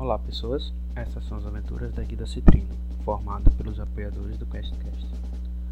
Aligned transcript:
Olá 0.00 0.18
pessoas, 0.18 0.72
essas 0.96 1.22
são 1.26 1.36
as 1.36 1.44
aventuras 1.44 1.92
da 1.92 2.02
Guida 2.02 2.26
Citrino, 2.26 2.70
formada 3.04 3.50
pelos 3.50 3.78
apoiadores 3.78 4.38
do 4.38 4.46
QuestCast. 4.46 5.06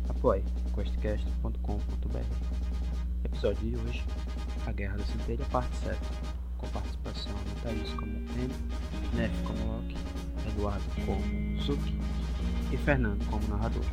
Apoie 0.07 0.45
questcast.com.br 0.75 2.19
Episódio 3.25 3.71
de 3.71 3.77
hoje, 3.77 4.05
A 4.67 4.73
Guerra 4.73 4.99
da 4.99 5.05
Centelha, 5.05 5.47
parte 5.51 5.75
7, 5.83 5.99
com 6.59 6.69
participação 6.69 7.33
de 7.33 7.63
Thaís 7.63 7.91
como 7.95 8.13
M, 8.13 8.51
Nef 9.15 9.33
como 9.45 9.73
Loki, 9.73 9.97
Eduardo 10.47 10.85
como 11.07 11.63
Zuki 11.63 11.95
e 12.71 12.77
Fernando 12.77 13.25
como 13.31 13.49
narrador. 13.49 13.85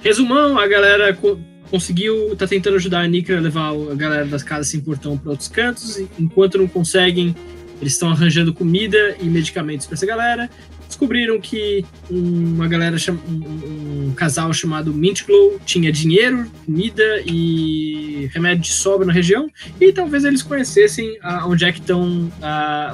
Resumão, 0.00 0.58
a 0.58 0.66
galera 0.66 1.14
co 1.14 1.38
conseguiu, 1.70 2.34
tá 2.34 2.46
tentando 2.46 2.76
ajudar 2.76 3.00
a 3.00 3.06
Nikra 3.06 3.36
a 3.36 3.42
levar 3.42 3.74
a 3.74 3.94
galera 3.94 4.24
das 4.24 4.42
casas 4.42 4.68
sem 4.68 4.80
portão 4.80 5.18
para 5.18 5.32
outros 5.32 5.48
cantos, 5.48 5.98
enquanto 6.18 6.56
não 6.56 6.66
conseguem, 6.66 7.36
eles 7.84 7.92
estão 7.92 8.10
arranjando 8.10 8.52
comida 8.52 9.16
e 9.20 9.26
medicamentos 9.26 9.86
para 9.86 9.94
essa 9.94 10.06
galera. 10.06 10.50
Descobriram 10.88 11.40
que 11.40 11.84
uma 12.10 12.66
galera, 12.66 12.96
um, 13.28 14.08
um 14.08 14.14
casal 14.14 14.52
chamado 14.52 14.92
Mint 14.92 15.24
Glow 15.26 15.60
tinha 15.64 15.92
dinheiro, 15.92 16.50
comida 16.64 17.22
e 17.26 18.30
remédio 18.32 18.62
de 18.62 18.72
sobra 18.72 19.06
na 19.06 19.12
região, 19.12 19.50
e 19.80 19.92
talvez 19.92 20.24
eles 20.24 20.42
conhecessem 20.42 21.18
onde 21.46 21.64
é 21.64 21.72
que 21.72 21.80
estão, 21.80 22.30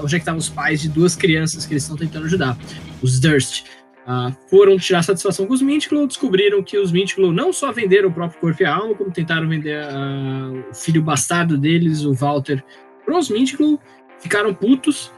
onde 0.02 0.14
é 0.14 0.18
que 0.18 0.22
estavam 0.22 0.38
os 0.38 0.48
pais 0.48 0.80
de 0.80 0.88
duas 0.88 1.14
crianças 1.14 1.66
que 1.66 1.72
eles 1.72 1.82
estão 1.82 1.96
tentando 1.96 2.26
ajudar, 2.26 2.58
os 3.02 3.20
Durst. 3.20 3.64
Uh, 4.06 4.34
foram 4.48 4.76
tirar 4.78 5.02
satisfação 5.02 5.46
com 5.46 5.52
os 5.52 5.62
Mintglow, 5.62 6.06
descobriram 6.06 6.62
que 6.62 6.78
os 6.78 6.90
Mintglow 6.90 7.32
não 7.32 7.52
só 7.52 7.70
venderam 7.70 8.08
o 8.08 8.12
próprio 8.12 8.40
corpo 8.40 8.62
e 8.62 8.66
a 8.66 8.74
alma, 8.74 8.94
como 8.94 9.10
tentaram 9.10 9.48
vender 9.48 9.84
uh, 9.84 10.70
o 10.70 10.74
filho 10.74 11.02
bastardo 11.02 11.56
deles, 11.56 12.02
o 12.02 12.14
Walter, 12.14 12.64
para 13.04 13.18
os 13.18 13.28
Mintglow, 13.28 13.78
ficaram 14.20 14.54
putos, 14.54 15.10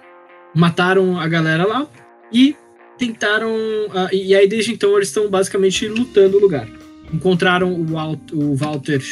mataram 0.55 1.19
a 1.21 1.29
galera 1.29 1.67
lá 1.67 1.87
e 2.33 2.57
tentaram. 2.99 3.51
Uh, 3.51 4.15
e 4.15 4.35
aí 4.35 4.49
desde 4.49 4.73
então 4.73 4.97
eles 4.97 5.09
estão 5.09 5.29
basicamente 5.29 5.87
lutando 5.89 6.37
o 6.37 6.41
lugar. 6.41 6.69
Encontraram 7.13 7.73
o, 7.75 7.85
Walt, 7.85 8.33
o 8.33 8.55
Walter 8.55 9.03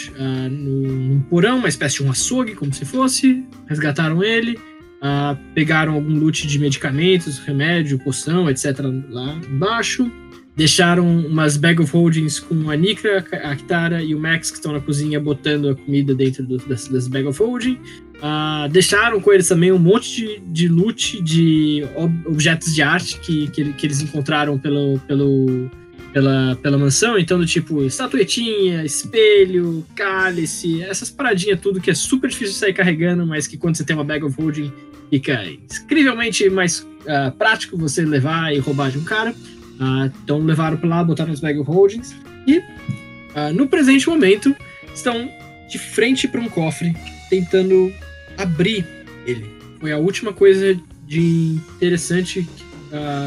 no, 0.51 0.83
num 0.83 1.21
porão, 1.21 1.59
uma 1.59 1.69
espécie 1.69 1.97
de 1.97 2.05
um 2.05 2.11
açougue, 2.11 2.55
como 2.55 2.73
se 2.73 2.87
fosse, 2.87 3.45
resgataram 3.69 4.23
ele 4.25 4.59
Uh, 5.01 5.35
pegaram 5.55 5.95
algum 5.95 6.13
loot 6.19 6.47
de 6.47 6.59
medicamentos, 6.59 7.39
remédio, 7.39 7.99
poção, 7.99 8.51
etc. 8.51 8.81
lá 9.09 9.33
embaixo. 9.51 10.13
Deixaram 10.57 11.07
umas 11.27 11.57
bag 11.57 11.81
of 11.81 11.93
holdings 11.93 12.39
com 12.39 12.69
a 12.69 12.77
Nikra, 12.77 13.25
a 13.45 13.57
Kitara 13.57 14.03
e 14.03 14.15
o 14.15 14.21
Max 14.21 14.51
que 14.51 14.57
estão 14.57 14.73
na 14.73 14.81
cozinha 14.81 15.21
botando 15.21 15.71
a 15.71 15.75
comida 15.75 16.15
dentro 16.15 16.45
do, 16.45 16.59
das, 16.59 16.89
das 16.89 17.09
bag 17.09 17.27
of 17.27 17.41
holding. 17.41 17.79
Uh, 18.21 18.69
deixaram 18.71 19.21
com 19.21 19.33
eles 19.33 19.49
também 19.49 19.73
um 19.73 19.79
monte 19.79 20.27
de, 20.27 20.41
de 20.41 20.69
loot 20.69 21.23
de 21.23 21.87
ob 21.97 22.15
objetos 22.27 22.75
de 22.75 22.83
arte 22.83 23.19
que, 23.21 23.49
que, 23.49 23.73
que, 23.73 23.87
eles 23.87 24.03
encontraram 24.03 24.59
pelo, 24.59 24.99
pelo, 25.07 25.71
pela, 26.13 26.57
pela 26.57 26.77
mansão. 26.77 27.19
Então, 27.19 27.39
do 27.39 27.47
tipo, 27.47 27.83
estatuetinha, 27.83 28.85
espelho, 28.85 29.87
cálice, 29.95 30.83
essas 30.83 31.09
paradinhas 31.09 31.61
tudo 31.61 31.81
que 31.81 31.91
é 31.91 31.95
super 31.95 32.29
difícil 32.29 32.53
de 32.53 32.59
sair 32.59 32.75
carregando, 32.75 33.27
mas 33.27 33.47
que 33.47 33.57
quando 33.57 33.77
você 33.77 33.85
tem 33.85 33.97
uma 33.97 34.05
bag 34.05 34.23
of 34.23 34.39
holding 34.39 34.71
fica 35.11 35.45
incrivelmente 35.45 36.49
mais 36.49 36.81
uh, 36.81 37.33
prático 37.37 37.77
você 37.77 38.05
levar 38.05 38.55
e 38.55 38.59
roubar 38.59 38.91
de 38.91 38.99
um 38.99 39.05
cara. 39.05 39.35
Uh, 39.81 40.13
então 40.23 40.39
levaram 40.39 40.77
para 40.77 40.89
lá, 40.89 41.05
botaram 41.05 41.33
os 41.33 41.43
of 41.43 41.63
holdings 41.63 42.15
e 42.47 42.59
uh, 42.59 43.53
no 43.55 43.67
presente 43.67 44.09
momento 44.09 44.55
estão 44.95 45.29
de 45.69 45.79
frente 45.79 46.29
para 46.29 46.41
um 46.41 46.49
cofre 46.49 46.95
tentando 47.31 47.93
abrir 48.37 48.87
ele. 49.27 49.47
Foi 49.81 49.93
a 49.93 49.99
última 49.99 50.33
coisa 50.33 50.79
de 51.07 51.59
interessante 51.77 52.47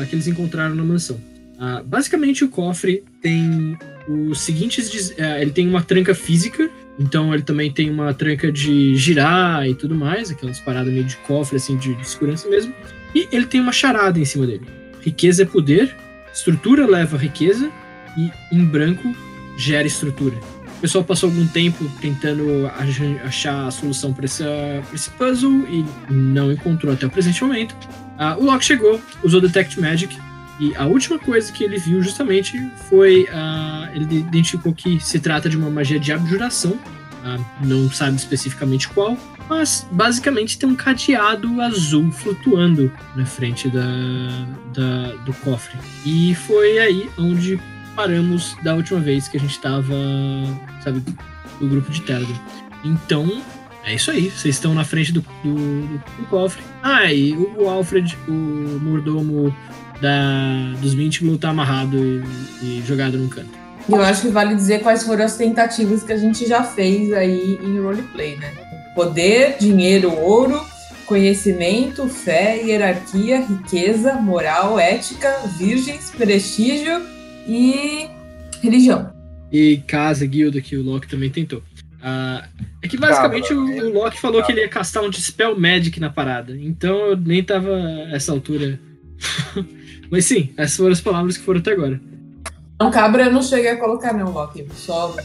que 0.09 0.15
eles 0.15 0.27
encontraram 0.27 0.75
na 0.75 0.83
mansão. 0.83 1.17
basicamente 1.85 2.43
o 2.43 2.49
cofre 2.49 3.03
tem 3.21 3.77
os 4.07 4.41
seguintes, 4.41 5.13
ele 5.39 5.51
tem 5.51 5.67
uma 5.67 5.81
tranca 5.81 6.13
física 6.13 6.69
então 6.99 7.33
ele 7.33 7.43
também 7.43 7.71
tem 7.71 7.89
uma 7.89 8.13
tranca 8.13 8.51
de 8.51 8.95
girar 8.95 9.67
e 9.67 9.73
tudo 9.73 9.95
mais, 9.95 10.29
aquelas 10.29 10.59
paradas 10.59 10.93
meio 10.93 11.05
de 11.05 11.15
cofre, 11.17 11.57
assim, 11.57 11.75
de, 11.75 11.95
de 11.95 12.07
segurança 12.07 12.47
mesmo. 12.47 12.73
E 13.15 13.27
ele 13.31 13.45
tem 13.45 13.59
uma 13.59 13.71
charada 13.71 14.19
em 14.19 14.25
cima 14.25 14.45
dele. 14.45 14.65
Riqueza 15.01 15.43
é 15.43 15.45
poder, 15.45 15.95
estrutura 16.33 16.85
leva 16.85 17.17
riqueza 17.17 17.71
e 18.17 18.31
em 18.51 18.65
branco 18.65 19.13
gera 19.57 19.87
estrutura. 19.87 20.35
O 20.77 20.81
pessoal 20.81 21.03
passou 21.03 21.29
algum 21.29 21.47
tempo 21.47 21.89
tentando 22.01 22.69
achar 23.23 23.67
a 23.67 23.71
solução 23.71 24.11
para 24.11 24.25
esse 24.25 25.09
puzzle 25.17 25.65
e 25.69 25.85
não 26.11 26.51
encontrou 26.51 26.91
até 26.91 27.05
o 27.05 27.09
presente 27.09 27.41
momento. 27.43 27.73
Uh, 28.19 28.41
o 28.41 28.45
Locke 28.45 28.65
chegou, 28.65 28.99
usou 29.23 29.39
Detect 29.39 29.79
Magic 29.79 30.17
e 30.59 30.75
a 30.75 30.85
última 30.85 31.17
coisa 31.17 31.51
que 31.51 31.63
ele 31.63 31.77
viu 31.77 32.01
justamente 32.01 32.59
foi. 32.89 33.23
Uh, 33.23 33.95
ele 33.95 34.19
identificou 34.19 34.73
que 34.73 34.99
se 34.99 35.19
trata 35.19 35.49
de 35.49 35.57
uma 35.57 35.69
magia 35.69 35.99
de 35.99 36.11
abjuração. 36.11 36.71
Uh, 36.71 37.65
não 37.65 37.89
sabe 37.89 38.17
especificamente 38.17 38.89
qual, 38.89 39.17
mas 39.53 39.87
basicamente 39.91 40.57
tem 40.57 40.67
um 40.67 40.75
cadeado 40.75 41.61
azul 41.61 42.11
flutuando 42.11 42.91
na 43.15 43.25
frente 43.25 43.69
da, 43.69 43.85
da, 44.73 45.13
do 45.23 45.33
cofre. 45.33 45.77
E 46.05 46.33
foi 46.33 46.79
aí 46.79 47.09
onde 47.17 47.59
paramos 47.95 48.57
da 48.63 48.73
última 48.73 48.99
vez 48.99 49.27
que 49.27 49.37
a 49.37 49.39
gente 49.39 49.51
estava, 49.51 49.93
sabe, 50.83 51.03
no 51.61 51.69
grupo 51.69 51.91
de 51.91 52.01
Telegram. 52.01 52.39
Então, 52.83 53.41
é 53.85 53.93
isso 53.93 54.09
aí. 54.09 54.29
Vocês 54.31 54.55
estão 54.55 54.73
na 54.73 54.83
frente 54.83 55.11
do, 55.13 55.21
do, 55.43 55.97
do 55.97 56.25
cofre. 56.29 56.63
Ah, 56.81 57.13
e 57.13 57.33
o 57.33 57.69
Alfred, 57.69 58.17
o 58.27 58.31
mordomo 58.81 59.55
da, 60.01 60.73
dos 60.81 60.95
20 60.95 61.25
não 61.25 61.37
tá 61.37 61.49
amarrado 61.49 61.95
e, 62.61 62.79
e 62.79 62.83
jogado 62.87 63.17
num 63.17 63.29
canto. 63.29 63.63
Eu 63.87 64.01
acho 64.01 64.23
que 64.23 64.27
vale 64.29 64.55
dizer 64.55 64.81
quais 64.81 65.03
foram 65.03 65.25
as 65.25 65.35
tentativas 65.35 66.03
que 66.03 66.11
a 66.11 66.17
gente 66.17 66.47
já 66.47 66.63
fez 66.63 67.11
aí 67.13 67.59
em 67.61 67.79
roleplay, 67.79 68.37
né? 68.37 68.62
Poder, 68.95 69.57
dinheiro, 69.59 70.13
ouro, 70.13 70.61
conhecimento, 71.05 72.07
fé, 72.07 72.61
hierarquia, 72.61 73.45
riqueza, 73.45 74.13
moral, 74.15 74.79
ética, 74.79 75.31
virgens, 75.57 76.11
prestígio 76.11 77.01
e 77.47 78.07
religião. 78.61 79.11
E 79.51 79.77
casa, 79.87 80.25
guilda, 80.25 80.61
que 80.61 80.75
o 80.75 80.83
Loki 80.83 81.07
também 81.07 81.29
tentou. 81.29 81.59
Uh, 81.99 82.43
é 82.81 82.87
que 82.87 82.97
basicamente 82.97 83.49
Cabra, 83.49 83.63
o, 83.63 83.89
o, 83.89 83.93
Loki 83.93 84.19
falou 84.19 84.43
que 84.43 84.51
ele 84.51 84.61
ia 84.61 84.67
castar 84.67 85.03
um 85.03 85.09
Dispel 85.09 85.57
Magic 85.57 85.99
na 85.99 86.09
parada. 86.09 86.57
Então 86.57 86.95
eu 87.07 87.17
nem 87.17 87.41
tava 87.41 87.71
essa 88.11 88.31
altura 88.31 88.79
Mas 90.09 90.25
sim, 90.25 90.49
essas 90.57 90.77
foram 90.77 90.91
as 90.91 91.01
palavras 91.01 91.37
que 91.37 91.43
foram 91.43 91.59
até 91.59 91.71
agora. 91.71 91.99
Não, 92.83 92.91
cabra 92.91 93.25
eu 93.25 93.31
não 93.31 93.41
cheguei 93.41 93.71
a 93.71 93.77
colocar, 93.77 94.13
não, 94.13 94.31
Loki. 94.31 94.67
Só. 94.75 95.15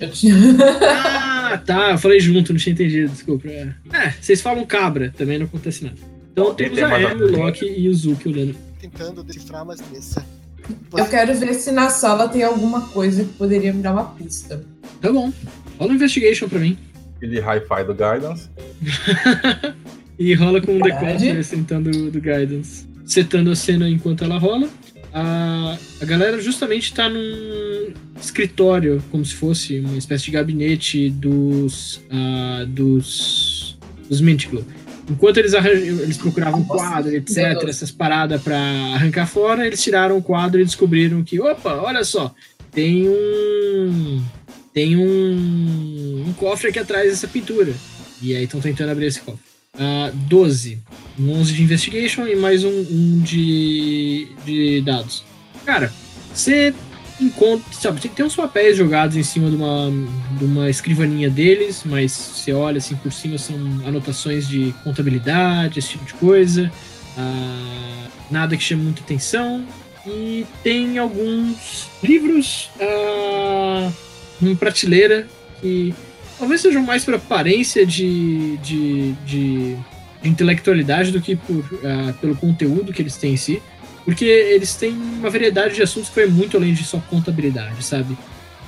Eu 0.00 0.10
tinha... 0.10 0.34
ah, 0.82 1.58
tá. 1.58 1.92
Eu 1.92 1.98
falei 1.98 2.18
junto, 2.18 2.52
não 2.52 2.58
tinha 2.58 2.72
entendido, 2.72 3.12
desculpa. 3.12 3.48
É, 3.48 4.10
vocês 4.20 4.40
falam 4.40 4.66
cabra, 4.66 5.12
também 5.16 5.38
não 5.38 5.46
acontece 5.46 5.84
nada. 5.84 5.96
Então 6.32 6.54
temos 6.54 6.78
a 6.82 6.94
Amy, 6.94 7.22
o 7.22 7.36
Loki 7.36 7.66
e 7.66 7.88
o 7.88 7.94
Zuki 7.94 8.28
olhando. 8.28 8.56
Tentando 8.80 9.22
decifrar 9.22 9.62
umas 9.62 9.80
dessa. 9.80 10.24
Eu 10.96 11.06
quero 11.06 11.34
ver 11.34 11.54
se 11.54 11.72
na 11.72 11.88
sala 11.88 12.28
tem 12.28 12.42
alguma 12.42 12.88
coisa 12.88 13.24
que 13.24 13.32
poderia 13.32 13.72
me 13.72 13.82
dar 13.82 13.92
uma 13.92 14.04
pista. 14.04 14.64
Tá 15.00 15.12
bom. 15.12 15.32
Rola 15.78 15.92
um 15.92 15.94
investigation 15.94 16.48
pra 16.48 16.58
mim. 16.58 16.76
Aquele 17.16 17.38
hi-fi 17.38 17.84
do 17.84 17.94
Guidance. 17.94 18.50
e 20.18 20.34
rola 20.34 20.60
com 20.60 20.72
um 20.72 20.80
D4 20.80 21.42
sentando 21.42 22.10
do 22.10 22.20
Guidance 22.20 22.88
setando 23.08 23.50
a 23.50 23.56
cena 23.56 23.88
enquanto 23.88 24.22
ela 24.22 24.38
rola. 24.38 24.68
A, 25.20 25.78
a 26.00 26.04
galera 26.04 26.40
justamente 26.40 26.84
está 26.84 27.08
num 27.08 27.92
escritório, 28.20 29.02
como 29.10 29.24
se 29.24 29.34
fosse 29.34 29.80
uma 29.80 29.98
espécie 29.98 30.26
de 30.26 30.30
gabinete 30.30 31.10
dos 31.10 31.96
uh, 32.06 32.66
dos, 32.66 33.76
dos 34.08 34.20
Mintiglow. 34.20 34.64
Enquanto 35.10 35.38
eles, 35.38 35.54
eles 35.54 36.18
procuravam 36.18 36.62
quadro, 36.64 37.14
etc., 37.14 37.66
essas 37.66 37.90
paradas 37.90 38.42
para 38.42 38.58
arrancar 38.94 39.26
fora, 39.26 39.66
eles 39.66 39.82
tiraram 39.82 40.18
o 40.18 40.22
quadro 40.22 40.60
e 40.60 40.64
descobriram 40.64 41.24
que, 41.24 41.40
opa, 41.40 41.74
olha 41.76 42.04
só, 42.04 42.34
tem 42.70 43.08
um 43.08 44.22
tem 44.72 44.96
um, 44.96 46.24
um 46.28 46.32
cofre 46.34 46.68
aqui 46.68 46.78
atrás 46.78 47.10
dessa 47.10 47.26
pintura. 47.26 47.72
E 48.22 48.36
aí 48.36 48.44
estão 48.44 48.60
tentando 48.60 48.90
abrir 48.90 49.06
esse 49.06 49.20
cofre. 49.20 49.47
Uh, 49.78 50.12
12. 50.28 50.82
Um 51.18 51.32
11 51.32 51.52
de 51.52 51.62
investigation 51.62 52.26
e 52.26 52.34
mais 52.34 52.64
um, 52.64 52.70
um 52.70 53.20
de, 53.20 54.28
de 54.44 54.80
dados. 54.82 55.24
Cara, 55.64 55.92
você 56.34 56.74
encontra. 57.20 57.72
Sabe, 57.72 58.00
tem 58.00 58.24
uns 58.24 58.34
papéis 58.34 58.76
jogados 58.76 59.16
em 59.16 59.22
cima 59.22 59.48
de 59.48 59.56
uma, 59.56 59.90
de 60.36 60.44
uma 60.44 60.68
escrivaninha 60.68 61.30
deles, 61.30 61.82
mas 61.84 62.12
você 62.12 62.52
olha 62.52 62.78
assim 62.78 62.96
por 62.96 63.12
cima, 63.12 63.38
são 63.38 63.56
anotações 63.86 64.48
de 64.48 64.74
contabilidade, 64.84 65.78
esse 65.78 65.90
tipo 65.90 66.04
de 66.04 66.14
coisa. 66.14 66.72
Uh, 67.16 68.08
nada 68.30 68.56
que 68.56 68.62
chame 68.62 68.82
muita 68.82 69.00
atenção. 69.00 69.64
E 70.06 70.46
tem 70.62 70.98
alguns 70.98 71.88
livros 72.02 72.70
uh, 72.80 73.92
em 74.40 74.54
prateleira 74.56 75.26
que 75.60 75.94
talvez 76.38 76.60
sejam 76.60 76.82
mais 76.82 77.04
para 77.04 77.16
aparência 77.16 77.84
de, 77.84 78.56
de, 78.58 79.12
de 79.26 79.78
de 80.22 80.28
intelectualidade 80.28 81.10
do 81.10 81.20
que 81.20 81.36
por, 81.36 81.64
ah, 81.84 82.12
pelo 82.20 82.36
conteúdo 82.36 82.92
que 82.92 83.02
eles 83.02 83.16
têm 83.16 83.34
em 83.34 83.36
si. 83.36 83.62
Porque 84.04 84.24
eles 84.24 84.74
têm 84.74 84.92
uma 84.92 85.28
variedade 85.28 85.74
de 85.74 85.82
assuntos 85.82 86.08
que 86.08 86.16
vai 86.16 86.26
muito 86.26 86.56
além 86.56 86.72
de 86.72 86.82
só 86.82 86.98
contabilidade, 86.98 87.82
sabe? 87.84 88.16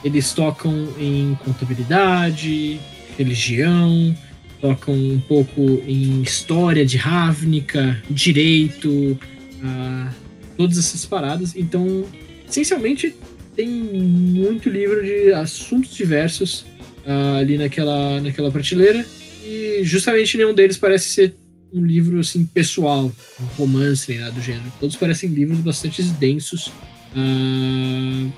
Eles 0.04 0.32
tocam 0.32 0.88
em 0.98 1.36
contabilidade, 1.44 2.78
religião, 3.16 4.14
tocam 4.60 4.94
um 4.94 5.20
pouco 5.20 5.82
em 5.86 6.20
história 6.22 6.84
de 6.84 6.98
Ravnica, 6.98 8.02
direito, 8.10 9.18
ah, 9.64 10.10
todas 10.56 10.78
essas 10.78 11.06
paradas. 11.06 11.56
Então, 11.56 12.04
essencialmente, 12.48 13.14
tem 13.56 13.68
muito 13.68 14.68
livro 14.68 15.02
de 15.02 15.32
assuntos 15.32 15.94
diversos 15.94 16.66
ali 17.40 17.56
naquela, 17.58 18.20
naquela 18.20 18.50
prateleira. 18.50 19.04
E 19.44 19.80
justamente 19.84 20.36
nenhum 20.36 20.54
deles 20.54 20.76
parece 20.76 21.08
ser 21.10 21.34
um 21.72 21.84
livro 21.84 22.18
assim 22.20 22.44
pessoal, 22.44 23.10
um 23.40 23.44
romance, 23.56 24.08
nem 24.10 24.18
nada 24.20 24.32
do 24.32 24.40
gênero. 24.42 24.70
Todos 24.80 24.96
parecem 24.96 25.30
livros 25.30 25.58
bastante 25.60 26.02
densos. 26.02 26.70
ah, 27.16 28.28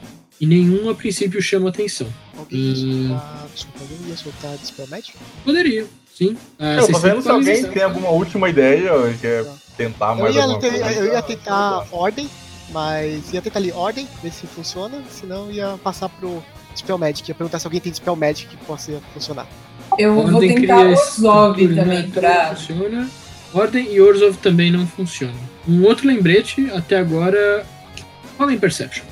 e 0.40 0.46
nenhum 0.46 0.88
a 0.90 0.94
princípio 0.94 1.40
chama 1.40 1.68
atenção. 1.68 2.08
Alguém 2.36 2.58
ia 2.60 2.74
soltar. 2.76 3.48
Desculpa, 3.54 3.78
alguém 3.80 3.98
ia 4.08 4.16
soltar 4.16 4.56
Dispel 4.58 4.86
Magic? 4.88 5.12
Poderia, 5.44 5.86
sim. 6.12 6.36
Ah, 6.58 6.74
Eu 6.74 6.80
tô 6.80 6.86
vocês 6.86 7.02
vendo 7.02 7.22
se 7.22 7.28
alguém 7.30 7.64
tem 7.64 7.82
alguma 7.82 8.08
última 8.10 8.48
ideia, 8.48 8.90
quer 9.20 9.44
tentar 9.76 10.10
Eu 10.16 10.22
mais 10.22 10.34
ia, 10.34 10.42
alguma 10.42 10.60
ter- 10.60 10.70
coisa. 10.80 10.90
eu 10.98 11.12
ia 11.12 11.22
tentar 11.22 11.86
ordem, 11.92 12.28
mas 12.70 13.32
ia 13.32 13.40
tentar 13.40 13.60
ali 13.60 13.70
ordem, 13.70 14.08
ver 14.22 14.32
se 14.32 14.46
funciona, 14.48 15.00
senão 15.10 15.50
ia 15.50 15.78
passar 15.82 16.08
pro 16.08 16.42
Dispel 16.72 16.98
Magic. 16.98 17.30
Ia 17.30 17.34
perguntar 17.34 17.58
se 17.58 17.66
alguém 17.66 17.80
tem 17.80 17.92
Dispel 17.92 18.16
Magic 18.16 18.46
que 18.46 18.56
possa 18.64 19.00
funcionar. 19.12 19.46
Eu 19.98 20.14
vou 20.14 20.24
Ordem 20.24 20.54
tentar 20.54 20.78
Orzhov 20.78 21.60
estrutura, 21.60 21.82
também 21.82 22.02
não 22.02 22.10
pra. 22.10 22.56
Funciona. 22.56 23.10
Ordem 23.54 23.94
e 23.94 24.00
Orzhov 24.00 24.36
também 24.38 24.70
não 24.70 24.86
funciona. 24.86 25.34
Um 25.68 25.84
outro 25.84 26.06
lembrete, 26.06 26.70
até 26.74 26.98
agora. 26.98 27.66
Fala 28.38 28.52
em 28.52 28.58
Perception. 28.58 29.04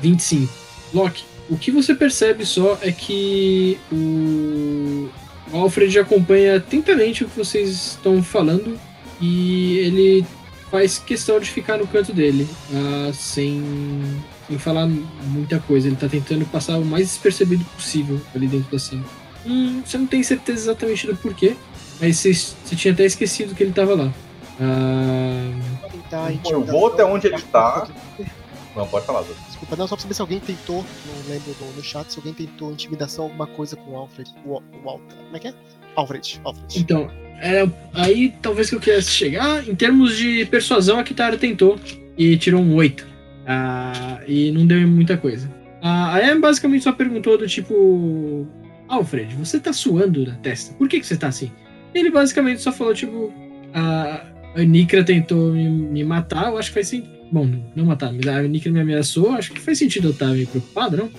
25. 0.00 0.52
Loki, 0.92 1.24
o 1.48 1.56
que 1.56 1.70
você 1.70 1.94
percebe 1.94 2.44
só 2.44 2.78
é 2.82 2.92
que 2.92 3.78
o 3.90 5.08
o 5.52 5.56
Alfred 5.56 5.98
acompanha 5.98 6.56
atentamente 6.56 7.24
o 7.24 7.28
que 7.28 7.36
vocês 7.36 7.68
estão 7.70 8.22
falando 8.22 8.78
e 9.20 9.78
ele 9.78 10.26
faz 10.70 10.98
questão 10.98 11.40
de 11.40 11.50
ficar 11.50 11.78
no 11.78 11.86
canto 11.86 12.12
dele, 12.12 12.46
ah, 12.74 13.10
sem, 13.14 13.62
sem 14.48 14.58
falar 14.58 14.86
muita 14.86 15.60
coisa. 15.60 15.86
Ele 15.86 15.96
tá 15.96 16.08
tentando 16.08 16.44
passar 16.46 16.78
o 16.78 16.84
mais 16.84 17.08
despercebido 17.08 17.64
possível 17.76 18.20
ali 18.34 18.48
dentro 18.48 18.70
da 18.72 18.78
sala. 18.78 19.04
Hum, 19.46 19.82
você 19.84 19.98
não 19.98 20.06
tem 20.06 20.22
certeza 20.22 20.62
exatamente 20.62 21.06
do 21.06 21.16
porquê, 21.16 21.56
mas 22.00 22.16
você, 22.16 22.32
você 22.32 22.74
tinha 22.74 22.92
até 22.92 23.04
esquecido 23.04 23.54
que 23.54 23.62
ele 23.62 23.72
tava 23.72 23.94
lá. 23.94 24.12
Ah, 24.60 26.32
Eu 26.50 26.64
vou 26.64 26.88
até 26.88 27.04
onde 27.04 27.28
ele 27.28 27.40
tá. 27.40 27.86
Não, 28.74 28.86
pode 28.86 29.06
falar, 29.06 29.22
Zé. 29.22 29.32
Desculpa, 29.46 29.76
não, 29.76 29.86
só 29.86 29.96
pra 29.96 30.02
saber 30.02 30.14
se 30.14 30.20
alguém 30.20 30.40
tentou, 30.40 30.84
não 31.06 31.32
lembro 31.32 31.54
no, 31.60 31.72
no 31.72 31.82
chat, 31.82 32.12
se 32.12 32.18
alguém 32.18 32.34
tentou 32.34 32.72
intimidação, 32.72 33.24
alguma 33.24 33.46
coisa 33.46 33.76
com 33.76 33.92
o 33.92 33.96
Alfred. 33.96 34.32
O, 34.44 34.56
o. 34.56 34.60
Como 34.82 35.02
é 35.34 35.38
que 35.38 35.48
é? 35.48 35.54
Alfred. 35.96 36.40
Alfred. 36.44 36.80
então, 36.80 37.10
é, 37.40 37.68
aí 37.92 38.34
talvez 38.42 38.70
que 38.70 38.76
eu 38.76 38.80
quisesse 38.80 39.10
chegar. 39.10 39.66
Em 39.68 39.74
termos 39.74 40.16
de 40.16 40.44
persuasão, 40.46 40.98
a 40.98 41.04
Kitara 41.04 41.36
tentou 41.36 41.78
e 42.16 42.36
tirou 42.36 42.60
um 42.60 42.74
8. 42.74 43.06
Ah, 43.50 44.20
e 44.26 44.52
não 44.52 44.66
deu 44.66 44.86
muita 44.86 45.16
coisa. 45.16 45.50
Ah, 45.80 46.16
a 46.16 46.30
Em 46.30 46.38
basicamente 46.38 46.84
só 46.84 46.92
perguntou 46.92 47.38
do 47.38 47.48
tipo: 47.48 48.46
Alfred, 48.86 49.34
você 49.36 49.58
tá 49.58 49.72
suando 49.72 50.26
na 50.26 50.34
testa, 50.34 50.74
por 50.74 50.86
que, 50.86 51.00
que 51.00 51.06
você 51.06 51.16
tá 51.16 51.28
assim? 51.28 51.50
Ele 51.94 52.10
basicamente 52.10 52.60
só 52.60 52.70
falou: 52.70 52.92
tipo, 52.92 53.32
a, 53.72 54.22
a 54.54 54.62
Nikra 54.62 55.02
tentou 55.02 55.52
me, 55.52 55.66
me 55.66 56.04
matar, 56.04 56.48
eu 56.50 56.58
acho 56.58 56.68
que 56.68 56.74
faz 56.74 56.88
sentido. 56.88 57.16
Bom, 57.32 57.48
não 57.74 57.86
matar, 57.86 58.12
mas 58.12 58.26
a 58.26 58.42
Nikra 58.42 58.70
me 58.70 58.80
ameaçou, 58.80 59.30
acho 59.32 59.52
que 59.52 59.60
faz 59.60 59.78
sentido 59.78 60.08
eu 60.08 60.12
estar 60.12 60.26
meio 60.26 60.46
preocupado, 60.46 60.96
não? 60.98 61.10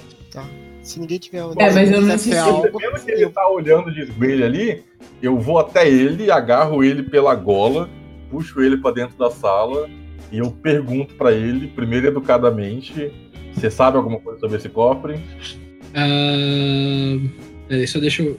Se 0.83 0.99
ninguém 0.99 1.19
tiver. 1.19 1.39
É, 1.57 1.71
mas 1.71 1.91
eu 1.91 2.01
não 2.01 2.17
ver 2.17 2.37
algo, 2.37 2.79
que 2.79 3.11
ele 3.11 3.29
tá 3.29 3.47
olhando 3.49 3.91
de 3.91 4.01
esguelho 4.01 4.45
ali, 4.45 4.83
eu 5.21 5.37
vou 5.39 5.59
até 5.59 5.87
ele, 5.87 6.31
agarro 6.31 6.83
ele 6.83 7.03
pela 7.03 7.33
gola, 7.35 7.89
puxo 8.29 8.61
ele 8.61 8.77
pra 8.77 8.91
dentro 8.91 9.17
da 9.17 9.29
sala 9.29 9.87
e 10.31 10.37
eu 10.37 10.51
pergunto 10.51 11.15
pra 11.15 11.31
ele, 11.31 11.67
primeiro 11.67 12.07
educadamente, 12.07 13.11
você 13.53 13.69
sabe 13.69 13.97
alguma 13.97 14.19
coisa 14.19 14.39
sobre 14.39 14.57
esse 14.57 14.69
cofre? 14.69 15.19
Ah, 15.93 17.17
peraí, 17.67 17.87
só 17.87 17.99
deixa 17.99 18.23
eu. 18.23 18.37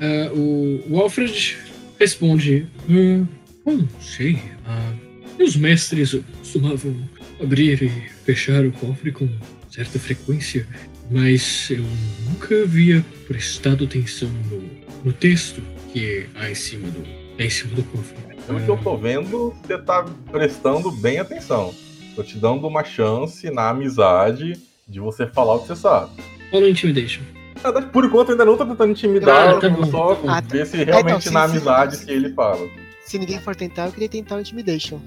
Ah, 0.00 0.32
o, 0.34 0.82
o 0.90 1.00
Alfred 1.00 1.56
responde: 1.98 2.66
hum, 2.88 3.26
Não 3.64 3.88
sei. 4.00 4.38
ah, 4.66 4.92
meus 5.38 5.56
mestres 5.56 6.16
costumavam 6.38 6.96
abrir 7.40 7.82
e 7.82 7.88
fechar 8.24 8.64
o 8.64 8.72
cofre 8.72 9.12
com 9.12 9.28
certa 9.70 9.98
frequência, 9.98 10.66
mas 11.10 11.70
eu 11.70 11.84
nunca 12.28 12.62
havia 12.62 13.04
prestado 13.26 13.84
atenção 13.84 14.30
no, 14.50 14.62
no 15.04 15.12
texto 15.12 15.62
que 15.92 16.26
há 16.34 16.50
em 16.50 16.54
cima 16.54 16.88
do, 16.88 17.02
é 17.38 17.46
em 17.46 17.50
cima 17.50 17.74
do 17.74 17.82
cofre. 17.84 18.16
Pelo 18.46 18.60
que 18.60 18.68
eu 18.68 18.76
tô 18.78 18.96
vendo, 18.96 19.54
você 19.62 19.76
tá 19.78 20.04
prestando 20.30 20.90
bem 20.90 21.18
atenção. 21.18 21.74
Tô 22.14 22.22
te 22.22 22.38
dando 22.38 22.66
uma 22.66 22.84
chance 22.84 23.50
na 23.50 23.70
amizade 23.70 24.54
de 24.88 25.00
você 25.00 25.26
falar 25.26 25.54
o 25.56 25.60
que 25.60 25.68
você 25.68 25.76
sabe. 25.76 26.10
Rola 26.52 26.68
Intimidation. 26.68 27.22
Na 27.56 27.70
verdade, 27.72 27.86
por 27.92 28.04
enquanto, 28.04 28.28
eu 28.28 28.32
ainda 28.34 28.44
não 28.44 28.56
tô 28.56 28.64
tentando 28.64 28.92
intimidar, 28.92 29.56
Ah, 29.56 29.60
tá 29.60 29.86
só. 29.90 30.20
Ah, 30.28 30.40
tá. 30.42 30.48
ver 30.48 30.66
se 30.66 30.76
então, 30.80 30.94
realmente 30.94 31.24
sim, 31.28 31.34
na 31.34 31.46
sim. 31.48 31.56
amizade 31.56 32.04
que 32.04 32.10
ele 32.10 32.32
fala. 32.32 32.68
Se 33.04 33.18
ninguém 33.18 33.40
for 33.40 33.56
tentar, 33.56 33.86
eu 33.86 33.92
queria 33.92 34.08
tentar 34.08 34.36
o 34.36 34.40
Intimidation. 34.40 35.00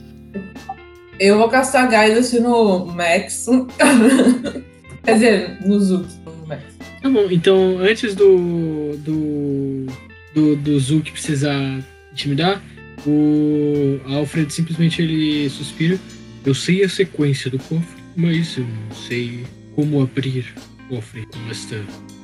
Eu 1.19 1.37
vou 1.37 1.47
castar 1.49 1.87
Guidance 1.89 2.39
no 2.39 2.85
Max. 2.87 3.45
Quer 5.03 5.13
dizer, 5.13 5.57
no 5.65 5.79
Zuki. 5.79 6.15
No 6.25 6.47
Max. 6.47 6.63
Tá 7.01 7.09
bom, 7.09 7.27
então 7.31 7.77
antes 7.79 8.15
do. 8.15 8.97
do. 8.97 9.85
do, 10.33 10.55
do 10.57 10.79
Zuki 10.79 11.11
precisar 11.11 11.55
intimidar, 12.11 12.61
o 13.05 13.99
Alfred 14.05 14.51
simplesmente 14.53 15.01
ele 15.01 15.49
suspira. 15.49 15.99
Eu 16.45 16.53
sei 16.53 16.83
a 16.83 16.89
sequência 16.89 17.49
do 17.49 17.59
cofre, 17.59 18.01
mas 18.15 18.57
eu 18.57 18.65
não 18.65 18.95
sei 18.95 19.45
como 19.75 20.01
abrir 20.01 20.45
o 20.89 20.95
cofre 20.95 21.25
com 21.25 21.49
esta 21.49 21.75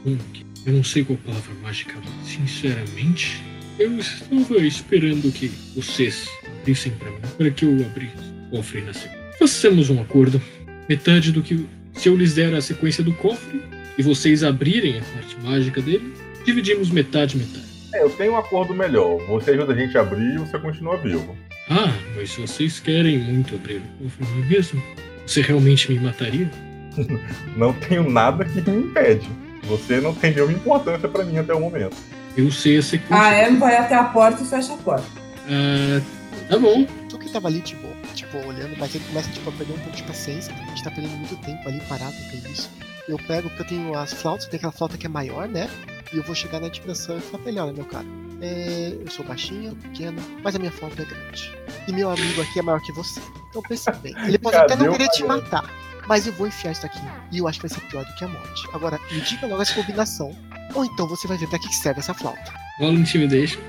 honk. 0.06 0.45
Eu 0.66 0.74
não 0.74 0.83
sei 0.83 1.04
qual 1.04 1.18
palavra 1.19 1.54
mágica. 1.62 1.95
Sinceramente, 2.24 3.44
eu 3.77 4.00
estava 4.00 4.66
esperando 4.66 5.31
que 5.31 5.51
vocês 5.75 6.27
abrissem 6.62 6.92
para 6.94 7.12
mim, 7.12 7.18
para 7.38 7.51
que 7.51 7.66
eu 7.66 7.74
abrisse 7.86 8.16
o 8.48 8.57
cofre 8.57 8.81
na 8.81 8.94
sequência. 8.94 9.31
Façamos 9.38 9.89
um 9.89 10.01
acordo. 10.01 10.42
Metade 10.88 11.31
do 11.31 11.42
que. 11.42 11.66
Se 11.94 12.09
eu 12.09 12.16
lhes 12.16 12.35
der 12.35 12.54
a 12.54 12.61
sequência 12.61 13.04
do 13.04 13.14
cofre, 13.14 13.61
e 13.97 14.04
vocês 14.04 14.44
abrirem 14.44 15.00
a 15.00 15.02
parte 15.02 15.38
mágica 15.42 15.81
dele, 15.81 16.14
dividimos 16.45 16.90
metade, 16.90 17.38
metade. 17.38 17.75
É, 17.95 18.04
eu 18.04 18.09
tenho 18.09 18.33
um 18.33 18.37
acordo 18.37 18.75
melhor. 18.75 19.18
Você 19.28 19.52
ajuda 19.52 19.71
a 19.71 19.75
gente 19.75 19.97
a 19.97 20.02
abrir 20.02 20.35
e 20.35 20.37
você 20.37 20.59
continua 20.59 20.97
vivo. 20.97 21.35
Ah, 21.69 21.94
mas 22.16 22.30
se 22.30 22.42
vocês 22.42 22.78
querem 22.78 23.18
muito 23.18 23.56
abrir 23.56 23.81
o 24.02 24.04
cofre, 24.04 24.25
não 24.25 24.44
é 24.44 24.47
mesmo? 24.47 24.83
Você 25.25 25.42
realmente 25.42 25.92
me 25.92 25.99
mataria? 25.99 26.52
Não 27.56 27.73
tenho 27.73 28.09
nada 28.09 28.44
que 28.45 28.61
me 28.69 28.83
impede. 28.83 29.28
Você 29.64 29.99
não 29.99 30.14
tem 30.14 30.33
nenhuma 30.33 30.54
importância 30.54 31.09
pra 31.09 31.25
mim 31.25 31.37
até 31.37 31.54
o 31.54 31.59
momento. 31.59 31.97
Eu 32.37 32.49
sei 32.52 32.78
a 32.78 32.81
sequência. 32.81 33.18
A 33.18 33.49
Em 33.49 33.57
vai 33.57 33.75
até 33.75 33.95
a 33.95 34.04
porta 34.06 34.44
e 34.44 34.45
fecha 34.45 34.73
a 34.73 34.78
porta. 34.78 35.06
Ah, 35.49 36.02
tá 36.47 36.57
bom. 36.57 36.85
Tu 37.09 37.18
que 37.18 37.30
tava 37.30 37.47
ali, 37.47 37.59
tipo, 37.61 37.85
tipo, 38.14 38.37
olhando, 38.37 38.78
mas 38.78 38.94
ele 38.95 39.04
começa 39.06 39.30
tipo, 39.31 39.49
a 39.49 39.54
perder 39.54 39.73
um 39.73 39.80
pouco 39.80 39.97
de 39.97 40.04
paciência. 40.04 40.54
A 40.54 40.68
gente 40.68 40.83
tá 40.83 40.92
perdendo 40.92 41.18
muito 41.18 41.35
tempo 41.37 41.68
ali 41.68 41.81
parado 41.90 42.16
com 42.31 42.49
isso. 42.49 42.69
Eu 43.09 43.18
pego, 43.18 43.49
porque 43.49 43.64
eu 43.64 43.68
tenho 43.68 43.97
as 43.97 44.14
flautas, 44.14 44.45
tem 44.45 44.57
aquela 44.57 44.71
flauta 44.71 44.97
que 44.97 45.06
é 45.06 45.09
maior, 45.09 45.49
né? 45.49 45.69
E 46.14 46.18
eu 46.18 46.24
vou 46.24 46.35
chegar 46.35 46.59
na 46.59 46.68
intimidação 46.68 47.18
e 47.18 47.21
falar 47.21 47.42
pra 47.42 47.52
ele, 47.52 47.59
olha, 47.59 47.74
meu 47.74 47.85
cara, 47.85 48.06
é, 48.42 48.97
eu 49.00 49.09
sou 49.09 49.26
baixinho, 49.26 49.76
pequeno, 49.76 50.21
mas 50.44 50.56
a 50.56 50.59
minha 50.59 50.71
flauta 50.71 51.02
é 51.02 51.06
grande. 51.06 51.52
E 51.88 51.92
meu 51.92 52.09
amigo 52.09 52.42
aqui 52.42 52.59
é 52.59 52.62
maior 52.62 52.81
que 52.81 52.92
você. 52.92 53.21
Então 53.50 53.62
pensa 53.64 53.92
bem, 53.92 54.14
ele 54.28 54.38
pode 54.38 54.56
até 54.57 54.76
não 54.76 54.92
querer 54.92 55.09
te 55.09 55.24
matar, 55.24 55.69
mas 56.07 56.28
eu 56.28 56.33
vou 56.33 56.47
enfiar 56.47 56.71
isso 56.71 56.85
aqui. 56.85 57.00
E 57.31 57.40
eu 57.40 57.47
acho 57.47 57.59
que 57.59 57.68
vai 57.68 57.78
ser 57.80 57.85
pior 57.88 58.06
do 58.06 58.14
que 58.16 58.24
a 58.24 58.28
morte. 58.28 58.68
Agora, 58.74 59.00
me 59.12 59.21
diga 59.21 59.47
logo 59.47 59.62
essa 59.62 59.74
combinação. 59.74 60.35
Ou 60.74 60.85
então 60.85 61.07
você 61.07 61.28
vai 61.28 61.38
ver 61.38 61.47
pra 61.47 61.57
que 61.59 61.74
serve 61.74 62.00
essa 62.00 62.14
flauta. 62.14 62.54
Rola 62.80 62.94
Intimidation. 62.94 63.59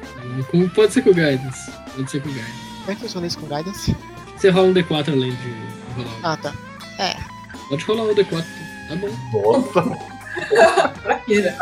Como 0.51 0.69
pode 0.71 0.93
ser 0.93 1.03
com 1.03 1.11
o 1.11 1.15
Guidance. 1.15 1.71
Pode 1.95 2.11
ser 2.11 2.21
com 2.21 2.29
o 2.29 2.33
Guidance. 2.33 2.67
Como 2.81 2.93
é 2.93 2.95
que 2.95 3.01
funciona 3.01 3.27
isso 3.27 3.39
com 3.39 3.47
guidance? 3.49 3.97
Você 4.37 4.49
rola 4.49 4.69
um 4.69 4.75
D4 4.75 5.09
além 5.13 5.35
de 5.35 5.55
rolar. 5.97 6.21
Ah, 6.23 6.37
tá. 6.37 6.55
Pode 7.69 7.85
rolar 7.85 8.05
o 8.05 8.15
D4. 8.15 8.45
Tá 8.89 8.95
bom. 8.97 9.63
Nossa, 9.73 9.83
Pra 11.03 11.15
quê, 11.21 11.41
né? 11.41 11.57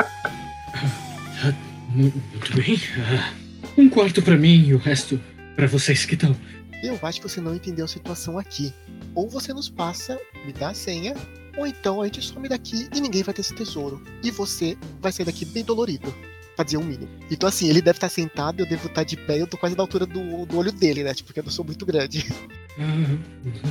Mu- 1.94 2.12
Muito 2.32 2.56
bem. 2.56 2.76
Ah, 2.98 3.32
Um 3.78 3.88
quarto 3.88 4.20
pra 4.22 4.36
mim 4.36 4.66
e 4.66 4.74
o 4.74 4.78
resto 4.78 5.20
pra 5.56 5.66
vocês 5.66 6.04
que 6.04 6.14
estão. 6.14 6.36
Eu 6.82 6.98
acho 7.02 7.20
que 7.20 7.28
você 7.28 7.40
não 7.40 7.54
entendeu 7.54 7.84
a 7.84 7.88
situação 7.88 8.38
aqui. 8.38 8.72
Ou 9.14 9.28
você 9.28 9.52
nos 9.54 9.68
passa, 9.68 10.18
me 10.44 10.52
dá 10.52 10.70
a 10.70 10.74
senha, 10.74 11.14
ou 11.56 11.66
então 11.66 12.02
a 12.02 12.04
gente 12.06 12.20
some 12.22 12.48
daqui 12.48 12.88
e 12.94 13.00
ninguém 13.00 13.22
vai 13.22 13.32
ter 13.32 13.40
esse 13.40 13.54
tesouro. 13.54 14.02
E 14.22 14.30
você 14.30 14.76
vai 15.00 15.12
sair 15.12 15.24
daqui 15.26 15.44
bem 15.44 15.64
dolorido. 15.64 16.14
Pra 16.56 16.64
dizer 16.64 16.76
um 16.76 16.84
mínimo. 16.84 17.08
Então, 17.30 17.48
assim, 17.48 17.68
ele 17.68 17.82
deve 17.82 17.96
estar 17.96 18.08
sentado, 18.08 18.60
eu 18.60 18.66
devo 18.68 18.86
estar 18.86 19.02
de 19.02 19.16
pé, 19.16 19.40
eu 19.40 19.46
tô 19.46 19.56
quase 19.56 19.76
na 19.76 19.82
altura 19.82 20.06
do, 20.06 20.46
do 20.46 20.56
olho 20.56 20.70
dele, 20.70 21.02
né? 21.02 21.12
Tipo, 21.12 21.26
porque 21.28 21.40
eu 21.40 21.44
não 21.44 21.50
sou 21.50 21.64
muito 21.64 21.84
grande. 21.86 22.24
Ah, 22.76 22.82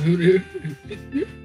me, 0.06 0.40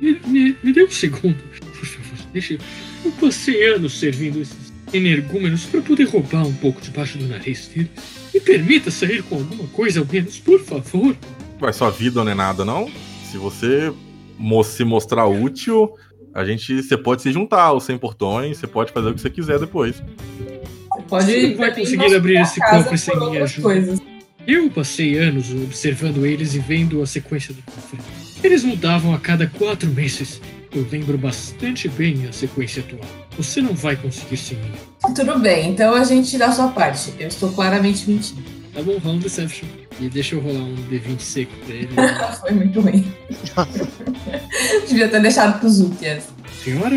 me- 0.02 0.20
me- 0.28 0.58
me 0.64 0.72
dê 0.74 0.82
um 0.84 0.90
segundo, 0.90 1.36
por 1.36 1.86
favor. 1.86 2.26
Deixa 2.32 2.54
eu. 2.54 2.60
Eu 3.04 3.12
passei 3.14 3.74
anos 3.74 4.00
servindo 4.00 4.42
esses 4.42 4.69
energúmenos 4.94 5.66
para 5.66 5.82
poder 5.82 6.06
roubar 6.06 6.46
um 6.46 6.54
pouco 6.54 6.82
debaixo 6.82 7.18
do 7.18 7.28
nariz 7.28 7.68
deles. 7.68 7.90
Me 8.34 8.40
permita 8.40 8.90
sair 8.92 9.24
com 9.24 9.36
alguma 9.36 9.68
coisa 9.70 10.00
ao 10.00 10.06
menos, 10.06 10.38
por 10.40 10.60
favor. 10.64 11.16
Mas 11.60 11.76
sua 11.76 11.90
vida 11.90 12.24
não 12.24 12.32
é 12.32 12.36
nada, 12.36 12.64
não? 12.64 12.90
Se 13.30 13.38
você 13.38 13.92
mo- 14.38 14.64
se 14.64 14.84
mostrar 14.84 15.26
útil, 15.26 15.92
a 16.34 16.46
gente. 16.46 16.82
Você 16.82 16.98
pode 16.98 17.22
se 17.22 17.32
juntar 17.32 17.64
aos 17.64 17.84
100 17.84 17.98
portões, 17.98 18.58
você 18.58 18.68
pode 18.68 18.92
fazer 18.92 19.10
o 19.10 19.14
que 19.14 19.22
você 19.22 19.30
quiser 19.30 19.60
depois. 19.60 19.96
Você 19.98 21.02
pode 21.08 21.54
vai 21.56 21.74
conseguir 21.76 22.16
abrir 22.16 22.42
esse 22.42 22.60
cofre 22.60 22.98
sem 22.98 23.18
minha 23.20 23.44
ajuda. 23.44 23.62
coisas. 23.62 24.00
Eu 24.48 24.70
passei 24.72 25.18
anos 25.18 25.52
observando 25.52 26.26
eles 26.26 26.56
e 26.56 26.60
vendo 26.60 27.02
a 27.02 27.06
sequência 27.06 27.54
do 27.54 27.62
cofre. 27.64 28.00
Eles 28.44 28.64
mudavam 28.64 29.14
a 29.14 29.20
cada 29.20 29.46
quatro 29.48 29.90
meses. 29.90 30.42
Eu 30.72 30.86
lembro 30.92 31.18
bastante 31.18 31.88
bem 31.90 32.28
a 32.28 32.32
sequência 32.32 32.84
atual. 32.84 33.02
Você 33.38 33.62
não 33.62 33.74
vai 33.74 33.96
conseguir 33.96 34.38
sem 34.38 34.58
mim. 34.60 34.72
Tudo 35.16 35.40
bem, 35.40 35.72
então 35.72 35.96
a 35.96 36.04
gente 36.04 36.38
dá 36.38 36.48
a 36.48 36.52
sua 36.52 36.68
parte. 36.70 37.14
Eu 37.20 37.28
estou 37.28 37.52
claramente 37.52 38.08
mentindo. 38.10 38.44
Tá 38.74 38.82
bom, 38.84 38.98
rola 39.00 39.16
um 39.16 39.20
Deception. 39.20 39.68
E 40.00 40.08
deixa 40.08 40.36
eu 40.36 40.42
rolar 40.42 40.60
um 40.60 40.76
D20 40.90 41.20
seco 41.20 41.52
pra 41.66 41.74
ele. 41.76 41.90
Foi 42.40 42.52
muito 42.52 42.80
ruim. 42.82 43.12
Devia 44.88 45.10
ter 45.10 45.22
deixado 45.22 45.60
pro 45.60 45.70
Zuki 45.70 46.06
essa. 46.06 46.30
Senhora, 46.64 46.96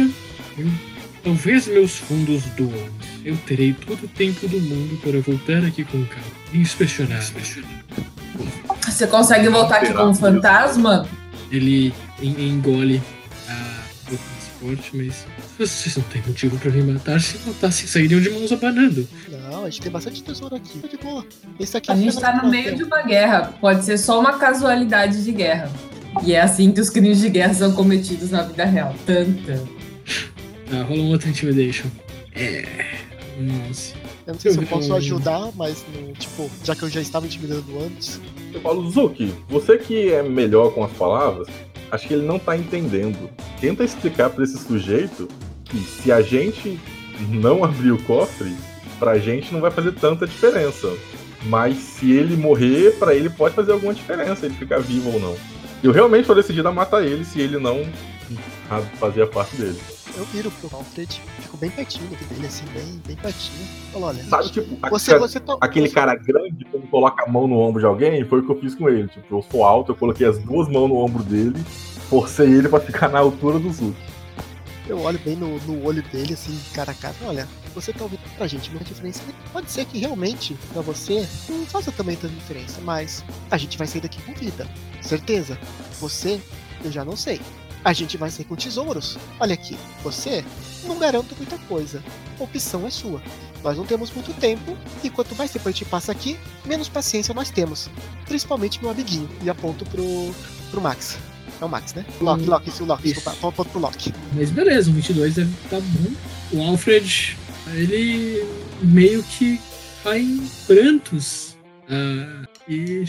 eu, 0.59 0.67
talvez 1.25 1.67
meus 1.67 1.97
fundos 1.97 2.43
doam. 2.57 2.89
Eu 3.25 3.37
terei 3.47 3.73
todo 3.73 4.05
o 4.05 4.09
tempo 4.09 4.47
do 4.49 4.61
mundo 4.61 5.01
para 5.01 5.19
voltar 5.21 5.65
aqui 5.65 5.85
com 5.85 6.05
calma 6.05 6.25
e 6.53 6.59
inspecionar. 6.59 7.23
Você 8.83 9.07
consegue 9.07 9.49
voltar 9.49 9.77
aqui 9.77 9.93
com 9.95 10.05
um 10.11 10.15
fantasma? 10.15 11.09
Ele 11.51 11.95
en- 12.21 12.49
engole 12.49 13.01
transporte, 14.63 14.97
mas 14.97 15.27
vocês 15.59 15.97
não 15.97 16.05
têm 16.05 16.23
motivo 16.27 16.57
para 16.59 16.71
me 16.71 16.83
matar. 16.93 17.21
Se 17.21 17.37
matassem, 17.47 17.87
sairiam 17.87 18.21
de 18.21 18.31
mãos 18.31 18.53
abanando. 18.53 19.07
Não, 19.29 19.65
a 19.65 19.71
gente 19.71 19.83
tem 19.83 19.93
bastante 19.93 20.23
tesouro 20.23 20.55
aqui. 20.57 20.79
Tá 20.79 20.89
de 20.89 20.97
boa. 20.97 21.27
Esse 21.59 21.77
aqui 21.77 21.91
A 21.91 21.95
é 21.95 21.99
gente 21.99 22.19
tá 22.21 22.43
no 22.43 22.49
meio 22.49 22.75
de 22.77 22.85
uma 22.85 23.03
guerra. 23.03 23.53
Pode 23.61 23.85
ser 23.85 23.99
só 23.99 24.21
uma 24.21 24.39
casualidade 24.39 25.23
de 25.25 25.33
guerra. 25.33 25.71
E 26.25 26.33
é 26.35 26.41
assim 26.41 26.71
que 26.73 26.81
os 26.81 26.91
crimes 26.91 27.21
de 27.21 27.29
guerra 27.29 27.55
são 27.55 27.73
cometidos 27.73 28.31
na 28.31 28.43
vida 28.43 28.65
real. 28.65 28.95
Tanta. 29.07 29.63
Ah, 30.71 30.83
rola 30.83 31.03
um 31.03 31.11
outro 31.11 31.29
Intimidation. 31.29 31.89
É. 32.35 32.65
Nossa. 33.39 33.95
Eu 34.27 34.35
não 34.35 34.41
sei 34.41 34.53
se 34.53 34.59
eu 34.59 34.63
Eu- 34.63 34.69
posso 34.69 34.89
eu- 34.91 34.97
ajudar, 34.97 35.51
mas, 35.57 35.85
no, 35.93 36.13
tipo, 36.13 36.49
já 36.63 36.77
que 36.77 36.83
eu 36.85 36.89
já 36.91 37.01
estava 37.01 37.27
intimidando 37.27 37.65
antes. 37.83 38.21
Eu 38.55 38.61
falo, 38.61 38.89
Zuki, 38.91 39.35
você 39.49 39.77
que 39.79 40.13
é 40.13 40.23
melhor 40.23 40.73
com 40.73 40.85
as 40.85 40.93
palavras, 40.93 41.49
acho 41.93 42.09
que 42.09 42.15
ele 42.15 42.27
não 42.27 42.39
tá 42.39 42.57
entendendo. 42.57 43.31
Tenta 43.61 43.85
explicar 43.85 44.31
pra 44.31 44.43
esse 44.43 44.59
sujeito 44.59 45.29
que 45.65 45.79
se 45.79 46.11
a 46.11 46.23
gente 46.23 46.81
não 47.29 47.63
abrir 47.63 47.93
o 47.93 48.03
cofre, 48.03 48.57
pra 48.99 49.19
gente 49.19 49.53
não 49.53 49.61
vai 49.61 49.71
fazer 49.71 49.93
tanta 49.93 50.27
diferença. 50.27 50.91
Mas 51.45 51.77
se 51.77 52.11
ele 52.13 52.37
morrer, 52.37 52.99
pra 52.99 53.15
ele 53.15 53.29
pode 53.29 53.55
fazer 53.55 53.73
alguma 53.73 53.93
diferença, 53.93 54.47
ele 54.47 54.55
ficar 54.55 54.79
vivo 54.79 55.13
ou 55.13 55.21
não. 55.21 55.37
Eu 55.83 55.93
realmente 55.93 56.27
tô 56.27 56.35
decidido 56.35 56.67
a 56.69 56.73
matar 56.73 57.05
ele 57.05 57.25
se 57.25 57.41
ele 57.41 57.59
não 57.59 57.85
fazia 58.99 59.27
parte 59.27 59.57
dele. 59.57 59.79
Eu 60.17 60.25
viro 60.27 60.51
pro 60.51 60.69
Alfred, 60.77 61.21
fico 61.41 61.57
bem 61.57 61.71
pertinho 61.71 62.07
dele, 62.09 62.47
assim, 62.47 62.65
bem, 62.67 63.01
bem 63.07 63.17
pertinho. 63.17 63.67
Falo, 63.93 64.07
olha, 64.07 64.23
Sabe, 64.25 64.51
tipo, 64.51 64.79
a- 64.83 64.91
você, 64.91 65.19
você 65.19 65.41
tá. 65.41 65.57
aquele 65.61 65.89
você- 65.89 65.95
cara 65.95 66.15
grande, 66.15 66.65
quando 66.67 66.87
coloca 66.89 67.25
a 67.25 67.29
mão 67.31 67.49
no 67.49 67.59
ombro 67.59 67.81
de 67.81 67.87
alguém, 67.87 68.23
foi 68.27 68.41
o 68.41 68.43
que 68.45 68.51
eu 68.53 68.61
fiz 68.61 68.75
com 68.75 68.89
ele. 68.91 69.09
Tipo, 69.09 69.37
eu 69.39 69.45
sou 69.51 69.65
alto, 69.65 69.93
eu 69.93 69.97
coloquei 69.97 70.27
as 70.27 70.39
duas 70.39 70.69
mãos 70.69 70.89
no 70.89 70.97
ombro 70.97 71.23
dele, 71.23 71.59
forcei 72.11 72.47
ele 72.47 72.69
pra 72.69 72.79
ficar 72.81 73.09
na 73.09 73.21
altura 73.21 73.59
do 73.59 73.73
Zuki. 73.73 73.97
Eu 74.89 75.01
olho 75.01 75.19
bem 75.21 75.37
no, 75.37 75.59
no 75.61 75.87
olho 75.87 76.03
dele, 76.03 76.35
assim, 76.35 76.59
cara 76.75 76.91
a 76.91 76.95
cara. 76.95 77.15
Olha, 77.25 77.49
você 77.75 77.93
tá 77.93 78.03
ouvindo 78.03 78.21
pra 78.37 78.47
gente 78.47 78.69
uma 78.71 78.81
diferença. 78.81 79.23
Pode 79.53 79.71
ser 79.71 79.87
que 79.87 79.97
realmente, 79.97 80.55
pra 80.73 80.83
você, 80.83 81.27
não 81.49 81.65
faça 81.65 81.91
também 81.93 82.17
tanta 82.17 82.35
diferença, 82.35 82.81
mas 82.83 83.25
a 83.51 83.57
gente 83.57 83.79
vai 83.79 83.87
sair 83.87 84.01
daqui 84.03 84.21
com 84.23 84.35
vida. 84.35 84.67
Certeza? 85.01 85.57
Você, 86.01 86.41
eu 86.85 86.91
já 86.93 87.05
não 87.05 87.17
sei. 87.17 87.41
A 87.85 87.93
gente 87.93 88.17
vai 88.17 88.31
sair 88.31 88.45
com 88.45 88.55
tesouros. 88.55 89.19
Olha 89.41 89.55
aqui, 89.55 89.77
você, 90.03 90.45
não 90.85 90.99
garanto 90.99 91.35
muita 91.37 91.59
coisa. 91.59 92.03
A 92.39 92.43
opção 92.45 92.87
é 92.87 92.91
sua. 92.91 93.21
Nós 93.63 93.77
não 93.77 93.85
temos 93.85 94.11
muito 94.11 94.33
tempo, 94.35 94.77
e 95.03 95.11
quanto 95.11 95.35
mais 95.37 95.51
tempo 95.51 95.69
a 95.69 95.73
gente 95.73 95.85
passa 95.85 96.11
aqui, 96.11 96.37
menos 96.65 96.89
paciência 96.89 97.35
nós 97.35 97.51
temos. 97.51 97.89
Principalmente 98.27 98.81
meu 98.81 98.91
amiguinho. 98.91 99.29
E 99.43 99.51
aponto 99.51 99.85
pro, 99.87 100.35
pro 100.71 100.81
Max. 100.81 101.19
É 101.61 101.65
o 101.65 101.69
Max, 101.69 101.95
né? 101.95 102.05
Loki, 102.21 102.45
Loki, 102.45 102.71
isso, 102.71 102.85
Loki, 102.85 103.05
Isso. 103.05 103.15
desculpa. 103.15 103.49
Aponto 103.49 103.71
pro 103.71 103.81
Loki. 103.81 104.13
Mas 104.35 104.51
beleza, 104.51 104.91
um 104.91 104.95
22 104.95 105.37
deve 105.37 105.53
estar 105.65 105.81
bom. 105.81 106.11
O 106.53 106.63
Alfred, 106.71 107.37
ele 107.73 108.45
meio 108.83 109.23
que 109.23 109.61
cai 110.03 110.21
em 110.21 110.51
prantos. 110.67 111.57
Ah, 111.89 112.47
e. 112.69 113.05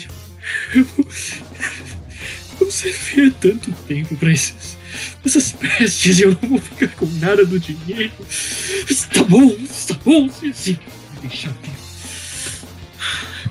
Eu 2.64 2.72
servi 2.72 3.28
há 3.28 3.32
tanto 3.42 3.74
tempo 3.90 4.16
pra 4.16 4.32
esses, 4.32 4.78
essas 5.26 5.52
pestes 5.52 6.18
e 6.18 6.22
eu 6.22 6.38
não 6.42 6.50
vou 6.52 6.60
ficar 6.60 6.88
com 6.96 7.06
nada 7.20 7.46
do 7.46 7.60
dinheiro. 7.60 8.14
Está 8.90 9.22
bom, 9.26 9.48
está 9.70 9.94
bom, 10.06 10.30
me 10.42 10.80
deixar 11.22 11.52
vivo. 11.62 11.84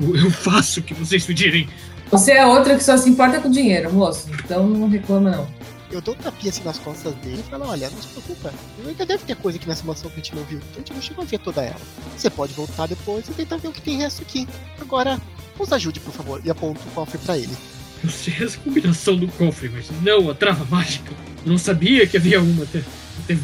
Eu, 0.01 0.17
eu 0.17 0.31
faço 0.31 0.81
o 0.81 0.83
que 0.83 0.95
vocês 0.95 1.27
pedirem. 1.27 1.69
Você 2.11 2.33
é 2.33 2.47
outra 2.47 2.75
que 2.75 2.83
só 2.83 2.97
se 2.97 3.11
importa 3.11 3.39
com 3.39 3.51
dinheiro, 3.51 3.93
moço. 3.93 4.31
Então 4.33 4.67
não 4.67 4.89
reclama, 4.89 5.31
não. 5.31 5.49
Eu 5.91 6.01
dou 6.01 6.15
um 6.15 6.19
tapinha 6.19 6.49
assim 6.49 6.65
nas 6.65 6.79
costas 6.79 7.15
dele 7.17 7.45
e 7.47 7.51
falo, 7.51 7.67
olha, 7.67 7.91
não 7.91 8.01
se 8.01 8.09
preocupa. 8.09 8.51
Ainda 8.87 9.05
deve 9.05 9.25
ter 9.25 9.37
coisa 9.37 9.59
aqui 9.59 9.69
nessa 9.69 9.85
mansão 9.85 10.09
que 10.09 10.21
a 10.21 10.23
gente 10.23 10.35
não 10.35 10.43
viu. 10.45 10.59
A 10.75 10.79
gente 10.79 10.95
não 10.95 11.03
chegou 11.03 11.23
a 11.23 11.27
ver 11.27 11.39
toda 11.39 11.61
ela. 11.61 11.81
Você 12.17 12.31
pode 12.31 12.55
voltar 12.55 12.87
depois 12.87 13.29
e 13.29 13.33
tentar 13.33 13.59
ver 13.59 13.69
o 13.69 13.73
que 13.73 13.83
tem 13.83 13.99
resto 13.99 14.23
aqui. 14.23 14.49
Agora, 14.81 15.21
nos 15.59 15.71
ajude, 15.71 16.01
por 16.01 16.15
favor. 16.15 16.41
E 16.43 16.51
aponto 16.51 16.81
o 16.81 16.91
cofre 16.93 17.19
pra 17.19 17.37
ele. 17.37 17.55
Eu 18.03 18.11
sei 18.11 18.35
essa 18.41 18.59
combinação 18.59 19.17
do 19.17 19.29
cofre, 19.29 19.69
mas 19.73 19.89
não 20.03 20.31
a 20.31 20.35
trava 20.35 20.65
mágica. 20.65 21.13
Eu 21.45 21.51
não 21.53 21.59
sabia 21.59 22.07
que 22.07 22.17
havia 22.17 22.41
uma 22.41 22.65
até, 22.65 22.83
até 23.25 23.37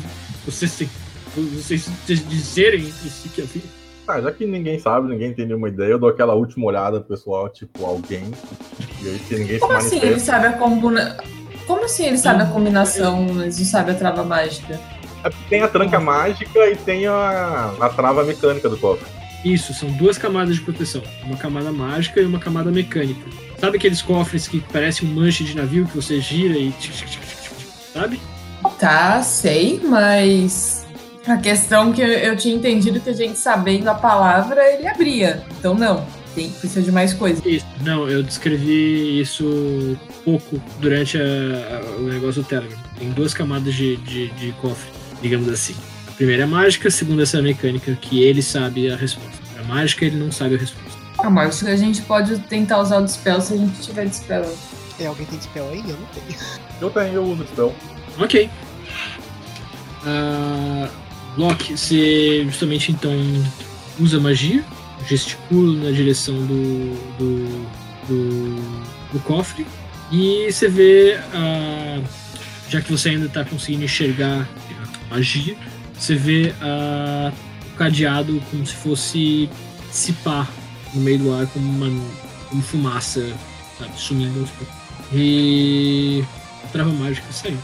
vocês, 0.45 0.71
se- 0.73 0.89
vocês 1.37 1.89
dizerem 2.29 2.81
entre 2.81 3.09
si 3.09 3.29
que 3.29 3.43
havia. 3.43 3.63
Ah, 4.07 4.21
já 4.23 4.33
que 4.33 4.47
ninguém 4.47 4.79
sabe, 4.79 5.09
ninguém 5.11 5.35
tem 5.35 5.47
nenhuma 5.47 5.69
ideia, 5.69 5.91
eu 5.91 5.99
dou 5.99 6.09
aquela 6.09 6.35
última 6.35 6.67
olhada 6.67 6.99
pro 7.01 7.11
pessoal, 7.11 7.49
tipo, 7.51 7.85
alguém. 7.85 8.33
E 9.03 9.09
aí 9.09 9.19
se 9.29 9.35
ninguém 9.37 9.59
Como 9.59 9.81
se 9.81 9.87
assim 9.87 10.01
ele 10.07 10.19
sabe 10.21 10.47
a 10.47 10.53
combina... 10.55 11.17
Como 11.67 11.85
assim 11.85 12.07
ele 12.07 12.17
sabe 12.17 12.43
a 12.43 12.47
combinação, 12.47 13.27
mas 13.35 13.59
não 13.59 13.67
sabe 13.67 13.91
a 13.91 13.95
trava 13.95 14.25
mágica? 14.25 14.81
É 15.23 15.29
porque 15.29 15.45
Tem 15.51 15.61
a 15.63 15.69
tranca 15.69 16.01
mágica 16.01 16.67
e 16.71 16.77
tem 16.77 17.07
a, 17.07 17.75
a 17.79 17.89
trava 17.91 18.25
mecânica 18.25 18.69
do 18.71 18.79
cofre. 18.79 19.07
Isso, 19.53 19.73
são 19.75 19.91
duas 19.93 20.19
camadas 20.19 20.55
de 20.57 20.61
proteção. 20.61 21.03
Uma 21.25 21.37
camada 21.37 21.71
mágica 21.73 22.21
e 22.21 22.25
uma 22.25 22.39
camada 22.39 22.71
mecânica. 22.71 23.21
Sabe 23.59 23.77
aqueles 23.77 24.03
cofres 24.03 24.47
que 24.49 24.61
parecem 24.61 25.09
um 25.09 25.13
manche 25.13 25.43
de 25.45 25.57
navio 25.57 25.87
que 25.87 25.97
você 25.97 26.21
gira 26.21 26.57
e. 26.57 26.73
Sabe? 27.93 28.21
Tá, 28.79 29.23
sei, 29.23 29.81
mas 29.85 30.87
a 31.27 31.37
questão 31.37 31.93
que 31.93 32.01
eu, 32.01 32.37
tinha 32.37 32.55
entendido 32.55 33.01
que 33.01 33.11
a 33.11 33.13
gente 33.13 33.39
sabendo 33.39 33.89
a 33.89 33.95
palavra, 33.95 34.61
ele 34.75 34.87
abria. 34.87 35.45
Então 35.59 35.75
não, 35.75 36.07
tem 36.35 36.49
precisa 36.51 36.83
de 36.83 36.93
mais 36.93 37.13
coisa. 37.15 37.41
Isso. 37.49 37.67
Não, 37.83 38.09
eu 38.09 38.23
descrevi 38.23 39.21
isso 39.21 39.97
pouco 40.25 40.61
durante 40.81 41.17
a- 41.19 41.23
a- 41.23 41.97
o 41.99 42.03
negócio 42.05 42.43
do 42.43 42.49
Telegram. 42.49 42.79
Tem 42.99 43.11
duas 43.11 43.33
camadas 43.35 43.75
de, 43.75 43.97
de, 43.99 44.29
de 44.31 44.53
cofre, 44.61 44.91
digamos 45.23 45.49
assim. 45.49 45.75
Primeira 46.19 46.43
é 46.43 46.45
a 46.45 46.49
mágica, 46.49 46.89
a 46.89 46.91
segunda 46.91 47.23
é 47.23 47.25
essa 47.25 47.41
mecânica, 47.41 47.95
que 47.95 48.25
ele 48.25 48.43
sabe 48.43 48.91
a 48.91 48.97
resposta. 48.97 49.39
A 49.57 49.63
mágica, 49.63 50.05
ele 50.05 50.17
não 50.17 50.33
sabe 50.33 50.57
a 50.57 50.59
resposta. 50.59 50.99
Ah, 51.17 51.31
mas 51.31 51.65
a 51.65 51.77
gente 51.77 52.03
pode 52.03 52.37
tentar 52.41 52.81
usar 52.81 52.99
o 52.99 53.05
dispel 53.05 53.41
se 53.41 53.55
a 53.55 53.57
gente 53.57 53.81
tiver 53.81 54.05
dispel. 54.07 54.45
É, 54.99 55.07
alguém 55.07 55.25
tem 55.27 55.41
spell 55.41 55.71
aí? 55.71 55.79
Eu 55.79 55.97
não 55.97 56.07
tenho. 56.09 56.41
Eu 56.81 56.91
tenho, 56.91 57.15
eu 57.15 57.25
uso 57.25 57.45
spell. 57.45 57.75
Ok. 58.19 58.51
Ah, 60.05 60.89
Loki, 61.37 61.77
você 61.77 62.45
justamente 62.47 62.91
então 62.91 63.13
usa 64.01 64.19
magia, 64.19 64.65
gesticula 65.09 65.85
na 65.85 65.91
direção 65.93 66.35
do, 66.35 66.95
do, 67.17 67.69
do, 68.09 69.13
do 69.13 69.21
cofre 69.21 69.65
e 70.11 70.51
você 70.51 70.69
vê, 70.69 71.17
ah, 71.33 72.03
já 72.69 72.81
que 72.81 72.91
você 72.91 73.11
ainda 73.11 73.27
está 73.27 73.45
conseguindo 73.45 73.85
enxergar 73.85 74.49
a 75.11 75.15
magia, 75.15 75.57
você 75.99 76.15
vê 76.15 76.55
ah, 76.61 77.33
o 77.73 77.77
cadeado 77.77 78.41
como 78.51 78.67
se 78.67 78.75
fosse 78.75 79.51
dissipar 79.91 80.49
no 80.95 81.01
meio 81.01 81.19
do 81.19 81.35
ar 81.35 81.47
como 81.49 81.67
uma 81.67 82.03
como 82.49 82.63
fumaça, 82.63 83.33
sabe, 83.79 83.91
sumindo 83.97 84.41
aos 84.41 84.51
poucos. 84.51 84.75
E 85.13 86.25
a 86.65 86.69
trava 86.69 86.91
mágica 86.93 87.31
saiu. 87.33 87.59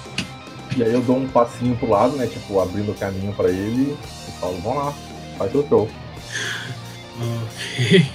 E 0.76 0.82
aí 0.82 0.92
eu 0.92 1.00
dou 1.02 1.16
um 1.16 1.28
passinho 1.28 1.76
pro 1.76 1.88
lado, 1.90 2.16
né? 2.16 2.26
Tipo, 2.26 2.60
abrindo 2.60 2.90
o 2.90 2.94
caminho 2.94 3.32
pra 3.34 3.48
ele 3.48 3.96
e 4.28 4.32
falo, 4.40 4.58
vamos 4.62 4.78
lá, 4.84 4.92
faz 5.38 5.54
o 5.54 5.66
show. 5.68 5.88
Ok. 7.16 8.06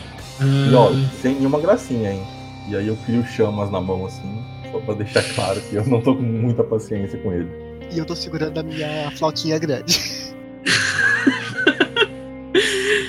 E 0.42 0.74
ó, 0.74 0.90
Ah, 0.90 1.10
sem 1.22 1.36
nenhuma 1.36 1.60
gracinha, 1.60 2.14
hein? 2.14 2.22
E 2.68 2.76
aí 2.76 2.88
eu 2.88 2.98
crio 3.06 3.26
chamas 3.26 3.72
na 3.72 3.80
mão 3.82 4.06
assim, 4.06 4.44
só 4.72 4.80
pra 4.80 4.94
deixar 4.94 5.24
claro 5.34 5.60
que 5.62 5.76
eu 5.76 5.86
não 5.86 6.02
tô 6.02 6.16
com 6.16 6.22
muita 6.22 6.64
paciência 6.64 7.18
com 7.20 7.32
ele. 7.32 7.50
E 7.92 7.98
eu 7.98 8.06
tô 8.06 8.16
segurando 8.16 8.58
a 8.60 8.64
minha 8.64 9.12
flautinha 9.18 9.58
grande. 9.58 10.00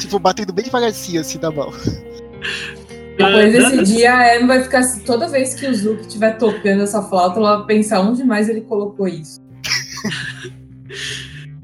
tipo, 0.00 0.18
batendo 0.18 0.52
bem 0.52 0.64
devagarzinho 0.64 1.20
assim 1.20 1.38
na 1.40 1.50
mão. 1.50 1.72
Depois 3.16 3.52
desse 3.52 3.82
dia, 3.94 4.14
a 4.16 4.36
Emma 4.38 4.46
vai 4.48 4.62
ficar. 4.62 4.78
assim, 4.78 5.00
Toda 5.00 5.28
vez 5.28 5.54
que 5.54 5.66
o 5.66 5.74
Zuko 5.74 6.00
estiver 6.00 6.38
tocando 6.38 6.82
essa 6.82 7.02
flauta, 7.02 7.38
ela 7.38 7.58
vai 7.58 7.66
pensar 7.66 8.00
onde 8.00 8.24
mais 8.24 8.48
ele 8.48 8.62
colocou 8.62 9.06
isso. 9.06 9.40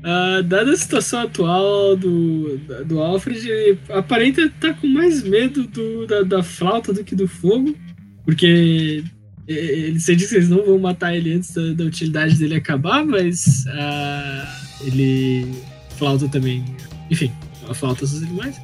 Ah, 0.08 0.40
dada 0.40 0.70
a 0.70 0.76
situação 0.76 1.22
atual 1.22 1.96
do, 1.96 2.58
do 2.84 3.02
Alfred, 3.02 3.50
ele 3.50 3.76
aparenta 3.88 4.42
estar 4.42 4.72
com 4.74 4.86
mais 4.86 5.20
medo 5.24 5.66
do- 5.66 6.06
da, 6.06 6.22
da 6.22 6.42
flauta 6.44 6.92
do 6.92 7.02
que 7.02 7.16
do 7.16 7.26
fogo, 7.26 7.74
porque 8.24 9.02
ele 9.48 9.98
você 9.98 10.16
disse 10.16 10.30
que 10.30 10.36
eles 10.36 10.48
não 10.48 10.64
vão 10.64 10.78
matar 10.78 11.14
ele 11.14 11.34
antes 11.34 11.50
da, 11.52 11.72
da 11.72 11.84
utilidade 11.84 12.36
dele 12.36 12.56
acabar, 12.56 13.04
mas 13.04 13.66
ah, 13.68 14.60
ele 14.82 15.46
flauta 15.96 16.28
também. 16.28 16.64
Enfim, 17.10 17.32
a 17.68 17.74
flauta 17.74 18.00
dos 18.00 18.22
animais. 18.22 18.60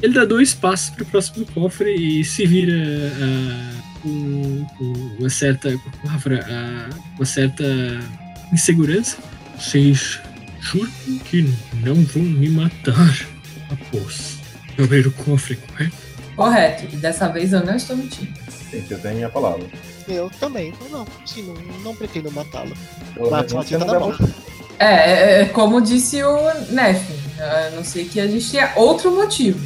Ele 0.00 0.14
dá 0.14 0.24
dois 0.24 0.52
passos 0.52 0.90
para 0.90 1.04
o 1.04 1.06
próximo 1.06 1.46
cofre 1.46 1.94
e 1.94 2.24
se 2.24 2.44
vira 2.46 2.74
ah, 3.20 3.82
com, 4.02 4.64
com 4.76 4.92
uma 5.20 5.30
certa. 5.30 5.76
com 5.76 5.90
palavra, 6.02 6.44
ah, 6.48 6.90
uma 7.16 7.24
certa 7.24 7.64
insegurança. 8.52 9.16
Vocês 9.56 10.20
Juro 10.62 10.88
que 11.24 11.42
não 11.82 11.96
vão 12.04 12.22
me 12.22 12.48
matar 12.48 13.26
após 13.68 14.38
eu 14.78 14.84
abrir 14.84 15.06
o 15.06 15.10
cofre, 15.10 15.56
correto? 15.56 15.96
Correto. 16.36 16.84
E 16.94 16.96
dessa 16.96 17.28
vez 17.28 17.52
eu 17.52 17.66
não 17.66 17.74
estou 17.74 17.96
mentindo. 17.96 18.32
Sim, 18.70 18.80
você 18.80 18.96
tem 18.96 19.10
a 19.10 19.14
minha 19.14 19.28
palavra. 19.28 19.66
Eu 20.08 20.30
também. 20.40 20.68
Então, 20.70 20.88
não, 20.88 21.06
sim, 21.26 21.42
não, 21.42 21.54
não 21.82 21.94
pretendo 21.96 22.30
matá-lo. 22.32 22.72
Mas 23.30 23.52
você 23.52 23.78
não 23.78 23.86
deve- 23.86 24.32
É, 24.78 24.84
é, 24.86 25.40
é 25.42 25.44
como 25.46 25.80
disse 25.80 26.22
o 26.22 26.36
Nef. 26.70 27.00
A 27.38 27.70
não 27.74 27.84
ser 27.84 28.04
que 28.04 28.20
a 28.20 28.26
gente 28.26 28.50
tenha 28.50 28.72
outro 28.76 29.10
motivo. 29.14 29.58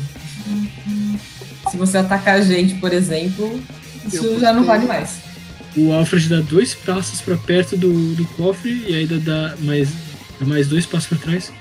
Se 1.71 1.77
você 1.77 1.99
atacar 1.99 2.37
a 2.37 2.41
gente, 2.41 2.75
por 2.77 2.93
exemplo, 2.93 3.61
isso 4.07 4.25
Eu 4.25 4.41
já 4.41 4.53
não 4.53 4.65
vale 4.65 4.87
mais. 4.87 5.19
O 5.77 5.93
Alfred 5.93 6.29
dá 6.29 6.41
dois 6.41 6.75
passos 6.75 7.21
pra 7.21 7.37
perto 7.37 7.77
do, 7.77 8.15
do 8.15 8.25
cofre 8.29 8.85
e 8.89 8.95
ainda 8.95 9.19
dá 9.19 9.55
mais, 9.61 9.89
dá 10.41 10.47
mais 10.47 10.69
dois 10.69 10.87
passos 10.87 11.09
pra 11.09 11.19
trás. 11.19 11.53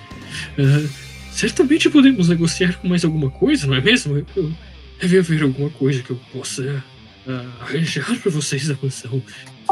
Ah, 0.58 0.88
certamente 1.32 1.89
podemos 1.89 2.29
negociar 2.29 2.77
com 2.79 2.88
mais 2.88 3.03
alguma 3.03 3.29
coisa, 3.29 3.67
não 3.67 3.75
é 3.75 3.82
mesmo? 3.82 4.25
Eu- 4.36 4.51
Deve 5.01 5.20
haver 5.20 5.44
alguma 5.44 5.70
coisa 5.70 6.01
que 6.01 6.12
eu 6.12 6.20
possa 6.32 6.82
ah, 7.27 7.46
arranjar 7.62 8.05
pra 8.22 8.32
vocês 8.32 8.67
da 8.67 8.77
mansão. 8.82 9.22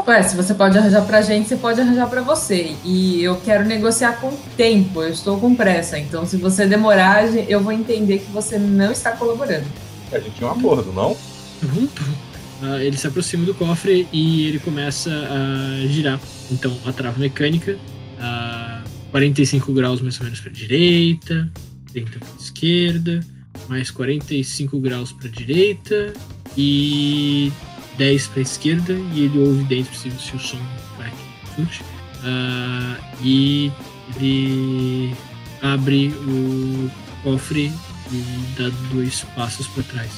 Ué, 0.06 0.22
se 0.22 0.36
você 0.36 0.54
pode 0.54 0.76
arranjar 0.76 1.06
pra 1.06 1.22
gente, 1.22 1.48
você 1.48 1.56
pode 1.56 1.80
arranjar 1.80 2.08
pra 2.08 2.20
você. 2.20 2.74
E 2.84 3.22
eu 3.22 3.36
quero 3.36 3.64
negociar 3.64 4.20
com 4.20 4.36
tempo, 4.56 5.02
eu 5.02 5.10
estou 5.10 5.38
com 5.38 5.54
pressa. 5.54 5.98
Então, 5.98 6.26
se 6.26 6.36
você 6.36 6.66
demorar, 6.66 7.24
eu 7.48 7.60
vou 7.60 7.72
entender 7.72 8.18
que 8.18 8.30
você 8.30 8.58
não 8.58 8.90
está 8.90 9.12
colaborando. 9.12 9.66
A 10.12 10.18
gente 10.18 10.36
tinha 10.36 10.48
um 10.48 10.52
acordo, 10.52 10.92
não? 10.92 11.16
Bom, 11.62 11.86
tá 11.86 12.02
bom. 12.02 12.34
Ah, 12.62 12.82
ele 12.82 12.96
se 12.96 13.06
aproxima 13.06 13.44
do 13.44 13.54
cofre 13.54 14.08
e 14.12 14.48
ele 14.48 14.58
começa 14.58 15.10
a 15.10 15.86
girar. 15.86 16.20
Então, 16.50 16.76
a 16.84 16.92
trava 16.92 17.18
mecânica, 17.18 17.78
a 18.18 18.82
45 19.10 19.72
graus 19.72 20.00
mais 20.00 20.18
ou 20.18 20.24
menos 20.24 20.40
para 20.40 20.50
direita, 20.50 21.50
30 21.92 22.18
para 22.18 22.28
esquerda, 22.38 23.20
mais 23.68 23.90
45 23.90 24.78
graus 24.80 25.12
para 25.12 25.28
direita 25.28 26.12
e 26.56 27.52
10 27.96 28.26
para 28.28 28.42
esquerda. 28.42 28.92
E 29.12 29.24
ele 29.24 29.38
ouve 29.38 29.64
dentro 29.64 29.94
se, 29.94 30.10
se 30.10 30.36
o 30.36 30.38
som 30.38 30.58
vai 30.98 31.12
surge. 31.54 31.82
Ah, 32.24 32.96
e 33.22 33.70
ele 34.16 35.14
abre 35.62 36.08
o 36.08 36.90
cofre 37.22 37.72
e 38.12 38.44
dá 38.58 38.70
dois 38.92 39.24
passos 39.34 39.66
para 39.68 39.82
trás. 39.84 40.10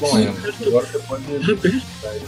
Bom, 0.00 0.18
é, 0.18 0.28
agora 0.66 0.86
você 0.86 0.98
pode 1.00 1.24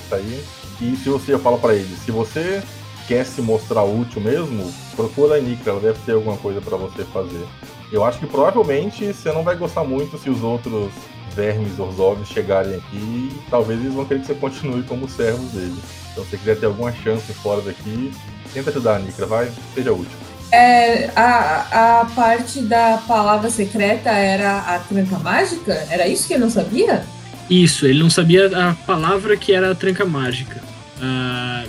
sair. 0.09 0.45
E 0.81 0.97
se 0.97 1.09
você 1.09 1.39
fala 1.39 1.59
pra 1.59 1.75
ele, 1.75 1.97
se 2.05 2.11
você 2.11 2.63
quer 3.09 3.25
se 3.25 3.41
mostrar 3.41 3.83
útil 3.83 4.21
mesmo, 4.21 4.73
procura 4.95 5.37
a 5.37 5.41
Nika, 5.41 5.71
ela 5.71 5.81
deve 5.81 5.99
ter 6.01 6.13
alguma 6.13 6.37
coisa 6.37 6.61
pra 6.61 6.77
você 6.77 7.05
fazer. 7.05 7.45
Eu 7.91 8.05
acho 8.05 8.19
que 8.19 8.27
provavelmente 8.27 9.13
você 9.13 9.33
não 9.33 9.43
vai 9.43 9.57
gostar 9.57 9.85
muito 9.85 10.19
se 10.19 10.29
os 10.29 10.43
outros 10.43 10.93
vermes 11.37 11.79
Orzovs 11.79 12.29
chegarem 12.29 12.75
aqui 12.75 12.97
e 12.97 13.41
talvez 13.51 13.79
eles 13.79 13.93
vão 13.93 14.07
querer 14.07 14.21
que 14.21 14.27
você 14.27 14.35
continue 14.35 14.83
como 14.83 15.07
servos 15.09 15.53
dele. 15.53 15.77
Então 16.11 16.25
se 16.25 16.31
você 16.31 16.37
quiser 16.39 16.59
ter 16.59 16.67
alguma 16.67 16.91
chance 16.93 17.31
fora 17.35 17.61
daqui, 17.61 18.11
tenta 18.53 18.71
ajudar 18.71 18.97
a 18.97 18.99
Nika, 18.99 19.27
vai, 19.27 19.53
seja 19.75 19.93
útil. 19.93 20.17
É, 20.51 21.11
a, 21.15 22.01
a 22.01 22.05
parte 22.07 22.63
da 22.63 22.99
palavra 23.07 23.51
secreta 23.51 24.11
era 24.11 24.61
a 24.61 24.79
tranca 24.79 25.19
mágica? 25.19 25.73
Era 25.91 26.09
isso 26.09 26.27
que 26.27 26.35
eu 26.35 26.41
não 26.41 26.49
sabia? 26.49 27.05
Isso, 27.51 27.87
ele 27.87 27.99
não 27.99 28.11
sabia 28.11 28.47
a 28.47 28.75
palavra 28.75 29.37
que 29.37 29.53
era 29.53 29.73
a 29.73 29.75
tranca 29.75 30.05
mágica. 30.05 30.63
Ah, 31.01 31.65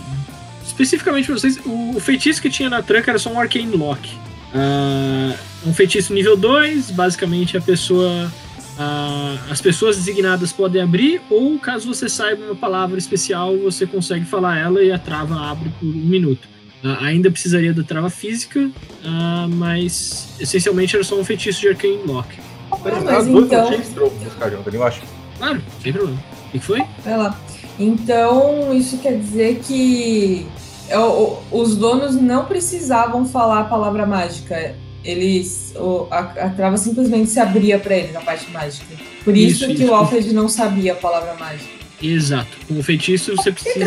especificamente 0.65 1.25
pra 1.25 1.36
vocês, 1.36 1.60
o, 1.65 1.97
o 1.97 1.99
feitiço 1.99 2.41
que 2.41 2.49
tinha 2.49 2.69
na 2.69 2.82
tranca 2.82 3.12
era 3.12 3.19
só 3.19 3.30
um 3.30 3.39
Arcane 3.39 3.75
Lock. 3.75 4.10
Ah, 4.53 5.36
um 5.65 5.73
feitiço 5.73 6.13
nível 6.13 6.38
2, 6.38 6.91
basicamente 6.91 7.58
a 7.58 7.62
pessoa. 7.62 8.32
Ah, 8.79 9.37
as 9.49 9.61
pessoas 9.61 9.95
designadas 9.97 10.51
podem 10.53 10.81
abrir, 10.81 11.21
ou 11.29 11.57
caso 11.59 11.87
você 11.93 12.07
saiba 12.07 12.45
uma 12.45 12.55
palavra 12.55 12.97
especial, 12.97 13.57
você 13.57 13.85
consegue 13.85 14.25
falar 14.25 14.57
ela 14.57 14.81
e 14.81 14.91
a 14.91 14.99
trava 14.99 15.35
abre 15.39 15.69
por 15.79 15.85
um 15.87 15.91
minuto. 15.91 16.47
Ah, 16.83 17.05
ainda 17.05 17.31
precisaria 17.31 17.73
da 17.73 17.83
trava 17.83 18.09
física, 18.09 18.69
ah, 19.03 19.47
mas 19.49 20.29
essencialmente 20.39 20.95
era 20.95 21.03
só 21.03 21.19
um 21.19 21.23
feitiço 21.23 21.61
de 21.61 21.69
Arcane 21.69 21.99
Lock. 22.05 22.27
mas 22.69 23.07
As 23.07 23.27
duas 23.27 23.45
então- 23.45 23.71
eu 24.73 24.83
acho. 24.83 25.01
Claro, 25.37 25.61
sem 25.81 25.93
problema. 25.93 26.19
O 26.47 26.51
que 26.51 26.59
foi? 26.59 26.83
Vai 27.03 27.17
lá. 27.17 27.39
Então, 27.79 28.73
isso 28.73 28.97
quer 28.97 29.17
dizer 29.19 29.59
que 29.59 30.47
é, 30.89 30.97
os 31.51 31.75
donos 31.75 32.15
não 32.15 32.45
precisavam 32.45 33.25
falar 33.25 33.61
a 33.61 33.63
palavra 33.65 34.05
mágica. 34.05 34.75
Eles. 35.10 35.74
o- 35.76 36.08
a, 36.12 36.20
a 36.20 36.50
trava 36.50 36.78
simplesmente 36.78 37.30
se 37.30 37.39
abria 37.39 37.80
pra 37.80 37.96
eles, 37.96 38.15
a 38.15 38.20
parte 38.22 38.50
mágica. 38.52 38.86
Por 39.24 39.36
isso, 39.36 39.63
Isso, 39.65 39.67
que 39.76 39.84
isso. 39.84 39.91
o 39.91 39.96
Alfred 39.96 40.34
não 40.34 40.50
sabia 40.50 40.93
a 40.93 40.96
palavra 40.96 41.34
mágica. 41.36 41.70
Exato. 42.02 42.58
Com 42.67 42.78
o 42.80 42.84
feitiço 42.84 43.36
você 43.36 43.52
precisa. 43.52 43.86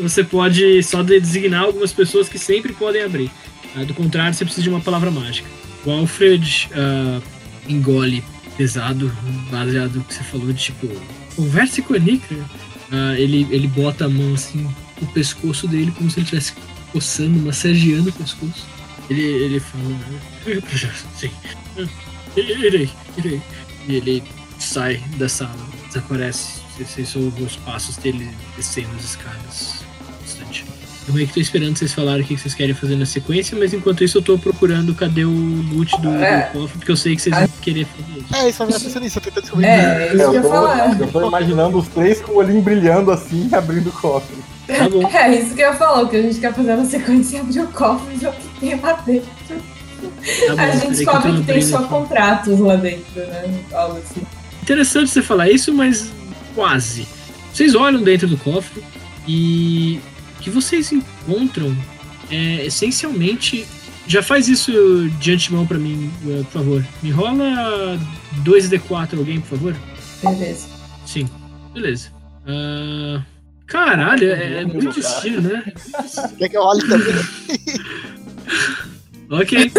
Você 0.00 0.22
pode 0.22 0.82
só 0.82 1.02
de- 1.02 1.18
designar 1.20 1.64
algumas 1.64 1.92
pessoas 1.92 2.28
que 2.28 2.38
sempre 2.38 2.72
podem 2.72 3.02
abrir. 3.02 3.30
Ah, 3.76 3.84
do 3.84 3.94
contrário, 3.94 4.32
você 4.34 4.44
precisa 4.44 4.62
de 4.62 4.68
uma 4.70 4.80
palavra 4.80 5.10
mágica. 5.10 5.48
O 5.84 5.90
Alfred 5.90 6.68
ah, 6.74 7.20
engole 7.68 8.22
pesado, 8.56 9.10
baseado 9.50 9.96
no 9.96 10.04
que 10.04 10.14
você 10.14 10.22
falou 10.24 10.52
de 10.52 10.62
tipo. 10.62 10.88
Converse 11.36 11.80
com 11.82 11.94
a 11.94 11.98
Nika. 11.98 12.34
Ah, 12.92 13.14
ele, 13.18 13.46
ele 13.50 13.66
bota 13.68 14.06
a 14.06 14.08
mão 14.08 14.34
assim 14.34 14.68
no 15.00 15.06
pescoço 15.08 15.66
dele, 15.68 15.92
como 15.96 16.10
se 16.10 16.18
ele 16.18 16.24
estivesse 16.24 16.52
coçando, 16.92 17.38
massageando 17.40 18.10
o 18.10 18.12
pescoço. 18.12 18.66
Ele, 19.10 19.22
ele 19.22 19.60
fala. 19.60 19.84
"Eh, 20.46 20.60
Sim. 21.16 21.30
Irei, 22.36 22.90
irei. 23.16 23.40
E 23.88 23.96
ele 23.96 24.22
sai 24.58 25.02
da 25.16 25.28
sala, 25.28 25.56
desaparece. 25.88 26.60
Vocês 26.78 27.16
ouvem 27.16 27.44
os 27.44 27.56
passos 27.56 27.96
dele 27.96 28.28
descendo 28.56 28.88
as 28.96 29.04
escadas. 29.04 29.74
Bastante. 30.20 30.64
Eu 31.08 31.14
meio 31.14 31.26
que 31.26 31.32
tô 31.34 31.40
esperando 31.40 31.76
vocês 31.76 31.92
falarem 31.94 32.22
o 32.22 32.24
que 32.26 32.36
vocês 32.36 32.52
querem 32.54 32.74
fazer 32.74 32.94
na 32.94 33.06
sequência, 33.06 33.58
mas 33.58 33.72
enquanto 33.72 34.04
isso 34.04 34.18
eu 34.18 34.22
tô 34.22 34.38
procurando 34.38 34.94
cadê 34.94 35.24
o 35.24 35.30
loot 35.72 35.90
do, 36.02 36.10
É. 36.16 36.46
do 36.48 36.52
cofre, 36.52 36.78
porque 36.78 36.92
eu 36.92 36.96
sei 36.96 37.16
que 37.16 37.22
vocês 37.22 37.34
vão 37.34 37.48
querer 37.62 37.86
fazer 37.86 38.18
isso. 38.20 38.34
É, 38.36 38.48
isso 38.50 38.62
eu 38.62 38.70
já 38.70 38.78
pensando 38.78 39.02
nisso, 39.02 39.18
eu 39.18 39.22
tentando 39.22 39.42
descobrir. 39.42 39.66
É, 39.66 39.70
é 39.72 40.06
isso 40.08 40.16
que 40.16 40.20
eu 40.22 40.34
ia 40.34 40.42
tô, 40.42 40.48
falar. 40.50 41.00
eu 41.00 41.06
tô 41.10 41.28
imaginando 41.28 41.78
os 41.78 41.88
três 41.88 42.20
com 42.20 42.32
o 42.32 42.36
olhinho 42.36 42.60
brilhando 42.60 43.10
assim, 43.10 43.48
abrindo 43.54 43.88
o 43.88 43.92
cofre. 43.92 44.36
Tá 44.68 44.88
bom. 44.88 45.08
É 45.08 45.34
isso 45.34 45.54
que 45.54 45.62
eu 45.62 45.70
ia 45.70 45.74
falar. 45.74 46.02
O 46.02 46.08
que 46.08 46.16
a 46.16 46.22
gente 46.22 46.38
quer 46.38 46.54
fazer 46.54 46.76
na 46.76 46.84
sequência 46.84 47.40
abrir 47.40 47.60
o 47.60 47.68
cofre 47.68 48.14
e 48.14 48.18
ver 48.18 48.28
o 48.28 48.32
que 48.32 48.60
tem 48.60 48.80
lá 48.80 48.92
dentro. 48.92 49.28
Tá 49.48 50.54
bom, 50.54 50.60
a 50.60 50.70
gente 50.70 50.80
que 50.82 50.88
descobre 50.88 51.32
que 51.32 51.42
tem 51.42 51.56
abrindo 51.56 51.62
só 51.70 51.82
contratos 51.84 52.60
lá 52.60 52.76
dentro, 52.76 53.20
né? 53.26 53.64
Algo 53.72 53.98
assim. 53.98 54.20
Interessante 54.62 55.10
você 55.10 55.22
falar 55.22 55.50
isso, 55.50 55.72
mas 55.72 56.12
quase. 56.54 57.06
Vocês 57.52 57.74
olham 57.74 58.02
dentro 58.02 58.28
do 58.28 58.36
cofre 58.36 58.84
e 59.26 60.00
o 60.38 60.42
que 60.42 60.50
vocês 60.50 60.92
encontram 60.92 61.74
é 62.30 62.66
essencialmente. 62.66 63.66
Já 64.06 64.22
faz 64.22 64.48
isso 64.48 64.72
de 65.18 65.32
antemão 65.32 65.66
pra 65.66 65.76
mim, 65.78 66.10
eh, 66.26 66.42
por 66.44 66.60
favor. 66.60 66.84
Me 67.02 67.10
rola 67.10 67.98
2D4 68.42 69.18
alguém, 69.18 69.40
por 69.40 69.58
favor? 69.58 69.76
Beleza. 70.22 70.66
Sim. 71.04 71.28
Beleza. 71.74 72.10
Ah, 72.46 73.22
caralho, 73.68 74.30
é, 74.32 74.62
é 74.62 74.64
muito 74.64 74.92
destino, 74.92 75.40
né? 75.40 75.72
Quer 76.36 76.48
que 76.48 76.56
eu 76.56 76.62
olhe 76.62 76.80
também? 76.88 77.14
Ok. 79.30 79.70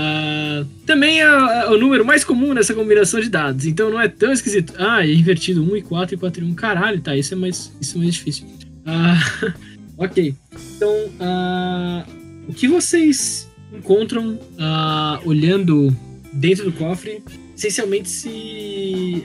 Ah, 0.00 0.64
também 0.86 1.20
é, 1.20 1.24
é 1.24 1.66
o 1.70 1.76
número 1.76 2.04
mais 2.04 2.22
comum 2.22 2.54
nessa 2.54 2.72
combinação 2.72 3.18
de 3.20 3.28
dados, 3.28 3.66
então 3.66 3.90
não 3.90 4.00
é 4.00 4.06
tão 4.06 4.30
esquisito. 4.30 4.72
Ah, 4.78 5.04
é 5.04 5.12
invertido 5.12 5.60
1 5.60 5.76
e 5.76 5.82
4 5.82 6.14
e 6.14 6.18
4 6.18 6.44
e 6.44 6.46
1. 6.50 6.54
Caralho, 6.54 7.00
tá, 7.00 7.16
isso 7.16 7.34
é 7.34 7.36
mais, 7.36 7.72
isso 7.80 7.96
é 7.96 8.00
mais 8.00 8.14
difícil. 8.14 8.46
Ah, 8.86 9.18
ok. 9.98 10.36
Então, 10.76 10.94
ah, 11.18 12.04
o 12.46 12.54
que 12.54 12.68
vocês 12.68 13.48
encontram 13.72 14.38
olhando 15.24 15.94
dentro 16.32 16.66
do 16.66 16.72
cofre, 16.72 17.22
essencialmente 17.56 18.08
se, 18.08 19.24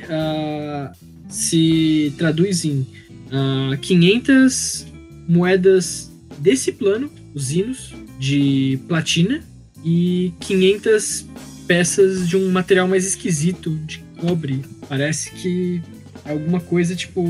se 1.28 2.14
traduz 2.18 2.66
em 2.66 2.86
ah, 3.32 3.78
500 3.82 4.86
moedas 5.28 6.12
desse 6.38 6.72
plano, 6.72 7.10
os 7.34 7.52
hinos, 7.52 7.94
de 8.20 8.80
platina, 8.88 9.44
e 9.84 10.32
500 10.40 11.26
peças 11.68 12.28
de 12.28 12.38
um 12.38 12.50
material 12.52 12.88
mais 12.88 13.06
esquisito, 13.06 13.78
de 13.86 14.04
cobre. 14.20 14.62
Parece 14.88 15.32
que 15.32 15.82
alguma 16.26 16.60
coisa 16.60 16.96
tipo. 16.96 17.24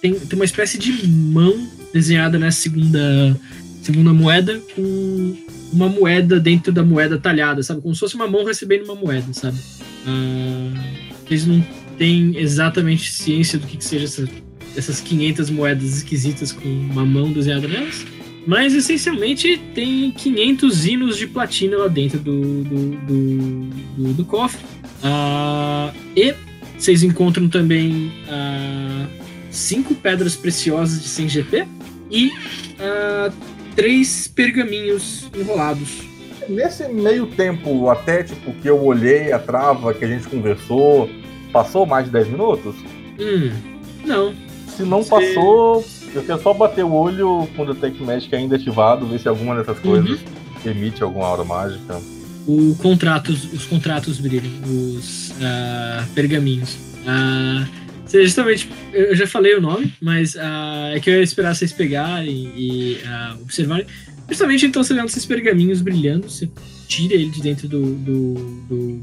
Tem, 0.00 0.14
tem 0.14 0.38
uma 0.38 0.44
espécie 0.44 0.78
de 0.78 1.06
mão 1.06 1.68
desenhada 1.92 2.38
nessa 2.38 2.62
segunda, 2.62 3.38
segunda 3.82 4.14
moeda 4.14 4.58
com 4.74 5.36
uma 5.72 5.88
moeda 5.88 6.40
dentro 6.40 6.72
da 6.72 6.82
moeda 6.82 7.18
talhada, 7.18 7.62
sabe? 7.62 7.82
Como 7.82 7.94
se 7.94 8.00
fosse 8.00 8.14
uma 8.14 8.26
mão 8.26 8.44
recebendo 8.44 8.84
uma 8.84 8.94
moeda, 8.94 9.32
sabe? 9.32 9.58
Ah, 10.06 10.72
eles 11.28 11.46
não 11.46 11.62
têm 12.00 12.34
exatamente 12.38 13.12
ciência 13.12 13.58
do 13.58 13.66
que, 13.66 13.76
que 13.76 13.84
seja 13.84 14.06
essa, 14.06 14.28
essas 14.74 15.02
500 15.02 15.50
moedas 15.50 15.98
esquisitas 15.98 16.50
com 16.50 16.66
uma 16.66 17.04
mão 17.04 17.30
desenhada 17.30 17.68
nelas. 17.68 18.06
Mas 18.46 18.72
essencialmente 18.72 19.58
tem 19.74 20.10
500 20.10 20.86
hinos 20.86 21.18
de 21.18 21.26
platina 21.26 21.76
lá 21.76 21.88
dentro 21.88 22.18
do, 22.18 22.64
do, 22.64 22.90
do, 22.96 23.70
do, 23.98 24.12
do 24.14 24.24
cofre. 24.24 24.58
Ah, 25.02 25.92
e 26.16 26.34
vocês 26.78 27.02
encontram 27.02 27.50
também 27.50 28.10
ah, 28.30 29.06
cinco 29.50 29.94
pedras 29.94 30.34
preciosas 30.34 31.02
de 31.02 31.08
100 31.08 31.28
GP 31.28 31.66
e 32.10 32.32
ah, 32.80 33.30
três 33.76 34.26
pergaminhos 34.26 35.30
enrolados. 35.38 35.98
Nesse 36.48 36.88
meio 36.88 37.26
tempo, 37.26 37.90
até 37.90 38.22
tipo 38.22 38.54
que 38.54 38.68
eu 38.70 38.82
olhei 38.82 39.32
a 39.32 39.38
trava, 39.38 39.92
que 39.92 40.02
a 40.02 40.08
gente 40.08 40.26
conversou, 40.26 41.10
passou 41.52 41.86
mais 41.86 42.06
de 42.06 42.12
10 42.12 42.28
minutos? 42.28 42.74
Hum, 43.18 43.50
não. 44.04 44.34
Se 44.68 44.82
não 44.82 45.04
passou, 45.04 45.84
eu 46.14 46.22
quero 46.22 46.42
só 46.42 46.54
bater 46.54 46.84
o 46.84 46.92
olho 46.92 47.48
com 47.54 47.62
o 47.62 47.74
Detect 47.74 48.02
Magic 48.02 48.34
ainda 48.34 48.56
ativado, 48.56 49.06
ver 49.06 49.20
se 49.20 49.28
alguma 49.28 49.54
dessas 49.56 49.78
coisas 49.78 50.20
emite 50.64 51.02
alguma 51.02 51.26
aura 51.26 51.44
mágica. 51.44 52.00
O 52.46 52.74
contratos, 52.76 53.52
os 53.52 53.66
contratos 53.66 54.18
brilham, 54.18 54.50
os 54.64 55.32
ah, 55.42 56.04
pergaminhos. 56.14 56.78
Você 58.04 58.24
justamente, 58.24 58.68
eu 58.92 59.14
já 59.14 59.26
falei 59.26 59.54
o 59.54 59.60
nome, 59.60 59.92
mas 60.00 60.36
ah, 60.36 60.90
é 60.94 61.00
que 61.00 61.10
eu 61.10 61.14
ia 61.14 61.22
esperar 61.22 61.54
vocês 61.54 61.72
pegarem 61.72 62.52
e 62.56 62.98
ah, 63.06 63.36
observarem. 63.40 63.86
Justamente 64.28 64.66
então 64.66 64.82
você 64.82 64.94
vê 64.94 65.04
esses 65.04 65.26
pergaminhos 65.26 65.80
brilhando, 65.80 66.28
você 66.28 66.48
tira 66.88 67.14
ele 67.14 67.28
de 67.28 67.40
dentro 67.40 67.68
do, 67.68 67.94
do, 67.94 68.34
do 68.68 69.00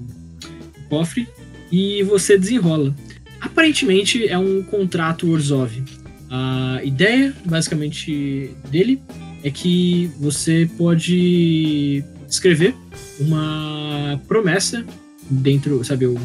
cofre 0.90 1.28
e 1.72 2.04
você 2.04 2.38
desenrola. 2.38 2.96
Aparentemente 3.40 4.28
é 4.28 4.38
um 4.38 4.64
contrato 4.64 5.30
Orzhov. 5.30 5.84
A 6.30 6.82
ideia, 6.84 7.34
basicamente, 7.46 8.52
dele 8.70 9.02
é 9.44 9.52
que 9.52 10.12
você 10.20 10.70
pode 10.78 12.04
escrever 12.28 12.76
uma 13.20 14.22
promessa 14.28 14.86
dentro, 15.30 15.84
sabe, 15.84 16.08
um, 16.08 16.18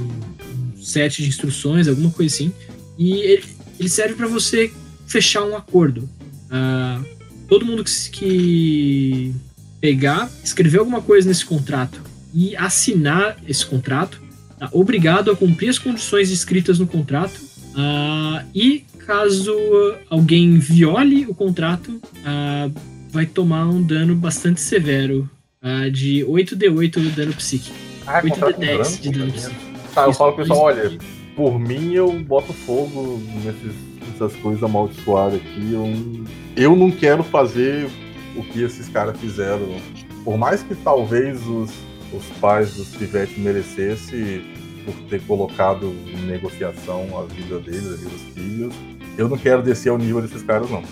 set 0.83 1.23
de 1.23 1.29
instruções, 1.29 1.89
alguma 1.89 2.11
coisa 2.11 2.35
assim, 2.35 2.53
e 2.99 3.13
ele, 3.15 3.45
ele 3.79 3.89
serve 3.89 4.15
para 4.15 4.27
você 4.27 4.73
fechar 5.07 5.45
um 5.45 5.57
acordo. 5.57 6.09
Ah, 6.51 7.01
todo 7.49 7.65
mundo 7.65 7.85
que, 7.85 8.11
que 8.11 9.35
pegar, 9.81 10.31
escrever 10.43 10.79
alguma 10.79 11.03
coisa 11.03 11.29
nesse 11.29 11.45
contrato 11.45 12.03
e 12.35 12.57
assinar 12.57 13.37
esse 13.47 13.65
contrato, 13.65 14.22
obrigado 14.71 15.31
a 15.31 15.37
cumprir 15.37 15.69
as 15.71 15.79
condições 15.79 16.31
escritas 16.31 16.79
no 16.79 16.87
contrato 16.87 17.41
ah, 17.77 18.45
e 18.55 18.85
caso 19.07 19.57
alguém 20.09 20.59
viole 20.59 21.27
o 21.27 21.35
contrato, 21.35 22.01
ah, 22.25 22.71
vai 23.11 23.27
tomar 23.27 23.67
um 23.67 23.83
dano 23.83 24.15
bastante 24.15 24.61
severo 24.61 25.29
ah, 25.61 25.89
de 25.89 26.25
8d8 26.25 27.01
de 27.01 27.11
dano 27.11 27.33
psíquico. 27.33 27.77
Ah, 28.07 28.21
8 28.23 28.29
contrato 28.29 28.61
de 28.61 28.67
10 28.67 28.77
branco 28.77 29.03
de 29.03 29.11
dano 29.11 29.33
também. 29.33 29.41
psíquico. 29.41 29.73
Tá, 29.95 30.05
eu 30.05 30.11
Isso, 30.11 30.19
falo 30.19 30.33
pro 30.33 30.43
pessoal, 30.43 30.61
olha, 30.65 30.99
por 31.37 31.59
mim 31.59 31.93
eu 31.93 32.13
boto 32.21 32.53
fogo 32.53 33.23
nesses, 33.45 33.75
nessas 34.09 34.35
coisas 34.41 34.63
amaldiçoadas 34.63 35.41
aqui. 35.41 35.73
Eu, 35.73 36.25
eu 36.57 36.77
não 36.77 36.91
quero 36.91 37.23
fazer 37.23 37.89
o 38.37 38.43
que 38.43 38.63
esses 38.63 38.89
caras 38.89 39.19
fizeram. 39.19 39.81
Por 40.25 40.39
mais 40.39 40.63
que 40.63 40.75
talvez 40.75 41.47
os, 41.47 41.71
os 42.13 42.25
pais 42.41 42.75
dos 42.75 42.89
pivetes 42.89 43.37
merecessem 43.39 44.43
por 44.85 44.95
ter 45.09 45.21
colocado 45.23 45.95
em 46.07 46.27
negociação 46.27 47.07
a 47.19 47.23
vida 47.23 47.59
deles, 47.61 47.87
a 47.87 47.97
vida 47.97 48.11
dos 48.11 48.35
filhos, 48.35 48.75
eu 49.17 49.29
não 49.29 49.37
quero 49.37 49.63
descer 49.63 49.91
ao 49.91 49.99
nível 49.99 50.21
desses 50.23 50.43
caras, 50.43 50.71
não. 50.71 50.83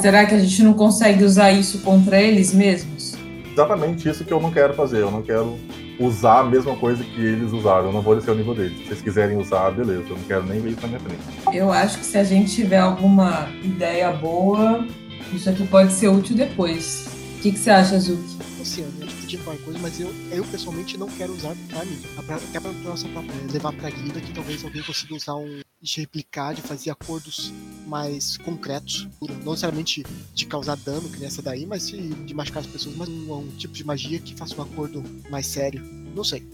Será 0.00 0.26
que 0.26 0.34
a 0.34 0.38
gente 0.38 0.62
não 0.62 0.74
consegue 0.74 1.24
usar 1.24 1.52
isso 1.52 1.78
contra 1.80 2.20
eles 2.20 2.52
mesmos? 2.52 3.14
Exatamente 3.52 4.08
isso 4.08 4.24
que 4.24 4.32
eu 4.32 4.40
não 4.40 4.50
quero 4.50 4.74
fazer. 4.74 4.98
Eu 4.98 5.10
não 5.10 5.22
quero 5.22 5.58
usar 5.98 6.40
a 6.40 6.44
mesma 6.44 6.76
coisa 6.76 7.02
que 7.02 7.20
eles 7.20 7.52
usaram. 7.52 7.86
Eu 7.86 7.92
não 7.92 8.02
vou 8.02 8.14
descer 8.14 8.30
ao 8.30 8.36
nível 8.36 8.54
deles. 8.54 8.76
Se 8.78 8.84
vocês 8.84 9.02
quiserem 9.02 9.36
usar, 9.38 9.70
beleza. 9.70 10.04
Eu 10.08 10.16
não 10.16 10.24
quero 10.24 10.44
nem 10.44 10.60
ver 10.60 10.70
isso 10.70 10.82
na 10.82 10.88
minha 10.88 11.00
frente. 11.00 11.22
Eu 11.56 11.72
acho 11.72 11.98
que 11.98 12.04
se 12.04 12.18
a 12.18 12.24
gente 12.24 12.54
tiver 12.54 12.78
alguma 12.78 13.48
ideia 13.62 14.12
boa, 14.12 14.86
isso 15.32 15.48
aqui 15.48 15.66
pode 15.66 15.92
ser 15.92 16.08
útil 16.08 16.36
depois. 16.36 17.08
O 17.38 17.42
que, 17.42 17.52
que 17.52 17.58
você 17.58 17.70
acha, 17.70 17.98
Zuki? 17.98 18.35
Assim, 18.66 18.84
a 18.84 19.04
gente 19.04 19.14
podia 19.14 19.38
falar 19.38 19.56
coisa, 19.58 19.78
mas 19.78 20.00
eu, 20.00 20.12
eu 20.32 20.44
pessoalmente 20.44 20.98
não 20.98 21.08
quero 21.08 21.32
usar 21.32 21.54
pra 21.68 21.84
mim. 21.84 22.02
Até 22.18 22.58
pra 22.58 22.72
nossa 22.72 23.06
própria, 23.08 23.32
levar 23.52 23.72
pra 23.72 23.88
guilda 23.88 24.20
que 24.20 24.34
talvez 24.34 24.64
alguém 24.64 24.82
consiga 24.82 25.14
usar 25.14 25.36
um. 25.36 25.60
de 25.80 26.00
replicar, 26.00 26.52
de 26.52 26.62
fazer 26.62 26.90
acordos 26.90 27.52
mais 27.86 28.36
concretos. 28.38 29.08
Não 29.44 29.52
necessariamente 29.52 30.04
de 30.34 30.46
causar 30.46 30.76
dano, 30.78 31.08
que 31.08 31.20
nessa 31.20 31.40
daí, 31.40 31.64
mas 31.64 31.86
de, 31.86 32.08
de 32.08 32.34
machucar 32.34 32.60
as 32.60 32.66
pessoas, 32.66 32.96
mas 32.96 33.08
um, 33.08 33.38
um 33.38 33.48
tipo 33.56 33.72
de 33.72 33.84
magia 33.84 34.18
que 34.18 34.34
faça 34.34 34.56
um 34.58 34.62
acordo 34.62 35.00
mais 35.30 35.46
sério. 35.46 35.80
Não 36.14 36.24
sei. 36.24 36.44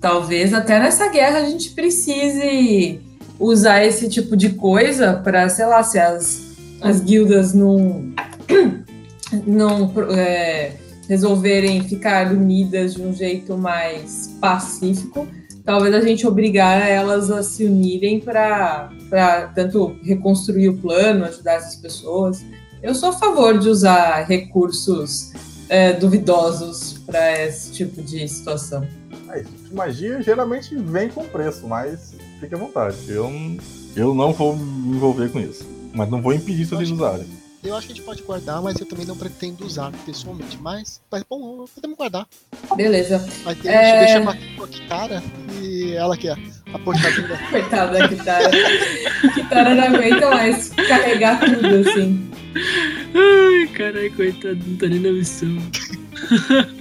Talvez 0.00 0.52
até 0.52 0.80
nessa 0.80 1.08
guerra 1.10 1.38
a 1.38 1.44
gente 1.44 1.70
precise 1.70 3.00
usar 3.38 3.84
esse 3.84 4.08
tipo 4.08 4.36
de 4.36 4.50
coisa 4.50 5.14
para, 5.14 5.48
sei 5.48 5.66
lá, 5.66 5.80
se 5.84 5.96
as, 5.96 6.56
as 6.80 7.00
guildas 7.00 7.54
não, 7.54 8.12
não 9.46 9.92
é, 10.10 10.76
resolverem 11.10 11.82
ficar 11.82 12.32
unidas 12.32 12.94
de 12.94 13.02
um 13.02 13.12
jeito 13.12 13.58
mais 13.58 14.32
pacífico, 14.40 15.26
talvez 15.64 15.92
a 15.92 16.00
gente 16.00 16.24
obrigar 16.24 16.88
elas 16.88 17.32
a 17.32 17.42
se 17.42 17.64
unirem 17.64 18.20
para 18.20 18.88
tanto 19.56 19.96
reconstruir 20.04 20.68
o 20.68 20.76
plano, 20.78 21.24
ajudar 21.24 21.54
essas 21.54 21.74
pessoas. 21.74 22.44
Eu 22.80 22.94
sou 22.94 23.08
a 23.08 23.12
favor 23.12 23.58
de 23.58 23.68
usar 23.68 24.22
recursos 24.22 25.32
é, 25.68 25.92
duvidosos 25.92 26.98
para 27.04 27.44
esse 27.44 27.72
tipo 27.72 28.00
de 28.02 28.28
situação. 28.28 28.86
Mas 29.26 29.44
magia 29.72 30.22
geralmente 30.22 30.76
vem 30.76 31.08
com 31.08 31.24
preço, 31.24 31.66
mas 31.66 32.14
fique 32.38 32.54
à 32.54 32.58
vontade. 32.58 32.96
Eu, 33.08 33.28
não- 33.28 33.56
eu 33.96 34.14
não 34.14 34.32
vou 34.32 34.56
me 34.56 34.96
envolver 34.96 35.28
com 35.30 35.40
isso. 35.40 35.66
Mas 35.92 36.08
não 36.08 36.22
vou 36.22 36.32
impedir 36.32 36.66
vocês 36.66 36.86
de 36.86 36.94
usarem. 36.94 37.26
Eu 37.62 37.76
acho 37.76 37.86
que 37.86 37.92
a 37.92 37.96
gente 37.96 38.04
pode 38.06 38.22
guardar, 38.22 38.62
mas 38.62 38.80
eu 38.80 38.86
também 38.86 39.04
não 39.06 39.16
pretendo 39.16 39.66
usar 39.66 39.92
pessoalmente. 40.06 40.58
Mas, 40.62 41.00
mas 41.10 41.22
bom, 41.28 41.66
podemos 41.74 41.96
guardar. 41.96 42.26
Beleza. 42.74 43.18
Vai 43.44 43.54
ter, 43.54 43.68
É. 43.68 43.98
deixa 44.00 44.18
eu 44.18 44.24
bater 44.24 44.56
com 44.56 44.64
a 44.64 44.68
Kitara 44.68 45.22
e 45.60 45.92
ela 45.92 46.14
aqui, 46.14 46.28
ó. 46.30 46.36
A 46.72 46.78
portadora. 46.78 47.38
Coitada 47.50 47.98
da 47.98 48.08
Kitara. 48.08 48.50
Kitara 49.34 49.74
não 49.74 49.84
aguenta 49.84 50.30
mais 50.30 50.70
carregar 50.70 51.38
tudo 51.40 51.88
assim. 51.90 52.30
Ai, 53.14 53.68
caralho, 53.74 54.16
coitado, 54.16 54.58
não 54.66 54.76
tá 54.76 54.86
nem 54.86 55.00
na 55.00 55.12
missão. 55.12 55.48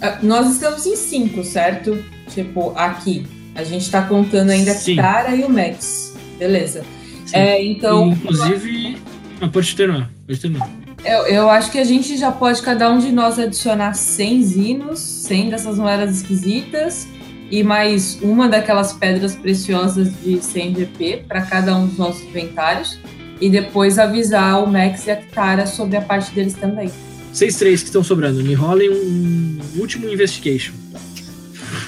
Ah, 0.00 0.16
Nós 0.22 0.52
estamos 0.52 0.86
em 0.86 0.94
cinco, 0.94 1.42
certo? 1.42 2.02
Tipo, 2.32 2.70
aqui. 2.76 3.26
A 3.56 3.64
gente 3.64 3.90
tá 3.90 4.02
contando 4.02 4.50
ainda 4.50 4.70
a 4.70 4.74
Sim. 4.74 4.94
Kitara 4.94 5.34
e 5.34 5.42
o 5.42 5.50
Max. 5.50 6.14
Beleza. 6.38 6.84
É, 7.32 7.60
então, 7.64 8.10
Inclusive. 8.12 8.96
Ah, 9.40 9.48
pode 9.48 9.74
terminar, 9.76 10.10
pode 10.26 10.40
terminar. 10.40 10.68
eu, 11.04 11.26
eu 11.26 11.50
acho 11.50 11.70
que 11.70 11.78
a 11.78 11.84
gente 11.84 12.16
já 12.16 12.32
pode, 12.32 12.60
cada 12.60 12.90
um 12.90 12.98
de 12.98 13.12
nós, 13.12 13.38
adicionar 13.38 13.94
100 13.94 14.42
zinos, 14.42 14.98
100 14.98 15.50
dessas 15.50 15.78
moedas 15.78 16.16
esquisitas, 16.16 17.06
e 17.50 17.62
mais 17.62 18.18
uma 18.20 18.48
daquelas 18.48 18.92
pedras 18.92 19.34
preciosas 19.36 20.12
de 20.22 20.42
100 20.42 20.74
GP 20.74 21.24
para 21.28 21.42
cada 21.42 21.74
um 21.76 21.86
dos 21.86 21.96
nossos 21.96 22.22
inventários. 22.22 22.98
E 23.40 23.48
depois 23.48 23.98
avisar 24.00 24.62
o 24.62 24.66
Max 24.66 25.06
e 25.06 25.12
a 25.12 25.16
Kitara 25.16 25.64
sobre 25.64 25.96
a 25.96 26.00
parte 26.00 26.32
deles 26.32 26.54
também. 26.54 26.90
Vocês 27.32 27.56
três 27.56 27.80
que 27.80 27.86
estão 27.86 28.02
sobrando, 28.02 28.42
me 28.42 28.52
rolem 28.52 28.90
um, 28.90 29.60
um 29.76 29.80
último 29.80 30.08
investigation. 30.08 30.72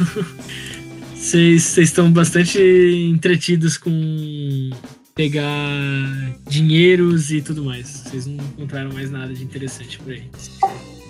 Vocês 1.14 1.76
estão 1.76 2.10
bastante 2.10 2.58
entretidos 2.58 3.76
com 3.76 4.70
pegar 5.20 6.32
dinheiros 6.48 7.30
e 7.30 7.42
tudo 7.42 7.62
mais. 7.62 7.86
Vocês 7.88 8.24
não 8.24 8.42
encontraram 8.42 8.90
mais 8.90 9.10
nada 9.10 9.34
de 9.34 9.44
interessante 9.44 9.98
por 9.98 10.12
aí. 10.12 10.30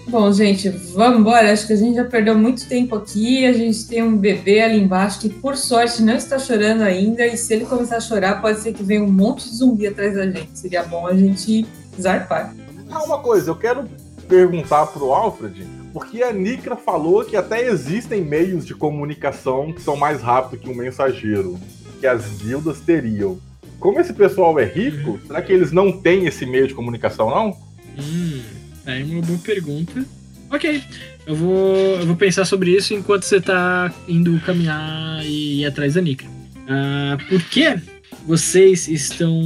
Bom, 0.09 0.33
gente, 0.33 0.69
vamos 0.69 1.21
embora. 1.21 1.53
Acho 1.53 1.65
que 1.65 1.75
a 1.75 1.77
gente 1.77 1.95
já 1.95 2.05
perdeu 2.05 2.37
muito 2.37 2.69
tempo 2.69 2.97
aqui. 2.97 3.47
A 3.47 3.53
gente 3.53 3.87
tem 3.87 4.03
um 4.03 4.17
bebê 4.17 4.63
ali 4.63 4.81
embaixo 4.81 5.21
que, 5.21 5.29
por 5.29 5.57
sorte, 5.57 6.03
não 6.03 6.17
está 6.17 6.41
chorando 6.41 6.83
ainda. 6.83 7.25
E 7.25 7.37
se 7.37 7.55
ele 7.55 7.65
começar 7.65 7.99
a 7.99 8.01
chorar, 8.01 8.41
pode 8.41 8.59
ser 8.59 8.73
que 8.73 8.83
venha 8.83 9.05
um 9.05 9.13
monte 9.13 9.49
de 9.49 9.55
zumbi 9.55 9.87
atrás 9.87 10.17
da 10.17 10.29
gente. 10.29 10.59
Seria 10.59 10.83
bom 10.83 11.07
a 11.07 11.15
gente 11.15 11.65
zarpar. 12.01 12.53
Ah, 12.91 13.05
uma 13.05 13.19
coisa, 13.21 13.53
eu 13.53 13.55
quero 13.55 13.89
perguntar 14.27 14.87
pro 14.87 15.13
Alfred, 15.13 15.65
porque 15.93 16.21
a 16.21 16.33
Nikra 16.33 16.75
falou 16.75 17.25
que 17.25 17.37
até 17.37 17.65
existem 17.69 18.23
meios 18.23 18.67
de 18.67 18.75
comunicação 18.75 19.73
que 19.73 19.81
são 19.81 19.95
mais 19.95 20.21
rápidos 20.21 20.65
que 20.65 20.69
um 20.69 20.75
mensageiro, 20.75 21.57
que 22.01 22.09
as 22.09 22.27
guildas 22.43 22.81
teriam. 22.81 23.39
Como 23.81 23.99
esse 23.99 24.13
pessoal 24.13 24.61
é 24.61 24.67
rico, 24.67 25.19
será 25.27 25.41
que 25.41 25.51
eles 25.51 25.73
não 25.73 25.91
têm 25.91 26.27
esse 26.27 26.45
meio 26.45 26.69
de 26.69 26.75
comunicação, 26.75 27.31
não? 27.31 27.57
Hum, 27.99 28.41
aí 28.85 29.03
uma 29.03 29.23
boa 29.23 29.39
pergunta. 29.39 30.05
Ok, 30.51 30.83
eu 31.27 31.35
vou, 31.35 31.77
eu 31.99 32.07
vou 32.07 32.17
pensar 32.17 32.45
sobre 32.45 32.77
isso 32.77 32.93
enquanto 32.93 33.23
você 33.23 33.41
tá 33.41 33.93
indo 34.07 34.39
caminhar 34.41 35.25
e 35.25 35.61
ir 35.61 35.67
atrás 35.67 35.95
da 35.95 36.01
Nika. 36.03 36.27
Ah, 36.69 37.17
por 37.29 37.43
que 37.45 37.79
vocês 38.27 38.87
estão 38.87 39.41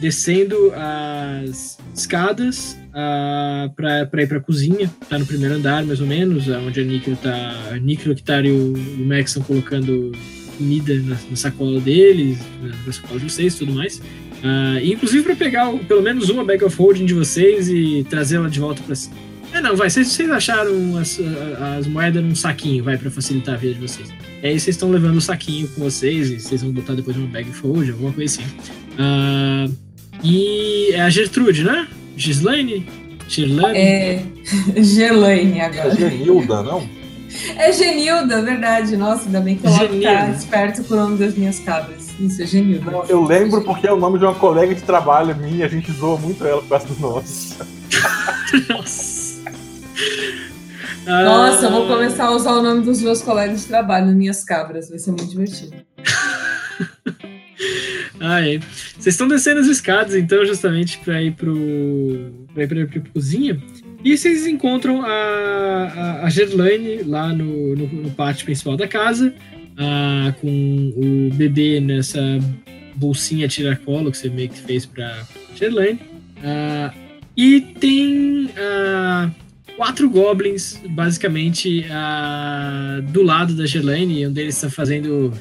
descendo 0.00 0.72
as 0.74 1.78
escadas 1.94 2.78
ah, 2.94 3.70
pra, 3.76 4.06
pra 4.06 4.22
ir 4.22 4.26
pra 4.26 4.40
cozinha? 4.40 4.90
Tá 5.08 5.18
no 5.18 5.26
primeiro 5.26 5.56
andar, 5.56 5.84
mais 5.84 6.00
ou 6.00 6.06
menos, 6.06 6.48
onde 6.48 6.80
a 6.80 6.84
Nika 6.84 7.14
tá. 7.22 7.72
A 7.72 7.76
Nika, 7.76 8.10
o 8.10 8.14
Kitari 8.14 8.48
e 8.48 8.52
o, 8.52 8.72
o 8.72 9.06
Max 9.06 9.30
estão 9.30 9.42
colocando 9.42 10.12
comida 10.60 10.94
na, 10.94 11.16
na 11.30 11.36
sacola 11.36 11.80
deles, 11.80 12.38
na, 12.62 12.68
na 12.86 12.92
sacola 12.92 13.18
de 13.18 13.30
vocês 13.30 13.54
e 13.54 13.58
tudo 13.58 13.72
mais. 13.72 14.00
E 14.82 14.92
inclusive 14.92 15.22
para 15.22 15.36
pegar 15.36 15.70
pelo 15.88 16.02
menos 16.02 16.28
uma 16.28 16.44
bag 16.44 16.64
of 16.64 16.76
holding 16.76 17.04
de 17.06 17.14
vocês 17.14 17.68
e 17.68 18.06
trazê-la 18.08 18.48
de 18.48 18.60
volta 18.60 18.82
para 18.82 18.94
cima. 18.94 19.16
É, 19.52 19.60
não, 19.60 19.74
vai. 19.74 19.90
Vocês, 19.90 20.08
vocês 20.08 20.30
acharam 20.30 20.96
as, 20.96 21.18
as 21.76 21.86
moedas 21.86 22.22
num 22.22 22.34
saquinho, 22.34 22.84
vai, 22.84 22.96
para 22.96 23.10
facilitar 23.10 23.54
a 23.54 23.58
vida 23.58 23.74
de 23.74 23.80
vocês. 23.80 24.08
E 24.42 24.46
aí 24.46 24.58
vocês 24.58 24.76
estão 24.76 24.90
levando 24.90 25.16
o 25.16 25.20
saquinho 25.20 25.68
com 25.68 25.82
vocês 25.82 26.30
e 26.30 26.40
vocês 26.40 26.62
vão 26.62 26.72
botar 26.72 26.94
depois 26.94 27.16
uma 27.16 27.26
bag 27.26 27.48
of 27.50 27.60
holding, 27.60 27.90
alguma 27.90 28.12
coisa 28.12 28.40
assim. 28.40 28.50
Ah, 28.98 29.66
e 30.22 30.90
é 30.92 31.00
a 31.00 31.10
Gertrude, 31.10 31.64
né? 31.64 31.88
Gislaine? 32.16 32.86
Girlane? 33.28 33.78
É. 33.78 34.22
Gelaine 34.82 35.58
É 35.58 35.64
agora. 35.64 35.94
Genilda, 35.94 36.62
não? 36.62 36.99
É 37.56 37.72
Genilda, 37.72 38.42
verdade. 38.42 38.96
Nossa, 38.96 39.26
ainda 39.26 39.40
bem 39.40 39.56
que 39.56 39.66
eu 39.66 39.70
Genilda. 39.72 40.08
tá 40.16 40.30
esperto 40.30 40.84
com 40.84 40.94
o 40.94 40.96
nome 40.96 41.16
das 41.18 41.34
minhas 41.34 41.58
cabras. 41.60 42.08
Isso, 42.18 42.42
é 42.42 42.46
Genilda. 42.46 42.90
Não, 42.90 43.04
Eu 43.04 43.22
lembro 43.24 43.62
porque 43.62 43.86
é 43.86 43.92
o 43.92 43.96
nome 43.96 44.18
de 44.18 44.24
uma 44.24 44.34
colega 44.34 44.74
de 44.74 44.82
trabalho 44.82 45.34
minha, 45.36 45.66
a 45.66 45.68
gente 45.68 45.90
zoa 45.92 46.18
muito 46.18 46.44
ela 46.44 46.60
por 46.60 46.68
causa 46.68 46.86
do 46.86 47.00
nosso. 47.00 47.56
Nossa. 48.68 49.40
Ah, 51.06 51.24
Nossa, 51.24 51.66
eu 51.66 51.70
vou 51.70 51.86
começar 51.86 52.26
a 52.26 52.30
usar 52.32 52.52
o 52.52 52.62
nome 52.62 52.82
dos 52.82 53.00
meus 53.00 53.22
colegas 53.22 53.62
de 53.62 53.66
trabalho, 53.66 54.06
minhas 54.08 54.44
cabras. 54.44 54.90
Vai 54.90 54.98
ser 54.98 55.10
muito 55.10 55.26
divertido. 55.26 55.74
Ah, 58.22 58.46
é. 58.46 58.58
Vocês 58.98 59.14
estão 59.14 59.26
descendo 59.26 59.60
as 59.60 59.66
escadas, 59.66 60.14
então, 60.14 60.44
justamente 60.44 60.98
para 60.98 61.22
ir 61.22 61.32
pro. 61.32 61.56
pra 62.52 62.64
ir 62.64 62.86
pra 62.86 63.00
cozinha. 63.14 63.58
E 64.02 64.16
vocês 64.16 64.46
encontram 64.46 65.02
a, 65.02 65.08
a, 65.08 66.26
a 66.26 66.30
Gerlaine 66.30 67.02
lá 67.02 67.32
no, 67.32 67.76
no, 67.76 67.86
no 67.86 68.10
pátio 68.12 68.46
principal 68.46 68.76
da 68.76 68.88
casa, 68.88 69.34
ah, 69.76 70.34
com 70.40 70.92
o 70.96 71.34
bebê 71.34 71.80
nessa 71.80 72.20
bolsinha 72.94 73.46
tiracolo 73.46 74.10
que 74.10 74.18
você 74.18 74.30
meio 74.30 74.48
que 74.48 74.60
fez 74.60 74.86
pra 74.86 75.26
Gerlaine. 75.54 76.00
Ah, 76.42 76.94
e 77.36 77.60
tem 77.60 78.50
quatro 79.76 80.10
goblins, 80.10 80.78
basicamente, 80.90 81.86
do 83.12 83.22
lado 83.22 83.54
da 83.54 83.64
Gerlaine, 83.66 84.26
um 84.26 84.32
deles 84.32 84.56
está 84.56 84.68
fazendo. 84.68 85.32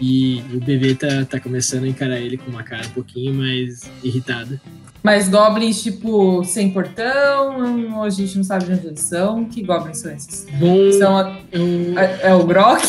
E 0.00 0.42
o 0.52 0.60
bebê 0.60 0.94
tá, 0.94 1.24
tá 1.24 1.40
começando 1.40 1.84
a 1.84 1.88
encarar 1.88 2.20
ele 2.20 2.36
com 2.36 2.50
uma 2.50 2.62
cara 2.62 2.86
um 2.86 2.90
pouquinho 2.90 3.34
mais 3.34 3.90
irritada. 4.02 4.60
Mas 5.06 5.28
goblins, 5.28 5.84
tipo, 5.84 6.42
sem 6.42 6.68
portão, 6.72 8.02
a 8.02 8.10
gente 8.10 8.36
não 8.38 8.42
sabe 8.42 8.64
de 8.64 8.72
onde 8.72 8.86
eles 8.88 8.98
são. 8.98 9.44
Que 9.44 9.62
goblins 9.62 9.98
são 9.98 10.12
esses? 10.12 10.48
Bom, 10.58 10.90
São 10.90 11.16
a- 11.16 11.38
eu, 11.52 11.96
é, 11.96 12.30
é 12.30 12.34
o 12.34 12.44
Grok? 12.44 12.82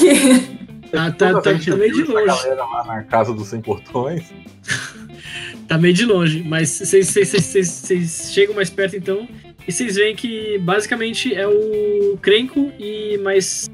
tá, 0.92 1.12
tá, 1.12 1.40
tá, 1.40 1.50
a 1.52 1.54
gente 1.54 1.70
tá 1.70 1.76
meio 1.78 1.94
de 1.94 2.02
longe. 2.06 2.26
galera 2.26 2.66
lá 2.66 2.84
na 2.86 3.04
casa 3.04 3.32
dos 3.36 3.50
sem 3.50 3.62
portões. 3.62 4.24
Tá 5.68 5.78
meio 5.78 5.94
de 5.94 6.06
longe, 6.06 6.44
mas 6.44 6.70
vocês- 6.80 8.32
chegam 8.34 8.56
mais 8.56 8.72
perto 8.72 8.96
então 8.96 9.28
e 9.68 9.72
vocês 9.72 9.94
veem 9.96 10.16
que 10.16 10.58
basicamente 10.58 11.36
é 11.36 11.46
o 11.48 12.18
Crenco 12.20 12.72
e 12.80 13.20
mais 13.20 13.70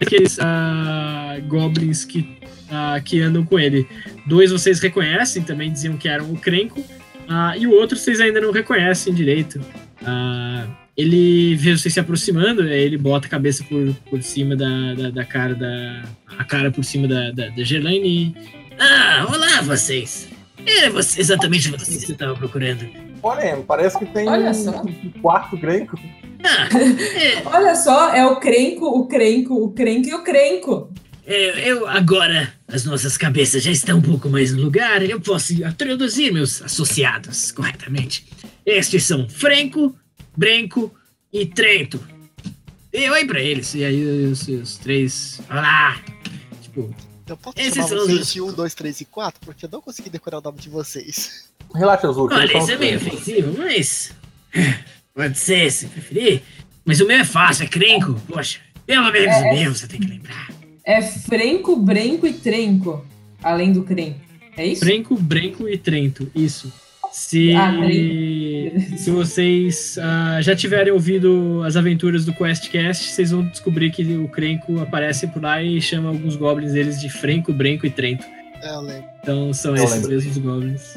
aqueles 0.00 0.38
ah, 0.40 1.38
goblins 1.48 2.04
que, 2.04 2.38
ah, 2.70 3.00
que 3.04 3.20
andam 3.20 3.44
com 3.44 3.58
ele. 3.58 3.84
Dois 4.28 4.52
vocês 4.52 4.78
reconhecem, 4.78 5.42
também 5.42 5.72
diziam 5.72 5.96
que 5.96 6.08
eram 6.08 6.30
o 6.30 6.36
Crenco, 6.38 6.80
ah, 7.28 7.56
e 7.56 7.66
o 7.66 7.72
outro 7.72 7.96
vocês 7.96 8.20
ainda 8.20 8.40
não 8.40 8.52
reconhecem 8.52 9.12
direito. 9.14 9.60
Ah, 10.04 10.66
ele 10.96 11.56
vê 11.56 11.76
vocês 11.76 11.92
se 11.92 12.00
aproximando, 12.00 12.62
aí 12.62 12.82
ele 12.82 12.96
bota 12.96 13.26
a 13.26 13.30
cabeça 13.30 13.64
por, 13.64 13.94
por 14.08 14.22
cima 14.22 14.54
da, 14.54 14.94
da, 14.94 15.10
da 15.10 15.24
cara 15.24 15.54
da. 15.54 16.02
a 16.38 16.44
cara 16.44 16.70
por 16.70 16.84
cima 16.84 17.08
da, 17.08 17.30
da, 17.30 17.48
da 17.48 17.62
Gerlaine 17.64 18.08
e. 18.08 18.34
Ah, 18.78 19.26
olá 19.28 19.60
vocês! 19.62 20.28
É 20.66 20.88
você, 20.88 21.20
exatamente 21.20 21.68
você 21.70 21.92
que 21.98 22.06
você 22.06 22.12
estava 22.12 22.34
procurando. 22.34 22.88
Olha, 23.22 23.56
parece 23.66 23.98
que 23.98 24.06
tem 24.06 24.28
Olha 24.28 24.50
um 24.50 24.54
só. 24.54 24.84
quarto 25.20 25.56
grenco. 25.56 25.98
Ah, 26.44 26.68
é, 27.18 27.42
Olha 27.48 27.74
só, 27.74 28.14
é 28.14 28.24
o 28.26 28.36
Crenco, 28.36 28.86
o 28.86 29.06
Crenco, 29.06 29.54
o 29.54 29.70
Crenco 29.72 30.08
e 30.08 30.14
o 30.14 30.22
Crenco. 30.22 30.90
É, 31.26 31.68
eu 31.70 31.86
agora 31.88 32.52
as 32.68 32.84
nossas 32.84 33.16
cabeças 33.16 33.62
já 33.62 33.70
estão 33.70 33.98
um 33.98 34.02
pouco 34.02 34.28
mais 34.28 34.52
no 34.52 34.62
lugar. 34.62 35.02
Eu 35.02 35.20
posso 35.20 35.52
introduzir 35.52 36.32
meus 36.32 36.60
associados 36.62 37.50
corretamente. 37.52 38.26
Estes 38.66 39.04
são 39.04 39.28
Franco, 39.28 39.94
Brenco 40.36 40.94
e 41.32 41.46
Trento. 41.46 42.02
E 42.92 43.10
oi 43.10 43.24
pra 43.26 43.40
eles. 43.40 43.74
E 43.74 43.84
aí 43.84 44.26
os, 44.26 44.46
os 44.48 44.76
três. 44.76 45.40
Olá! 45.50 46.00
Tipo, 46.62 46.94
Eu 47.26 47.36
posso 47.36 47.58
Esses 47.58 47.74
chamar 47.74 47.88
são 47.88 47.98
vocês 47.98 48.20
os- 48.20 48.32
de 48.32 48.40
1, 48.40 48.52
2, 48.52 48.74
3 48.74 49.00
e 49.00 49.04
4? 49.04 49.40
Porque 49.44 49.64
eu 49.66 49.70
não 49.72 49.80
consegui 49.80 50.10
decorar 50.10 50.38
o 50.38 50.42
nome 50.42 50.58
de 50.58 50.68
vocês. 50.68 51.50
Relaxa, 51.74 52.08
Azul. 52.08 52.28
que 52.28 52.34
Olha, 52.34 52.58
isso 52.58 52.70
é 52.70 52.76
meio 52.76 52.96
ofensivo, 52.98 53.54
mas. 53.58 54.12
Pode 55.14 55.38
ser, 55.38 55.70
se 55.72 55.86
preferir. 55.86 56.42
Mas 56.84 57.00
o 57.00 57.06
meu 57.06 57.16
é 57.18 57.24
fácil, 57.24 57.64
é 57.64 57.66
crenco. 57.66 58.14
Poxa, 58.28 58.58
pelo 58.86 59.10
menos 59.10 59.34
o 59.36 59.54
meu 59.54 59.74
você 59.74 59.86
tem 59.88 59.98
que 60.00 60.06
lembrar. 60.06 60.48
É 60.84 61.00
Frenco, 61.02 61.76
Brenco 61.76 62.26
e 62.26 62.32
Trenco. 62.32 63.04
Além 63.42 63.72
do 63.72 63.82
Crenco. 63.82 64.20
É 64.56 64.66
isso? 64.66 64.84
Brenco, 64.84 65.16
Brenco 65.16 65.68
e 65.68 65.76
Trento, 65.78 66.30
isso. 66.34 66.72
Se, 67.12 67.52
Ah, 67.54 67.72
se 68.96 69.10
vocês 69.10 69.98
ah, 70.00 70.40
já 70.42 70.54
tiverem 70.54 70.92
ouvido 70.92 71.62
as 71.64 71.76
aventuras 71.76 72.24
do 72.24 72.32
QuestCast, 72.32 73.10
vocês 73.12 73.30
vão 73.30 73.44
descobrir 73.46 73.90
que 73.90 74.02
o 74.16 74.28
Crenco 74.28 74.80
aparece 74.80 75.26
por 75.28 75.42
lá 75.42 75.62
e 75.62 75.80
chama 75.80 76.08
alguns 76.10 76.36
goblins 76.36 76.72
deles 76.72 77.00
de 77.00 77.08
Frenco, 77.08 77.52
Brenco 77.52 77.86
e 77.86 77.90
Trento. 77.90 78.24
É. 78.62 79.02
Então 79.22 79.52
são 79.52 79.76
Eu 79.76 79.84
esses 79.84 79.96
lembro. 79.96 80.10
mesmos 80.10 80.38
goblins. 80.38 80.96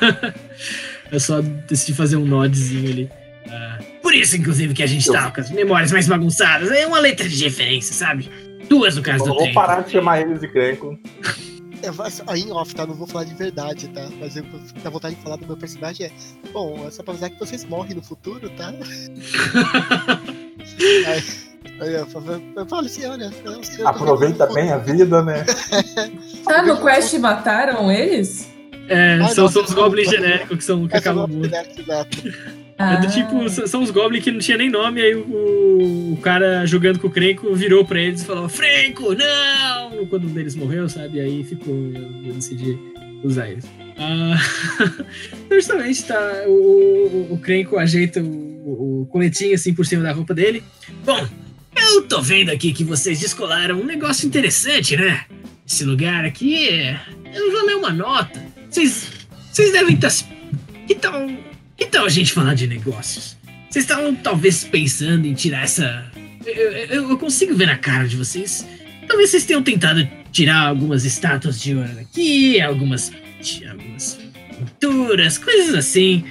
Eu 1.10 1.18
só 1.18 1.40
decidi 1.40 1.94
fazer 1.94 2.16
um 2.16 2.24
nodzinho 2.26 2.90
ali. 2.90 3.10
Ah, 3.48 3.78
por 4.02 4.14
isso, 4.14 4.36
inclusive, 4.36 4.74
que 4.74 4.82
a 4.82 4.86
gente 4.86 5.06
Eu- 5.08 5.12
tá 5.14 5.30
com 5.30 5.40
as 5.40 5.50
memórias 5.50 5.90
mais 5.92 6.06
bagunçadas. 6.06 6.70
É 6.70 6.86
uma 6.86 7.00
letra 7.00 7.28
de 7.28 7.42
referência, 7.44 7.92
sabe? 7.94 8.28
Duas 8.70 8.94
no 8.94 9.02
caso 9.02 9.24
Eu 9.24 9.32
do 9.32 9.34
vou 9.34 9.52
parar 9.52 9.82
de 9.82 9.90
chamar 9.90 10.20
eles 10.20 10.40
de 10.40 10.46
grenco. 10.46 10.96
É, 11.82 11.90
mas 11.90 12.22
aí 12.28 12.42
em 12.42 12.52
off, 12.52 12.72
tá? 12.72 12.86
Não 12.86 12.94
vou 12.94 13.06
falar 13.06 13.24
de 13.24 13.34
verdade, 13.34 13.88
tá? 13.88 14.06
Mas 14.20 14.36
eu 14.36 14.44
a 14.84 14.90
vontade 14.90 15.16
de 15.16 15.22
falar 15.22 15.36
do 15.36 15.46
meu 15.46 15.56
personagem 15.56 16.06
é. 16.06 16.10
Bom, 16.52 16.86
é 16.86 16.90
só 16.90 17.02
pra 17.02 17.12
avisar 17.12 17.30
que 17.30 17.38
vocês 17.40 17.64
morrem 17.64 17.96
no 17.96 18.02
futuro, 18.02 18.48
tá? 18.50 18.68
aí, 21.06 21.24
aí 21.80 21.94
eu 21.94 22.06
falo, 22.06 22.42
eu 22.54 22.66
falo 22.66 22.86
assim, 22.86 23.06
olha. 23.06 23.30
tô 23.30 23.88
Aproveita 23.88 24.46
bem 24.46 24.70
a 24.70 24.78
vida, 24.78 25.20
né? 25.22 25.44
Ah, 26.46 26.62
no 26.62 26.80
Quest 26.80 27.14
mataram 27.14 27.92
eles? 27.92 28.48
É, 28.88 29.18
Ah, 29.22 29.28
são, 29.28 29.44
não, 29.44 29.52
são 29.52 29.62
os 29.62 29.70
não, 29.70 29.82
goblins 29.82 30.08
genéricos 30.10 30.58
que, 30.58 30.64
são, 30.64 30.88
que 30.88 30.94
é 30.94 30.98
acabam 30.98 31.28
exato. 31.78 32.18
Ah. 32.82 32.94
É 32.94 33.00
do 33.00 33.12
tipo, 33.12 33.44
s- 33.44 33.66
são 33.68 33.82
os 33.82 33.90
goblins 33.90 34.24
que 34.24 34.30
não 34.30 34.38
tinha 34.38 34.56
nem 34.56 34.70
nome, 34.70 35.02
aí 35.02 35.14
o, 35.14 36.12
o 36.14 36.18
cara 36.22 36.64
jogando 36.64 36.98
com 36.98 37.08
o 37.08 37.10
Crenco 37.10 37.54
virou 37.54 37.84
pra 37.84 38.00
eles 38.00 38.22
e 38.22 38.24
falou: 38.24 38.48
Franco, 38.48 39.14
não! 39.14 40.06
Quando 40.06 40.26
um 40.26 40.32
deles 40.32 40.54
morreu, 40.54 40.88
sabe? 40.88 41.20
Aí 41.20 41.44
ficou, 41.44 41.74
eu, 41.74 42.26
eu 42.28 42.32
decidi 42.34 42.78
usar 43.22 43.50
eles. 43.50 43.66
Ah, 43.98 44.34
justamente 45.50 46.04
tá. 46.04 46.44
O, 46.46 46.52
o, 46.52 47.34
o 47.34 47.38
Crenco 47.38 47.76
ajeita 47.78 48.22
o, 48.22 49.02
o 49.02 49.06
coletinho 49.06 49.54
assim 49.54 49.74
por 49.74 49.84
cima 49.84 50.02
da 50.02 50.12
roupa 50.12 50.32
dele. 50.34 50.62
Bom, 51.04 51.26
eu 51.76 52.02
tô 52.08 52.22
vendo 52.22 52.50
aqui 52.50 52.72
que 52.72 52.82
vocês 52.84 53.20
descolaram 53.20 53.78
um 53.80 53.84
negócio 53.84 54.26
interessante, 54.26 54.96
né? 54.96 55.24
Esse 55.68 55.84
lugar 55.84 56.24
aqui 56.24 56.68
é. 56.68 56.98
Eu 57.34 57.52
já 57.52 57.62
leio 57.62 57.78
uma 57.78 57.92
nota. 57.92 58.42
Vocês. 58.70 59.10
Vocês 59.52 59.70
devem 59.72 59.94
estar. 59.96 60.10
se- 60.10 60.24
Que 60.86 60.94
tal. 60.94 61.28
Que 61.80 61.86
tal 61.86 62.04
a 62.04 62.08
gente 62.10 62.32
falar 62.32 62.54
de 62.54 62.66
negócios? 62.66 63.36
Vocês 63.70 63.84
estavam 63.84 64.14
talvez 64.14 64.64
pensando 64.64 65.26
em 65.26 65.32
tirar 65.34 65.64
essa. 65.64 66.04
Eu, 66.44 66.54
eu- 66.54 67.10
eu 67.10 67.18
consigo 67.18 67.54
ver 67.54 67.66
na 67.66 67.76
cara 67.78 68.06
de 68.06 68.16
vocês. 68.16 68.66
Talvez 69.08 69.30
vocês 69.30 69.44
tenham 69.46 69.62
tentado 69.62 70.06
tirar 70.30 70.60
algumas 70.68 71.04
estátuas 71.04 71.60
de 71.60 71.74
ouro 71.74 71.88
daqui, 71.94 72.60
algumas. 72.60 73.10
algumas 73.68 74.18
pinturas, 74.58 75.38
coisas 75.38 75.74
assim. 75.74 76.22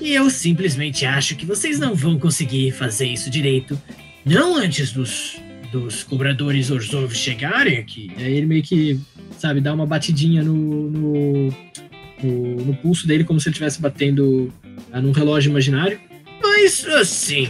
E 0.00 0.14
eu 0.14 0.30
simplesmente 0.30 1.04
acho 1.04 1.36
que 1.36 1.44
vocês 1.44 1.78
não 1.78 1.94
vão 1.94 2.18
conseguir 2.18 2.70
fazer 2.72 3.06
isso 3.06 3.28
direito. 3.28 3.80
Não 4.24 4.56
antes 4.56 4.92
dos, 4.92 5.36
dos 5.72 6.02
cobradores 6.02 6.70
Orzhov 6.70 7.14
chegarem 7.14 7.76
aqui. 7.78 8.10
Aí 8.16 8.32
ele 8.32 8.46
meio 8.46 8.62
que, 8.62 8.98
sabe, 9.38 9.60
dá 9.60 9.74
uma 9.74 9.86
batidinha 9.86 10.42
no, 10.42 10.54
no, 10.90 11.54
no, 12.22 12.56
no 12.64 12.74
pulso 12.76 13.06
dele, 13.06 13.24
como 13.24 13.38
se 13.40 13.48
ele 13.48 13.54
estivesse 13.54 13.80
batendo 13.80 14.52
num 15.00 15.12
relógio 15.12 15.50
imaginário. 15.50 16.00
Mas, 16.42 16.86
assim, 16.86 17.48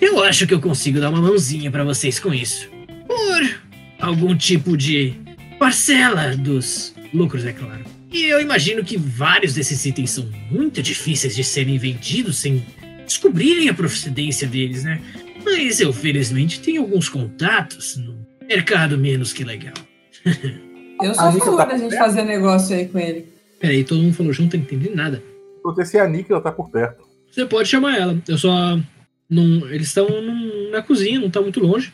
eu 0.00 0.22
acho 0.22 0.46
que 0.46 0.54
eu 0.54 0.60
consigo 0.60 1.00
dar 1.00 1.10
uma 1.10 1.20
mãozinha 1.20 1.70
pra 1.70 1.84
vocês 1.84 2.18
com 2.18 2.32
isso. 2.32 2.68
Por 3.06 3.60
algum 3.98 4.36
tipo 4.36 4.76
de 4.76 5.14
parcela 5.58 6.36
dos 6.36 6.94
lucros, 7.12 7.44
é 7.44 7.52
claro. 7.52 7.84
E 8.12 8.24
eu 8.24 8.40
imagino 8.40 8.82
que 8.82 8.96
vários 8.96 9.54
desses 9.54 9.84
itens 9.84 10.10
são 10.10 10.28
muito 10.50 10.82
difíceis 10.82 11.36
de 11.36 11.44
serem 11.44 11.78
vendidos 11.78 12.38
sem 12.38 12.64
descobrirem 13.04 13.68
a 13.68 13.74
procedência 13.74 14.48
deles, 14.48 14.84
né? 14.84 15.00
Mas 15.44 15.80
eu, 15.80 15.92
felizmente, 15.92 16.60
tenho 16.60 16.82
alguns 16.82 17.08
contatos 17.08 17.96
no 17.96 18.26
mercado 18.48 18.98
menos 18.98 19.32
que 19.32 19.44
legal. 19.44 19.74
Eu 21.02 21.14
sou 21.14 21.24
A 21.24 21.32
favor 21.32 21.56
tá 21.56 21.64
da 21.64 21.78
gente 21.78 21.96
fazer 21.96 22.24
negócio 22.24 22.76
aí 22.76 22.86
com 22.86 22.98
ele. 22.98 23.26
Peraí, 23.58 23.84
todo 23.84 24.02
mundo 24.02 24.14
falou 24.14 24.34
junto, 24.34 24.54
eu 24.54 24.58
não 24.58 24.66
entendi 24.66 24.90
nada. 24.94 25.22
Porque 25.62 25.84
se 25.84 25.98
a 25.98 26.06
Níquela 26.06 26.40
tá 26.40 26.50
por 26.50 26.70
perto. 26.70 27.04
Você 27.30 27.46
pode 27.46 27.68
chamar 27.68 27.98
ela. 27.98 28.18
Eu 28.26 28.38
só. 28.38 28.78
Não, 29.28 29.68
eles 29.70 29.88
estão 29.88 30.08
na 30.70 30.82
cozinha, 30.82 31.20
não 31.20 31.30
tá 31.30 31.40
muito 31.40 31.60
longe. 31.60 31.92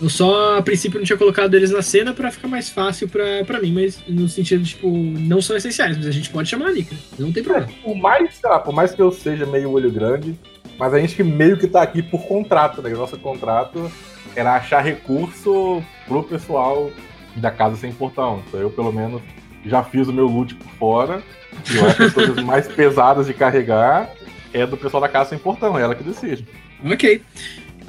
Eu 0.00 0.08
só, 0.08 0.58
a 0.58 0.62
princípio, 0.62 0.98
não 0.98 1.04
tinha 1.04 1.18
colocado 1.18 1.54
eles 1.54 1.72
na 1.72 1.82
cena 1.82 2.14
pra 2.14 2.30
ficar 2.30 2.46
mais 2.46 2.70
fácil 2.70 3.08
pra, 3.08 3.44
pra 3.44 3.60
mim, 3.60 3.72
mas 3.72 4.00
no 4.08 4.28
sentido, 4.28 4.64
tipo, 4.64 4.88
não 4.88 5.42
são 5.42 5.56
essenciais, 5.56 5.96
mas 5.96 6.06
a 6.06 6.12
gente 6.12 6.30
pode 6.30 6.48
chamar 6.48 6.68
a 6.68 6.72
Nika. 6.72 6.94
Não 7.18 7.32
tem 7.32 7.42
problema. 7.42 7.68
Por 7.82 7.96
mais, 7.96 8.36
sei 8.36 8.48
lá, 8.48 8.60
por 8.60 8.72
mais 8.72 8.92
que 8.92 9.02
eu 9.02 9.10
seja 9.10 9.44
meio 9.44 9.72
olho 9.72 9.90
grande, 9.90 10.38
mas 10.78 10.94
a 10.94 11.00
gente 11.00 11.16
que 11.16 11.24
meio 11.24 11.58
que 11.58 11.66
tá 11.66 11.82
aqui 11.82 12.00
por 12.00 12.22
contrato, 12.26 12.80
né? 12.80 12.92
O 12.94 12.96
nosso 12.98 13.18
contrato 13.18 13.90
era 14.36 14.54
achar 14.54 14.80
recurso 14.80 15.82
pro 16.06 16.22
pessoal 16.22 16.92
da 17.34 17.50
casa 17.50 17.76
sem 17.76 17.92
portão. 17.92 18.42
Então 18.46 18.60
eu, 18.60 18.70
pelo 18.70 18.92
menos, 18.92 19.20
já 19.64 19.82
fiz 19.82 20.08
o 20.08 20.12
meu 20.12 20.26
loot 20.26 20.54
por 20.54 20.70
fora. 20.78 21.22
E 21.70 21.76
eu 21.76 21.86
acho 21.86 21.96
que 21.96 22.02
as 22.04 22.12
coisas 22.14 22.36
mais 22.44 22.68
pesadas 22.68 23.26
de 23.26 23.34
carregar 23.34 24.10
é 24.52 24.66
do 24.66 24.76
pessoal 24.76 25.00
da 25.00 25.08
casa 25.08 25.30
sem 25.30 25.38
portão, 25.38 25.78
é 25.78 25.82
ela 25.82 25.94
que 25.94 26.04
decide. 26.04 26.46
Ok. 26.84 27.22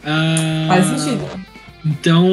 Ah, 0.03 0.65
Faz 0.67 0.85
sentido. 0.85 1.29
Então. 1.85 2.27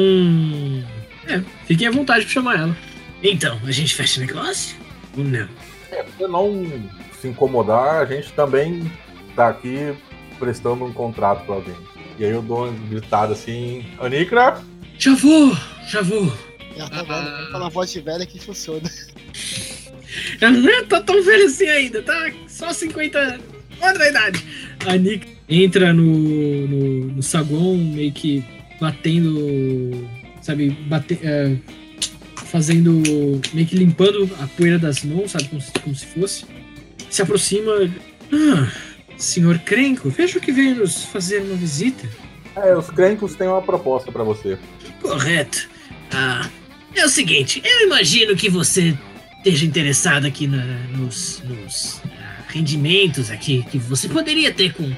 É, 1.27 1.41
fiquem 1.65 1.87
à 1.87 1.91
vontade 1.91 2.25
pra 2.25 2.33
chamar 2.33 2.59
ela. 2.59 2.77
Então, 3.23 3.59
a 3.65 3.71
gente 3.71 3.93
fecha 3.93 4.21
o 4.21 4.25
negócio? 4.25 4.75
Ou 5.17 5.23
não? 5.23 5.47
É, 5.91 6.03
pra 6.17 6.27
não 6.27 6.65
se 7.19 7.27
incomodar, 7.27 8.01
a 8.01 8.05
gente 8.05 8.31
também 8.33 8.89
tá 9.35 9.49
aqui 9.49 9.93
prestando 10.39 10.85
um 10.85 10.93
contrato 10.93 11.45
pra 11.45 11.55
alguém. 11.55 11.75
E 12.19 12.25
aí 12.25 12.31
eu 12.31 12.41
dou 12.41 12.65
uma 12.67 12.73
gritada 12.89 13.33
assim, 13.33 13.85
Anicra, 13.99 14.59
Já 14.97 15.13
vou, 15.15 15.55
já 15.87 16.01
vou. 16.01 16.31
Ela 16.77 16.89
tá 16.89 17.03
vendo, 17.03 17.31
vamos 17.31 17.51
falar 17.51 17.69
voz 17.69 17.91
de 17.91 18.01
velha 18.01 18.25
que 18.25 18.39
funciona. 18.39 18.89
Ela 20.39 20.51
não 20.51 20.69
é 20.69 20.83
tá 20.83 21.01
tão 21.01 21.21
velha 21.23 21.45
assim 21.45 21.67
ainda, 21.67 22.01
tá 22.01 22.31
só 22.47 22.71
50 22.71 23.17
anos. 23.17 23.45
Olha 23.81 24.01
a 24.01 24.09
idade. 24.09 24.43
A 24.85 24.95
Nick 24.95 25.27
entra 25.49 25.93
no, 25.93 26.03
no, 26.03 27.05
no 27.15 27.23
saguão, 27.23 27.77
meio 27.77 28.11
que 28.11 28.43
batendo. 28.79 30.07
Sabe, 30.41 30.69
bate, 30.87 31.19
é, 31.21 31.57
fazendo. 32.45 32.91
meio 33.53 33.67
que 33.67 33.75
limpando 33.75 34.29
a 34.41 34.47
poeira 34.47 34.79
das 34.79 35.03
mãos, 35.03 35.31
sabe, 35.31 35.45
como 35.49 35.61
se, 35.61 35.71
como 35.71 35.95
se 35.95 36.05
fosse. 36.05 36.45
Se 37.09 37.21
aproxima. 37.21 37.71
Ah, 38.31 38.71
senhor 39.17 39.59
Crenco, 39.59 40.09
vejo 40.09 40.39
que 40.39 40.51
veio 40.51 40.75
nos 40.75 41.05
fazer 41.05 41.41
uma 41.41 41.55
visita. 41.55 42.07
é, 42.55 42.75
os 42.75 42.89
crencos 42.89 43.35
têm 43.35 43.47
uma 43.47 43.61
proposta 43.61 44.11
pra 44.11 44.23
você. 44.23 44.57
Correto. 45.01 45.69
Ah, 46.11 46.49
é 46.99 47.05
o 47.05 47.09
seguinte, 47.09 47.61
eu 47.63 47.85
imagino 47.85 48.35
que 48.35 48.49
você 48.49 48.97
esteja 49.37 49.65
interessado 49.65 50.25
aqui 50.25 50.47
na- 50.47 50.65
nos, 50.97 51.41
nos, 51.43 52.01
ah, 52.19 52.43
rendimentos 52.49 53.29
aqui 53.31 53.63
que 53.69 53.77
você 53.77 54.07
poderia 54.09 54.51
ter 54.51 54.73
com 54.73 54.91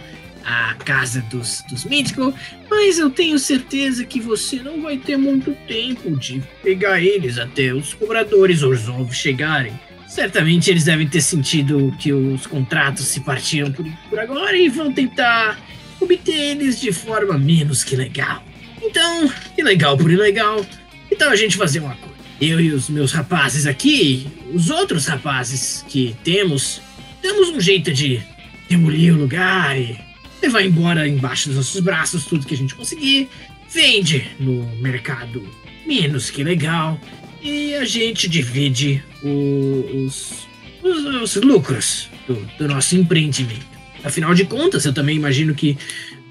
a 0.44 0.74
casa 0.76 1.22
dos, 1.30 1.62
dos 1.70 1.86
Mythical, 1.86 2.34
mas 2.70 2.98
eu 2.98 3.10
tenho 3.10 3.38
certeza 3.38 4.06
que 4.06 4.20
você 4.20 4.56
não 4.58 4.82
vai 4.82 4.98
ter 4.98 5.18
muito 5.18 5.52
tempo 5.68 6.16
de 6.16 6.42
pegar 6.64 7.02
eles 7.02 7.38
até 7.38 7.74
os 7.74 7.94
cobradores 7.94 8.64
Orzhov 8.64 9.14
chegarem. 9.14 9.78
Certamente 10.08 10.72
eles 10.72 10.86
devem 10.86 11.08
ter 11.08 11.22
sentido 11.22 11.94
que 12.00 12.12
os 12.12 12.48
contratos 12.48 13.06
se 13.06 13.20
partiram 13.20 13.72
por, 13.72 13.86
por 14.10 14.18
agora 14.20 14.58
e 14.58 14.68
vão 14.70 14.92
tentar 14.92 15.60
obter 16.00 16.34
eles 16.34 16.80
de 16.80 16.92
forma 16.92 17.38
menos 17.38 17.84
que 17.84 17.96
legal. 17.96 18.44
Então, 18.82 19.32
ilegal 19.58 19.96
por 19.98 20.10
ilegal, 20.10 20.66
então 21.12 21.32
a 21.32 21.36
gente 21.36 21.58
fazer 21.58 21.80
uma 21.80 21.96
coisa. 21.96 22.20
Eu 22.40 22.60
e 22.60 22.72
os 22.72 22.90
meus 22.90 23.12
rapazes 23.12 23.66
aqui, 23.66 24.28
os 24.54 24.70
outros 24.70 25.06
rapazes 25.06 25.84
que 25.90 26.16
temos, 26.24 26.82
damos 27.22 27.50
um 27.50 27.60
jeito 27.60 27.92
de 27.92 28.22
demolir 28.70 29.14
o 29.14 29.18
lugar 29.18 29.78
e 29.78 29.98
levar 30.42 30.64
embora 30.64 31.08
embaixo 31.08 31.50
dos 31.50 31.58
nossos 31.58 31.82
braços 31.82 32.26
tudo 32.26 32.46
que 32.46 32.54
a 32.54 32.58
gente 32.58 32.76
conseguir. 32.76 33.28
Vende 33.70 34.26
no 34.40 34.66
mercado 34.78 35.48
menos 35.86 36.30
que 36.30 36.44
legal 36.44 37.00
e 37.42 37.76
a 37.76 37.86
gente 37.86 38.28
divide 38.30 39.04
os, 39.24 40.48
os, 40.84 41.36
os 41.36 41.36
lucros 41.44 42.10
do, 42.28 42.36
do 42.58 42.68
nosso 42.68 42.96
empreendimento. 42.96 43.68
Afinal 44.04 44.34
de 44.34 44.46
contas, 44.46 44.86
eu 44.86 44.94
também 44.94 45.18
imagino 45.18 45.54
que 45.54 45.78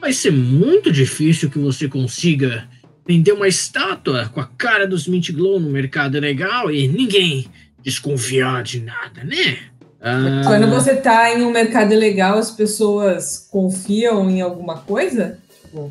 vai 0.01 0.13
ser 0.13 0.33
muito 0.33 0.91
difícil 0.91 1.51
que 1.51 1.59
você 1.59 1.89
consiga 1.89 2.69
vender 3.09 3.33
uma 3.33 3.49
estátua 3.49 4.31
com 4.35 4.41
a 4.41 4.45
cara 4.59 4.87
dos 4.87 5.09
Mint 5.09 5.33
Glow 5.33 5.59
no 5.59 5.71
mercado 5.71 6.21
legal 6.21 6.71
e 6.71 6.87
ninguém 6.87 7.47
desconfiar 7.83 8.63
de 8.63 8.81
nada, 8.81 9.25
né? 9.25 9.57
Ah, 10.01 10.43
Quando 10.45 10.69
você 10.69 10.95
tá 10.95 11.35
em 11.35 11.43
um 11.43 11.51
mercado 11.51 11.95
legal, 11.95 12.37
as 12.37 12.51
pessoas 12.51 13.49
confiam 13.51 14.29
em 14.31 14.43
alguma 14.43 14.77
coisa? 14.81 15.39
Tipo, 15.65 15.91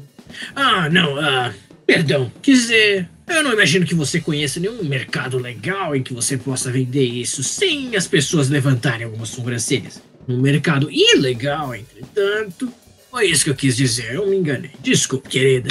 Ah, 0.55 0.87
não, 0.89 1.17
ah, 1.17 1.51
perdão. 1.87 2.31
Quer 2.41 2.51
dizer, 2.51 3.09
eu 3.27 3.43
não 3.43 3.51
imagino 3.51 3.85
que 3.85 3.95
você 3.95 4.21
conheça 4.21 4.59
nenhum 4.59 4.83
mercado 4.83 5.39
legal 5.39 5.95
em 5.95 6.03
que 6.03 6.13
você 6.13 6.37
possa 6.37 6.71
vender 6.71 7.03
isso 7.05 7.43
sem 7.43 7.95
as 7.95 8.07
pessoas 8.07 8.47
levantarem 8.47 9.05
algumas 9.05 9.29
sobrancelhas. 9.29 10.01
Um 10.27 10.39
mercado 10.39 10.87
ilegal, 10.91 11.73
entretanto. 11.73 12.71
Foi 13.09 13.25
isso 13.25 13.45
que 13.45 13.49
eu 13.49 13.55
quis 13.55 13.75
dizer, 13.75 14.13
eu 14.13 14.27
me 14.27 14.35
enganei. 14.35 14.71
Desculpe, 14.81 15.29
querida. 15.29 15.69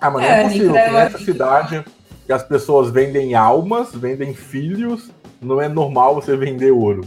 Ah, 0.00 0.10
mas 0.10 0.22
não 0.22 0.28
É, 0.30 0.40
é 0.40 0.44
possível 0.44 0.72
que 0.72 0.90
nessa 0.90 1.18
cidade 1.18 1.84
que 2.26 2.32
as 2.32 2.42
pessoas 2.42 2.90
vendem 2.92 3.34
almas, 3.34 3.92
vendem 3.92 4.34
filhos, 4.34 5.10
não 5.42 5.60
é 5.60 5.68
normal 5.68 6.14
você 6.14 6.36
vender 6.36 6.70
ouro. 6.70 7.04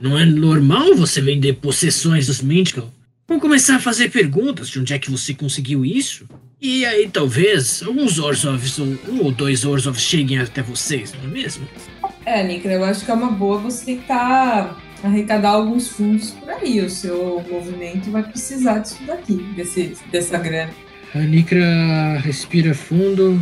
Não 0.00 0.18
é 0.18 0.24
normal 0.24 0.94
você 0.94 1.20
vender 1.20 1.54
possessões 1.54 2.26
dos 2.26 2.42
Mythical? 2.42 2.90
Vamos 3.26 3.42
começar 3.42 3.76
a 3.76 3.80
fazer 3.80 4.10
perguntas 4.10 4.68
de 4.68 4.78
onde 4.78 4.92
é 4.92 4.98
que 4.98 5.10
você 5.10 5.34
conseguiu 5.34 5.84
isso? 5.84 6.26
E 6.60 6.86
aí 6.86 7.08
talvez 7.08 7.82
alguns 7.82 8.18
Orzovs, 8.18 8.78
ou 8.78 8.86
um 8.86 9.24
ou 9.24 9.32
dois 9.32 9.64
Orzovs 9.64 10.00
cheguem 10.00 10.38
até 10.38 10.62
vocês, 10.62 11.12
não 11.14 11.30
é 11.30 11.32
mesmo? 11.32 11.66
É, 12.24 12.42
Nicra, 12.46 12.72
eu 12.72 12.84
acho 12.84 13.04
que 13.04 13.10
é 13.10 13.14
uma 13.14 13.30
boa 13.30 13.58
você 13.58 13.84
tentar 13.84 14.76
arrecadar 15.02 15.50
alguns 15.50 15.88
fundos 15.88 16.30
por 16.30 16.50
aí. 16.50 16.80
O 16.80 16.90
seu 16.90 17.42
movimento 17.50 18.10
vai 18.10 18.22
precisar 18.22 18.80
disso 18.80 19.02
daqui, 19.06 19.34
desse, 19.54 19.96
dessa 20.10 20.38
grana. 20.38 20.72
A 21.16 21.20
Nikra 21.20 22.18
respira 22.18 22.74
fundo, 22.74 23.40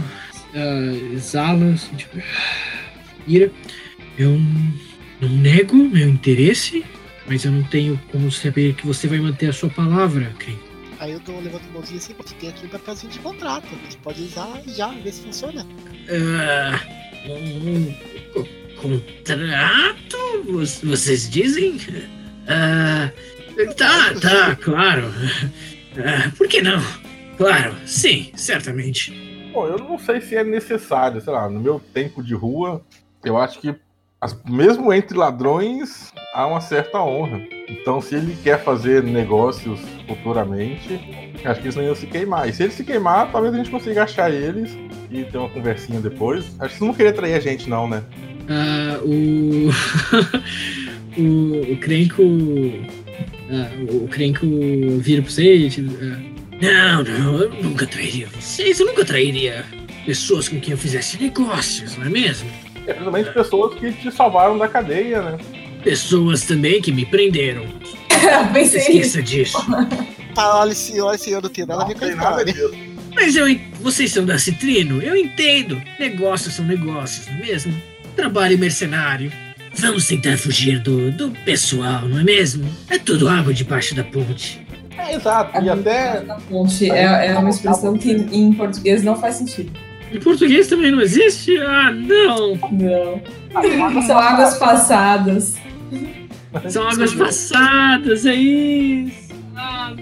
ah, 0.54 1.12
exala, 1.12 1.72
assim, 1.72 1.94
tipo, 1.96 2.16
ira. 3.26 3.50
Eu 4.16 4.38
não 5.20 5.28
nego 5.28 5.76
meu 5.76 6.08
interesse, 6.08 6.84
mas 7.26 7.44
eu 7.44 7.50
não 7.50 7.64
tenho 7.64 8.00
como 8.12 8.30
saber 8.30 8.74
que 8.74 8.86
você 8.86 9.08
vai 9.08 9.18
manter 9.18 9.48
a 9.48 9.52
sua 9.52 9.68
palavra, 9.70 10.32
Kren. 10.38 10.56
Aí 11.00 11.12
eu 11.12 11.20
dou, 11.20 11.40
levanto 11.40 11.64
a 11.68 11.72
mãozinha 11.72 11.98
assim, 11.98 12.14
porque 12.14 12.34
tem 12.34 12.50
aqui 12.50 12.66
um 12.66 12.68
papelzinho 12.68 13.12
de 13.12 13.18
contrato. 13.18 13.66
A 13.72 13.82
gente 13.84 13.96
pode 13.98 14.22
usar 14.22 14.62
já, 14.68 14.88
ver 14.88 15.12
se 15.12 15.22
funciona. 15.22 15.66
Ah, 16.08 16.80
um 17.28 17.92
co- 18.32 18.48
contrato? 18.80 20.16
vo- 20.46 20.64
vocês 20.88 21.28
dizem? 21.28 21.78
Ah, 22.46 23.10
tá, 23.76 24.14
tá, 24.20 24.54
claro. 24.56 25.12
Ah, 25.98 26.30
por 26.36 26.46
que 26.46 26.62
não? 26.62 26.80
Claro, 27.36 27.74
sim, 27.86 28.30
certamente. 28.36 29.12
Bom, 29.52 29.66
eu 29.66 29.78
não 29.78 29.98
sei 29.98 30.20
se 30.20 30.36
é 30.36 30.44
necessário, 30.44 31.20
sei 31.20 31.32
lá, 31.32 31.48
no 31.48 31.60
meu 31.60 31.80
tempo 31.92 32.22
de 32.22 32.34
rua, 32.34 32.82
eu 33.24 33.36
acho 33.36 33.60
que 33.60 33.74
as- 34.20 34.36
mesmo 34.48 34.92
entre 34.92 35.16
ladrões 35.16 36.12
há 36.34 36.46
uma 36.46 36.60
certa 36.60 37.02
honra. 37.02 37.40
Então, 37.68 38.00
se 38.00 38.14
ele 38.14 38.36
quer 38.42 38.62
fazer 38.62 39.02
negócios 39.02 39.80
futuramente, 40.08 40.98
acho 41.44 41.60
que 41.60 41.66
eles 41.66 41.76
não 41.76 41.82
iam 41.82 41.94
se 41.94 42.06
queimar. 42.06 42.48
E 42.48 42.52
se 42.52 42.62
ele 42.62 42.72
se 42.72 42.84
queimar, 42.84 43.30
talvez 43.30 43.52
a 43.54 43.56
gente 43.56 43.70
consiga 43.70 44.04
achar 44.04 44.30
eles 44.32 44.76
e 45.10 45.24
ter 45.24 45.38
uma 45.38 45.48
conversinha 45.48 46.00
depois. 46.00 46.44
Acho 46.58 46.72
que 46.74 46.78
vocês 46.78 46.80
não 46.80 46.94
querer 46.94 47.12
trair 47.12 47.34
a 47.34 47.40
gente, 47.40 47.68
não, 47.68 47.88
né? 47.88 48.02
Ah, 48.48 48.98
o. 49.02 49.68
o. 51.20 51.72
O 51.72 51.76
Crenco. 51.78 52.22
ah, 53.50 53.70
o 54.04 54.08
Crenco 54.08 54.46
vira 55.00 55.22
pra 55.22 55.30
você 55.30 55.54
e. 55.56 56.33
ah, 56.62 57.02
não, 57.02 57.02
não, 57.04 57.38
eu 57.42 57.50
nunca 57.62 57.86
trairia 57.86 58.26
vocês, 58.28 58.80
eu 58.80 58.86
nunca 58.86 59.04
trairia 59.04 59.64
pessoas 60.06 60.48
com 60.48 60.60
quem 60.60 60.72
eu 60.72 60.78
fizesse 60.78 61.20
negócios, 61.20 61.96
não 61.96 62.06
é 62.06 62.10
mesmo? 62.10 62.50
É 62.86 62.92
principalmente 62.92 63.30
pessoas 63.32 63.74
que 63.78 63.92
te 63.92 64.10
salvaram 64.12 64.58
da 64.58 64.68
cadeia, 64.68 65.22
né? 65.22 65.38
Pessoas 65.82 66.42
também 66.44 66.80
que 66.80 66.92
me 66.92 67.04
prenderam. 67.04 67.66
Pensei 68.52 68.80
esqueça 68.80 69.22
disso. 69.22 69.58
Tá, 70.34 70.58
olha 70.60 70.72
esse, 70.72 71.00
olha 71.00 71.14
esse 71.14 71.30
eu 71.30 71.40
não 71.40 71.48
tenho 71.48 71.66
nada 71.66 71.82
a 71.82 71.86
ver 71.86 71.94
Não 71.94 71.98
com 72.00 72.04
a 72.04 72.08
tem 72.08 72.16
nada 72.16 72.42
história. 72.42 72.52
disso. 72.52 72.94
Mas 73.14 73.36
eu, 73.36 73.46
vocês 73.80 74.10
são 74.10 74.24
da 74.26 74.38
Citrino, 74.38 75.00
eu 75.02 75.14
entendo. 75.16 75.80
Negócios 75.98 76.54
são 76.54 76.64
negócios, 76.64 77.26
não 77.26 77.34
é 77.36 77.38
mesmo? 77.46 77.82
Trabalho 78.16 78.58
mercenário. 78.58 79.32
Vamos 79.76 80.06
tentar 80.06 80.36
fugir 80.38 80.78
do, 80.80 81.10
do 81.10 81.30
pessoal, 81.44 82.02
não 82.08 82.18
é 82.18 82.24
mesmo? 82.24 82.68
É 82.88 82.98
tudo 82.98 83.28
água 83.28 83.52
debaixo 83.52 83.94
da 83.94 84.04
ponte. 84.04 84.63
É, 85.08 85.14
exato. 85.14 85.62
E 85.62 85.68
até 85.68 86.18
A 86.28 86.38
ponte 86.48 86.90
é, 86.90 87.28
é 87.28 87.38
uma 87.38 87.50
expressão 87.50 87.96
que 87.96 88.12
em 88.12 88.52
português 88.52 89.02
não 89.02 89.16
faz 89.16 89.36
sentido. 89.36 89.72
Em 90.12 90.20
português 90.20 90.68
também 90.68 90.90
não 90.90 91.00
existe? 91.00 91.58
Ah, 91.58 91.90
não! 91.90 92.54
Não. 92.70 94.02
São 94.06 94.18
águas 94.18 94.56
passadas. 94.58 95.56
São 96.68 96.88
águas 96.88 97.14
passadas, 97.14 98.24
é 98.24 98.34
isso. 98.34 99.34
Ah, 99.56 99.94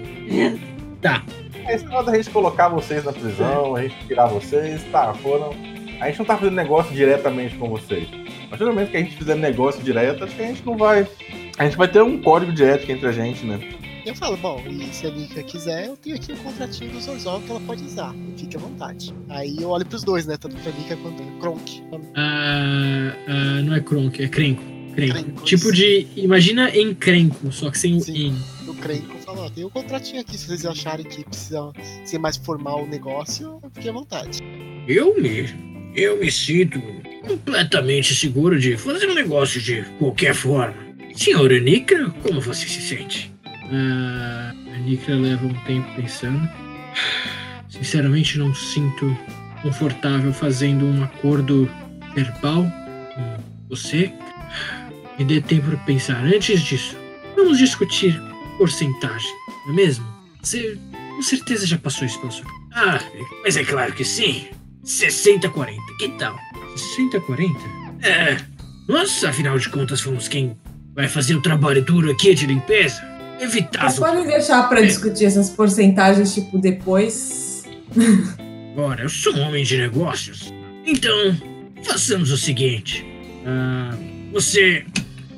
tá. 1.01 1.23
a 1.65 1.73
história 1.73 2.11
da 2.11 2.15
gente 2.15 2.29
colocar 2.29 2.69
vocês 2.69 3.03
na 3.03 3.11
prisão, 3.11 3.75
a 3.75 3.81
gente 3.81 3.95
tirar 4.07 4.27
vocês, 4.27 4.83
tá, 4.91 5.13
foram. 5.15 5.51
A 5.99 6.07
gente 6.07 6.19
não 6.19 6.25
tá 6.25 6.37
fazendo 6.37 6.55
negócio 6.55 6.93
diretamente 6.93 7.55
com 7.55 7.69
vocês. 7.69 8.07
A 8.45 8.49
partir 8.49 8.65
do 8.65 8.73
momento 8.73 8.91
que 8.91 8.97
a 8.97 8.99
gente 8.99 9.15
fizer 9.15 9.35
negócio 9.35 9.81
direto, 9.81 10.23
acho 10.23 10.35
que 10.35 10.41
a 10.43 10.47
gente 10.47 10.65
não 10.65 10.77
vai. 10.77 11.07
A 11.57 11.65
gente 11.65 11.77
vai 11.77 11.87
ter 11.87 12.01
um 12.03 12.21
código 12.21 12.51
de 12.51 12.63
ética 12.63 12.91
entre 12.91 13.07
a 13.07 13.11
gente, 13.11 13.45
né? 13.45 13.59
Eu 14.05 14.13
falo, 14.15 14.35
bom, 14.35 14.61
e 14.69 14.93
se 14.93 15.07
a 15.07 15.11
Nika 15.11 15.41
quiser, 15.43 15.87
eu 15.87 15.95
tenho 15.95 16.17
aqui 16.17 16.33
o 16.33 16.37
contratinho 16.37 16.91
do 16.91 16.99
Zorzal 16.99 17.41
que 17.41 17.49
ela 17.49 17.59
pode 17.61 17.83
usar. 17.83 18.13
Fique 18.37 18.57
à 18.57 18.59
vontade. 18.59 19.13
Aí 19.29 19.55
eu 19.61 19.69
olho 19.69 19.85
pros 19.85 20.03
dois, 20.03 20.25
né? 20.25 20.35
Tanto 20.35 20.57
pra 20.57 20.71
Nika 20.73 20.97
quanto 20.97 21.23
pro 21.23 21.39
Kronk. 21.39 21.83
Ah, 22.15 23.13
ah, 23.27 23.61
não 23.61 23.73
é 23.75 23.79
cronk, 23.79 24.21
é 24.21 24.27
crenco. 24.27 24.61
Crenco. 24.93 25.13
Crenco, 25.13 25.43
Tipo 25.43 25.71
de. 25.71 26.05
Imagina 26.17 26.75
encrenco, 26.75 27.51
só 27.51 27.71
que 27.71 27.79
sem 27.79 27.95
o 27.95 28.01
Sim. 28.01 28.27
em. 28.27 28.65
Do 28.65 28.73
Krenk, 28.75 29.09
eu 29.09 29.19
falo, 29.19 29.45
ó, 29.45 29.49
tem 29.49 29.63
o 29.63 29.69
contratinho 29.69 30.21
aqui. 30.21 30.37
Se 30.37 30.47
vocês 30.47 30.65
acharem 30.65 31.05
que 31.05 31.23
precisa 31.23 31.71
ser 32.03 32.19
mais 32.19 32.35
formal 32.37 32.83
o 32.83 32.87
negócio, 32.87 33.61
fique 33.73 33.87
à 33.87 33.93
vontade. 33.93 34.39
Eu 34.87 35.19
me. 35.19 35.49
Eu 35.95 36.19
me 36.19 36.29
sinto 36.31 36.81
completamente 37.25 38.13
seguro 38.13 38.59
de 38.59 38.75
fazer 38.75 39.07
um 39.09 39.13
negócio 39.13 39.61
de 39.61 39.83
qualquer 39.97 40.35
forma. 40.35 40.75
Senhora 41.15 41.59
Nikra, 41.59 42.09
como 42.21 42.41
você 42.41 42.67
se 42.67 42.81
sente? 42.81 43.32
Ah, 43.71 44.53
a 44.73 44.77
Nikra 44.79 45.15
leva 45.15 45.45
um 45.45 45.53
tempo 45.65 45.87
pensando. 45.95 46.49
Sinceramente, 47.69 48.37
não 48.37 48.53
sinto 48.53 49.17
confortável 49.61 50.33
fazendo 50.33 50.85
um 50.85 51.03
acordo 51.03 51.69
verbal 52.13 52.65
com 53.15 53.43
você. 53.69 54.13
Me 55.17 55.25
dê 55.25 55.41
tempo 55.41 55.67
para 55.67 55.77
pensar. 55.77 56.23
Antes 56.23 56.61
disso, 56.61 56.95
vamos 57.35 57.57
discutir 57.57 58.19
porcentagem, 58.57 59.31
não 59.65 59.73
é 59.73 59.75
mesmo? 59.75 60.05
Você 60.41 60.77
com 61.15 61.21
certeza 61.21 61.65
já 61.65 61.77
passou 61.77 62.05
isso 62.05 62.19
pela 62.19 62.31
sua. 62.31 62.45
Ah, 62.73 62.99
mas 63.43 63.55
é 63.55 63.63
claro 63.63 63.93
que 63.93 64.03
sim. 64.03 64.47
60-40, 64.83 65.77
que 65.99 66.09
tal? 66.17 66.37
60-40? 66.99 67.55
É. 68.01 68.37
Nossa, 68.87 69.29
afinal 69.29 69.57
de 69.57 69.69
contas, 69.69 70.01
fomos 70.01 70.27
quem 70.27 70.57
vai 70.93 71.07
fazer 71.07 71.35
o 71.35 71.41
trabalho 71.41 71.83
duro 71.83 72.11
aqui 72.11 72.35
de 72.35 72.45
limpeza. 72.45 73.01
Evitar. 73.43 73.89
Vocês 73.89 73.99
podem 73.99 74.25
deixar 74.25 74.69
pra 74.69 74.81
discutir 74.81 75.25
essas 75.25 75.49
porcentagens, 75.49 76.33
tipo, 76.33 76.57
depois. 76.57 77.63
Ora, 78.77 79.03
eu 79.03 79.09
sou 79.09 79.35
um 79.35 79.41
homem 79.41 79.63
de 79.63 79.77
negócios. 79.77 80.53
Então, 80.85 81.37
façamos 81.83 82.31
o 82.31 82.37
seguinte: 82.37 83.05
ah, 83.45 83.95
você 84.31 84.85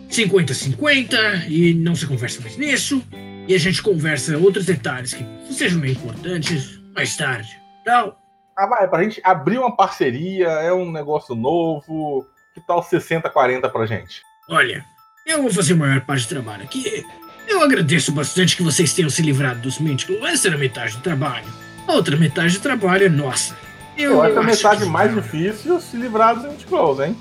50-50 0.09 1.49
e 1.49 1.73
não 1.73 1.95
se 1.95 2.05
conversa 2.05 2.41
mais 2.41 2.57
nisso. 2.57 3.03
E 3.47 3.53
a 3.53 3.59
gente 3.59 3.81
conversa 3.81 4.37
outros 4.37 4.65
detalhes 4.65 5.13
que 5.13 5.25
sejam 5.51 5.79
meio 5.79 5.93
importantes 5.93 6.79
mais 6.95 7.15
tarde. 7.17 7.49
Tal. 7.83 8.19
Ah, 8.57 8.67
vai, 8.67 8.87
pra 8.87 9.03
gente 9.03 9.19
abrir 9.23 9.57
uma 9.57 9.75
parceria, 9.75 10.47
é 10.47 10.71
um 10.71 10.91
negócio 10.91 11.35
novo. 11.35 12.25
Que 12.53 12.61
tal 12.65 12.81
60-40 12.81 13.69
pra 13.69 13.85
gente? 13.85 14.21
Olha, 14.49 14.85
eu 15.25 15.41
vou 15.41 15.51
fazer 15.51 15.73
a 15.73 15.77
maior 15.77 16.01
parte 16.01 16.25
do 16.25 16.29
trabalho 16.29 16.63
aqui. 16.63 17.03
Eu 17.47 17.61
agradeço 17.63 18.11
bastante 18.11 18.55
que 18.57 18.63
vocês 18.63 18.93
tenham 18.93 19.09
se 19.09 19.21
livrado 19.21 19.59
dos 19.61 19.79
Míticos. 19.79 20.17
Essa 20.23 20.47
era 20.47 20.55
a 20.55 20.59
metade 20.59 20.95
do 20.97 21.01
trabalho. 21.01 21.45
A 21.87 21.93
outra 21.93 22.17
metade 22.17 22.57
do 22.57 22.61
trabalho 22.61 23.05
é 23.05 23.09
nossa. 23.09 23.55
Eu, 23.97 24.21
acho 24.21 24.39
a 24.39 24.43
metade 24.43 24.83
que- 24.83 24.89
mais 24.89 25.13
difícil 25.13 25.79
se 25.79 25.95
livrar 25.95 26.35
dos 26.35 26.45
Anticlose, 26.45 27.03
hein? 27.03 27.15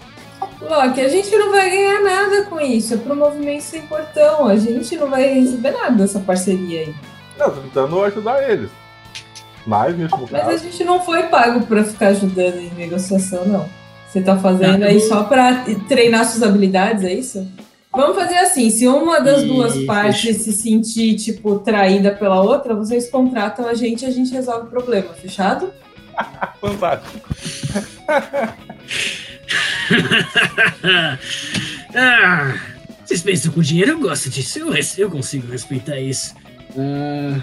Loki, 0.61 1.01
a 1.01 1.09
gente 1.09 1.31
não 1.37 1.51
vai 1.51 1.71
ganhar 1.71 2.01
nada 2.03 2.43
com 2.45 2.61
isso. 2.61 2.95
É 2.95 2.97
pro 2.97 3.15
movimento 3.15 3.63
sem 3.63 3.83
portão. 3.83 4.49
A 4.49 4.57
gente 4.57 4.97
não 4.97 5.09
vai 5.09 5.35
receber 5.35 5.71
nada 5.71 5.93
dessa 5.97 6.19
parceria 6.21 6.81
aí. 6.81 6.95
Não, 7.39 7.51
tô 7.51 7.61
tentando 7.61 8.03
ajudar 8.05 8.51
eles. 8.51 8.71
Mas, 9.67 9.95
último 9.99 10.29
Mas 10.31 10.47
a 10.49 10.57
gente 10.57 10.85
não 10.85 11.03
foi 11.03 11.25
pago 11.25 11.65
pra 11.67 11.85
ficar 11.85 12.09
ajudando 12.09 12.57
em 12.57 12.71
negociação, 12.75 13.47
não. 13.47 13.69
Você 14.09 14.21
tá 14.21 14.37
fazendo 14.37 14.85
aí 14.85 15.01
só 15.01 15.25
pra 15.25 15.65
treinar 15.89 16.25
suas 16.27 16.43
habilidades, 16.43 17.03
é 17.05 17.13
isso? 17.13 17.47
Vamos 17.95 18.17
fazer 18.17 18.39
assim, 18.39 18.71
se 18.71 18.89
uma 18.89 19.21
das 19.21 19.45
duas 19.45 19.77
Isso. 19.77 19.87
partes 19.87 20.39
se 20.39 20.53
sentir, 20.53 21.15
tipo, 21.15 21.61
traída 21.61 22.13
pela 22.13 22.43
outra, 22.43 22.75
vocês 22.75 23.09
contratam 23.09 23.69
a 23.69 23.75
gente 23.75 24.03
e 24.03 24.07
a 24.07 24.11
gente 24.11 24.33
resolve 24.33 24.67
o 24.67 24.71
problema, 24.71 25.15
fechado? 25.15 25.73
fantástico. 26.61 27.31
ah, 31.95 32.59
vocês 33.05 33.23
pensam 33.23 33.53
com 33.53 33.61
dinheiro? 33.61 33.93
Eu 33.93 34.01
gosto 34.01 34.29
disso. 34.29 34.59
Eu, 34.59 34.75
eu 34.99 35.09
consigo 35.11 35.47
respeitar 35.51 36.01
isso. 36.01 36.35
Ah, 36.77 37.41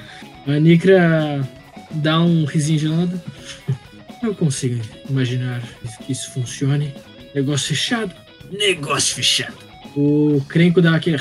a 0.47 0.60
Nikra 0.60 1.47
dá 1.91 2.20
um 2.20 2.45
risinho 2.45 2.80
de 2.80 2.88
lado. 2.88 3.22
Eu 4.22 4.36
consigo 4.36 4.80
imaginar 5.10 5.64
que 6.06 6.12
isso 6.12 6.30
funcione. 6.30 6.93
Negócio 7.34 7.70
fechado. 7.70 8.14
Negócio 8.52 9.16
fechado. 9.16 9.71
O 9.96 10.42
Crenco 10.48 10.82
dá 10.82 10.96
aquele. 10.96 11.18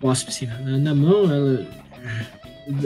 Cospe 0.00 0.30
assim 0.30 0.46
na, 0.46 0.58
na 0.78 0.94
mão, 0.94 1.24
ela. 1.32 1.66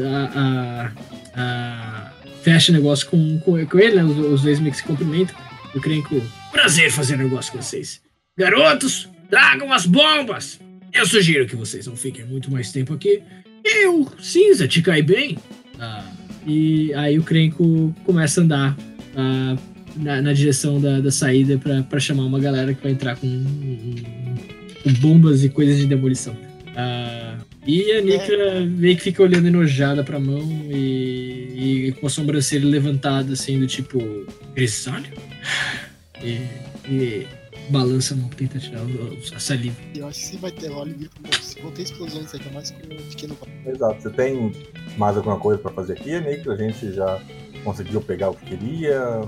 A, 0.05 0.39
a- 0.41 0.93
a- 1.35 2.13
fecha 2.43 2.73
negócio 2.73 3.09
com, 3.09 3.39
com, 3.41 3.65
com 3.67 3.79
ele, 3.79 3.97
né? 3.97 4.05
Os, 4.05 4.17
os 4.19 4.43
dois 4.43 4.61
meio 4.61 4.71
que 4.73 4.79
se 4.79 4.85
cumprimentam. 4.85 5.35
O 5.75 5.81
Crenco. 5.81 6.21
Prazer 6.53 6.91
fazer 6.91 7.17
negócio 7.17 7.53
com 7.53 7.61
vocês. 7.63 8.01
Garotos, 8.37 9.09
tragam 9.31 9.73
as 9.73 9.87
bombas! 9.87 10.59
Eu 10.93 11.07
sugiro 11.07 11.47
que 11.47 11.55
vocês 11.55 11.87
não 11.87 11.95
fiquem 11.97 12.25
muito 12.25 12.51
mais 12.51 12.73
tempo 12.73 12.93
aqui. 12.95 13.23
Eu, 13.65 14.11
cinza, 14.21 14.67
te 14.67 14.83
cai 14.83 15.03
bem? 15.03 15.39
Ah, 15.79 16.05
e 16.47 16.93
aí 16.95 17.19
o 17.19 17.23
Crenco 17.23 17.95
começa 18.05 18.41
a 18.41 18.45
andar 18.45 18.77
ah, 19.17 19.57
na, 19.97 20.21
na 20.23 20.33
direção 20.33 20.81
da, 20.81 21.01
da 21.01 21.11
saída 21.11 21.59
pra, 21.59 21.83
pra 21.83 21.99
chamar 22.01 22.25
uma 22.25 22.39
galera 22.41 22.73
que 22.75 22.83
vai 22.83 22.93
entrar 22.93 23.17
com, 23.17 23.27
com 24.83 24.93
bombas 25.01 25.45
e 25.45 25.49
coisas 25.49 25.77
de 25.79 25.87
demolição. 25.87 26.37
Ah, 26.77 27.37
e 27.67 27.93
a 27.93 28.01
Nika 28.01 28.61
meio 28.67 28.97
que 28.97 29.03
fica 29.03 29.23
olhando 29.23 29.47
enojada 29.49 30.03
pra 30.03 30.19
mão 30.19 30.41
e, 30.71 31.89
e 31.89 31.93
com 32.01 32.07
a 32.07 32.11
sobrancelha 32.11 32.67
levantada, 32.67 33.33
assim, 33.35 33.59
do 33.59 33.67
tipo, 33.67 33.99
grisalho? 34.55 35.13
E, 36.23 36.39
e 36.91 37.27
balança 37.69 38.15
a 38.15 38.17
mão, 38.17 38.29
tenta 38.31 38.59
tirar 38.59 38.83
o- 38.83 39.19
a 39.35 39.39
saliva. 39.39 39.77
Eu 39.95 40.07
acho 40.09 40.21
que 40.21 40.27
se 40.27 40.37
vai 40.39 40.51
ter, 40.51 40.67
e 40.67 40.71
pro 40.71 41.23
moço. 41.27 41.57
Vão 41.63 41.71
ter 41.73 41.83
explosões 41.83 42.35
ainda 42.35 42.51
mais 42.53 42.71
com 42.71 42.79
o 42.79 43.03
pequeno 43.03 43.37
Exato. 43.67 44.03
Você 44.03 44.11
tem 44.11 44.53
mais 44.97 45.17
alguma 45.17 45.39
coisa 45.39 45.61
pra 45.61 45.71
fazer 45.73 45.95
aqui, 45.95 46.19
Nick? 46.21 46.49
A 46.49 46.57
gente 46.57 46.93
já 46.93 47.21
conseguiu 47.63 48.01
pegar 48.01 48.31
o 48.31 48.35
que 48.35 48.57
queria. 48.57 49.21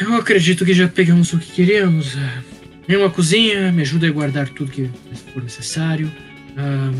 Eu 0.00 0.14
acredito 0.16 0.64
que 0.64 0.74
já 0.74 0.88
pegamos 0.88 1.32
o 1.32 1.38
que 1.38 1.52
queríamos. 1.52 2.16
é. 2.16 2.58
Venham 2.88 3.04
à 3.04 3.10
cozinha, 3.10 3.70
me 3.70 3.82
ajudem 3.82 4.08
a 4.08 4.12
guardar 4.12 4.48
tudo 4.48 4.70
que 4.70 4.90
for 5.34 5.42
necessário. 5.42 6.10
Ah, 6.56 6.90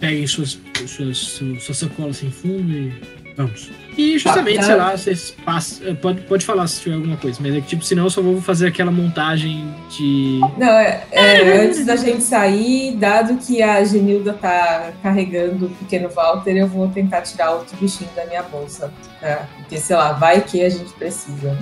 peguem 0.00 0.26
suas, 0.26 0.58
suas, 0.86 1.18
suas, 1.18 1.76
sacolas 1.76 2.16
sem 2.16 2.30
fundo 2.30 2.72
e 2.72 2.92
vamos. 3.36 3.70
E 3.98 4.18
justamente, 4.18 4.64
sei 4.64 4.74
lá, 4.74 4.96
vocês 4.96 5.34
passam. 5.44 5.94
Pode, 5.96 6.22
pode 6.22 6.44
falar 6.44 6.66
se 6.66 6.80
tiver 6.80 6.96
alguma 6.96 7.18
coisa, 7.18 7.38
mas 7.42 7.54
é 7.54 7.60
que, 7.60 7.68
tipo, 7.68 7.84
senão 7.84 8.04
eu 8.04 8.10
só 8.10 8.22
vou 8.22 8.40
fazer 8.40 8.68
aquela 8.68 8.90
montagem 8.90 9.74
de. 9.90 10.40
Não, 10.56 10.72
é, 10.72 11.04
é, 11.10 11.64
antes 11.64 11.84
da 11.84 11.96
gente 11.96 12.22
sair, 12.22 12.96
dado 12.96 13.36
que 13.36 13.62
a 13.62 13.84
Genilda 13.84 14.32
tá 14.32 14.92
carregando 15.02 15.66
o 15.66 15.70
pequeno 15.70 16.08
Walter, 16.08 16.56
eu 16.56 16.66
vou 16.66 16.88
tentar 16.88 17.20
tirar 17.22 17.52
outro 17.52 17.76
bichinho 17.76 18.10
da 18.16 18.24
minha 18.26 18.42
bolsa. 18.42 18.92
tá? 19.20 19.46
Porque, 19.58 19.76
sei 19.78 19.96
lá, 19.96 20.12
vai 20.12 20.40
que 20.40 20.62
a 20.62 20.68
gente 20.70 20.92
precisa. 20.94 21.56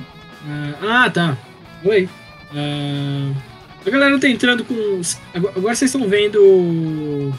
Né? 0.45 0.75
Ah, 0.83 1.11
tá. 1.11 1.37
Oi. 1.85 2.09
Ah, 2.55 3.33
a 3.87 3.91
galera 3.91 4.19
tá 4.19 4.29
entrando 4.29 4.65
com. 4.65 5.01
Agora, 5.35 5.61
vocês 5.61 5.95
estão 5.95 6.09
vendo 6.09 7.33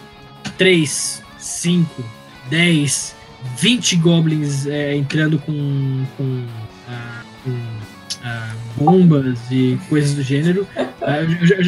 3, 0.58 1.24
5, 1.38 2.04
10, 2.50 3.16
20 3.58 3.96
goblins 3.98 4.68
é, 4.68 4.96
entrando 4.96 5.40
com. 5.40 6.06
com, 6.18 6.46
ah, 6.88 7.22
com, 7.44 7.58
ah, 8.24 8.54
bombas 8.76 9.40
e 9.50 9.80
coisas 9.90 10.14
do 10.14 10.22
gênero. 10.22 10.68
Ah, 11.02 11.20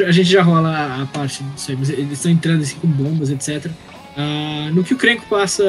a 0.08 0.12
gente 0.12 0.30
já 0.30 0.44
rola 0.44 1.02
a, 1.02 1.06
parte 1.08 1.44
disso 1.44 1.72
aí, 1.72 1.78
mas 1.78 1.90
eles 1.90 2.14
estão 2.14 2.32
entrando 2.32 2.62
assim 2.62 2.78
com 2.78 2.88
bombas, 2.88 3.30
etc. 3.30 3.72
Ah, 4.16 4.70
no 4.74 4.84
que 4.84 4.94
o 4.94 4.98
Crenco 4.98 5.26
passa 5.28 5.64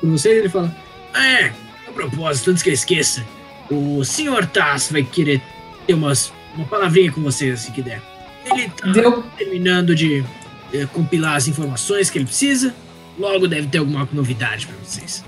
por 0.00 0.10
vocês, 0.10 0.38
ele 0.38 0.48
fala: 0.48 0.74
É, 1.14 1.46
a 1.88 1.92
propósito, 1.92 2.50
antes 2.50 2.62
que 2.62 2.70
eu 2.70 2.74
esqueça, 2.74 3.24
o 3.70 4.04
Sr. 4.04 4.46
Tass 4.46 4.90
vai 4.90 5.02
querer 5.02 5.42
ter 5.86 5.94
umas, 5.94 6.32
uma 6.54 6.66
palavrinha 6.66 7.12
com 7.12 7.20
vocês 7.22 7.66
que 7.66 7.82
der. 7.82 8.02
Ele 8.44 8.68
tá 8.70 8.88
Deu 8.90 9.22
terminando 9.36 9.94
de 9.94 10.24
eh, 10.72 10.86
compilar 10.92 11.36
as 11.36 11.48
informações 11.48 12.10
que 12.10 12.18
ele 12.18 12.24
precisa. 12.24 12.74
Logo 13.18 13.46
deve 13.46 13.66
ter 13.66 13.78
alguma 13.78 14.08
novidade 14.12 14.66
pra 14.66 14.76
vocês. 14.82 15.24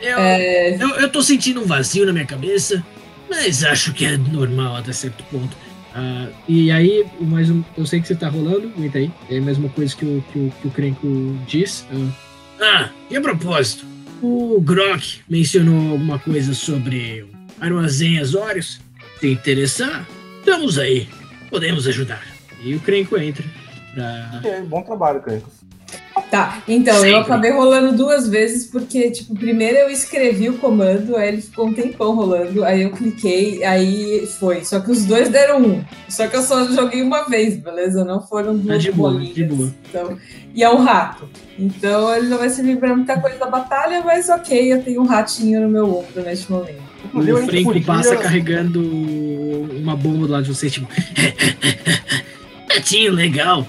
Eu, 0.00 0.18
É, 0.18 0.82
eu, 0.82 0.90
eu 0.96 1.08
tô 1.10 1.22
sentindo 1.22 1.60
um 1.60 1.66
vazio 1.66 2.04
na 2.06 2.12
minha 2.12 2.26
cabeça, 2.26 2.84
mas 3.30 3.62
acho 3.64 3.92
que 3.92 4.04
é 4.04 4.16
normal 4.16 4.76
até 4.76 4.92
certo 4.92 5.22
ponto. 5.24 5.56
Ah, 5.94 6.28
e 6.48 6.72
aí, 6.72 7.06
mais 7.20 7.50
um, 7.50 7.62
eu 7.76 7.86
sei 7.86 8.00
que 8.00 8.08
você 8.08 8.16
tá 8.16 8.28
rolando, 8.28 8.72
aguenta 8.76 8.98
aí. 8.98 9.10
É 9.30 9.38
a 9.38 9.40
mesma 9.40 9.68
coisa 9.68 9.94
que 9.94 10.04
o, 10.04 10.24
que 10.32 10.38
o, 10.38 10.52
que 10.60 10.68
o 10.68 10.70
Crenco 10.70 11.36
diz. 11.46 11.86
Ah, 11.92 12.10
ah, 12.60 12.90
e 13.10 13.16
a 13.16 13.20
propósito, 13.20 13.86
o 14.20 14.60
Grok 14.60 15.20
mencionou 15.28 15.92
alguma 15.92 16.18
coisa 16.18 16.52
sobre 16.54 17.26
armazém 17.60 18.18
Azorius. 18.18 18.80
Se 19.20 19.28
interessar, 19.30 20.06
estamos 20.38 20.78
aí. 20.78 21.08
Podemos 21.50 21.86
ajudar. 21.86 22.22
E 22.62 22.74
o 22.74 22.80
Crenco 22.80 23.16
entra 23.16 23.44
pra. 23.94 24.38
Ok, 24.38 24.60
bom 24.62 24.82
trabalho, 24.82 25.20
Crencos. 25.22 25.52
Tá, 26.30 26.62
então, 26.66 26.94
eu 26.96 27.00
Sempre. 27.02 27.16
acabei 27.20 27.50
rolando 27.52 27.96
duas 27.96 28.28
vezes, 28.28 28.66
porque, 28.66 29.10
tipo, 29.10 29.34
primeiro 29.36 29.76
eu 29.78 29.90
escrevi 29.90 30.48
o 30.48 30.58
comando, 30.58 31.16
aí 31.16 31.28
ele 31.28 31.42
ficou 31.42 31.66
um 31.66 31.72
tempão 31.74 32.14
rolando, 32.14 32.64
aí 32.64 32.82
eu 32.82 32.90
cliquei, 32.90 33.62
aí 33.64 34.26
foi. 34.38 34.64
Só 34.64 34.80
que 34.80 34.90
os 34.90 35.04
dois 35.04 35.28
deram 35.28 35.62
um. 35.62 35.84
Só 36.08 36.26
que 36.26 36.36
eu 36.36 36.42
só 36.42 36.66
joguei 36.72 37.02
uma 37.02 37.24
vez, 37.28 37.56
beleza? 37.56 38.04
Não 38.04 38.20
foram 38.20 38.56
Tá 38.58 38.64
duas 38.64 38.82
de 38.82 38.92
boa, 38.92 39.12
bolinhas. 39.12 39.34
de 39.34 39.44
boa. 39.44 39.74
Então, 39.88 40.18
e 40.54 40.62
é 40.64 40.70
um 40.70 40.82
rato. 40.82 41.28
Então 41.58 42.12
ele 42.16 42.28
não 42.28 42.38
vai 42.38 42.48
servir 42.50 42.78
pra 42.78 42.94
muita 42.96 43.20
coisa 43.20 43.38
da 43.38 43.46
batalha, 43.46 44.02
mas 44.04 44.28
ok, 44.28 44.72
eu 44.72 44.82
tenho 44.82 45.02
um 45.02 45.06
ratinho 45.06 45.60
no 45.60 45.68
meu 45.68 45.84
ombro 45.98 46.22
neste 46.22 46.50
momento. 46.50 46.82
Inclusive, 47.04 47.32
O 47.32 47.46
Franco 47.46 47.64
podia- 47.72 47.86
passa 47.86 48.16
carregando 48.16 48.80
uma 48.82 49.96
bomba 49.96 50.26
do 50.26 50.32
lado 50.32 50.44
de 50.44 50.48
vocês, 50.54 50.72
tipo. 50.72 50.88
Gatinho 52.68 53.12
legal. 53.12 53.66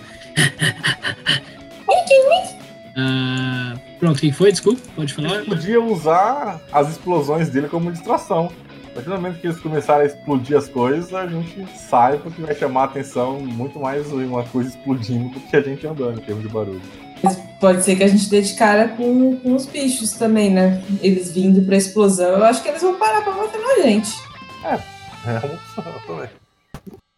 Ah, 2.97 3.73
pronto, 3.99 4.19
quem 4.19 4.31
foi? 4.31 4.51
Desculpa, 4.51 4.81
pode 4.95 5.13
falar. 5.13 5.29
gente 5.39 5.49
podia 5.49 5.81
usar 5.81 6.61
as 6.71 6.89
explosões 6.91 7.49
dele 7.49 7.67
como 7.67 7.91
distração. 7.91 8.51
A 8.95 8.99
partir 8.99 9.09
do 9.09 9.15
momento 9.15 9.41
que 9.41 9.47
eles 9.47 9.59
começarem 9.59 10.03
a 10.03 10.05
explodir 10.05 10.57
as 10.57 10.69
coisas, 10.69 11.13
a 11.13 11.27
gente 11.27 11.67
sai 11.77 12.17
porque 12.17 12.41
vai 12.41 12.55
chamar 12.55 12.83
a 12.83 12.85
atenção 12.85 13.41
muito 13.41 13.77
mais 13.77 14.09
uma 14.13 14.43
coisa 14.45 14.69
explodindo 14.69 15.29
do 15.33 15.39
que 15.41 15.55
a 15.57 15.61
gente 15.61 15.85
andando 15.85 16.17
em 16.17 16.23
termos 16.23 16.43
de 16.43 16.49
barulho. 16.49 16.81
Pode 17.59 17.83
ser 17.83 17.97
que 17.97 18.03
a 18.03 18.07
gente 18.07 18.29
dê 18.29 18.41
de 18.41 18.53
cara 18.53 18.87
com, 18.89 19.35
com 19.37 19.53
os 19.53 19.65
bichos 19.65 20.13
também, 20.13 20.49
né? 20.49 20.81
Eles 21.01 21.33
vindo 21.33 21.61
pra 21.65 21.75
explosão, 21.75 22.37
eu 22.37 22.45
acho 22.45 22.63
que 22.63 22.69
eles 22.69 22.81
vão 22.81 22.95
parar 22.97 23.21
pra 23.21 23.33
bater 23.33 23.59
na 23.61 23.83
gente. 23.83 24.09
É 25.27 25.39
uma 25.43 25.55
opção 25.55 25.83
também. 26.05 26.29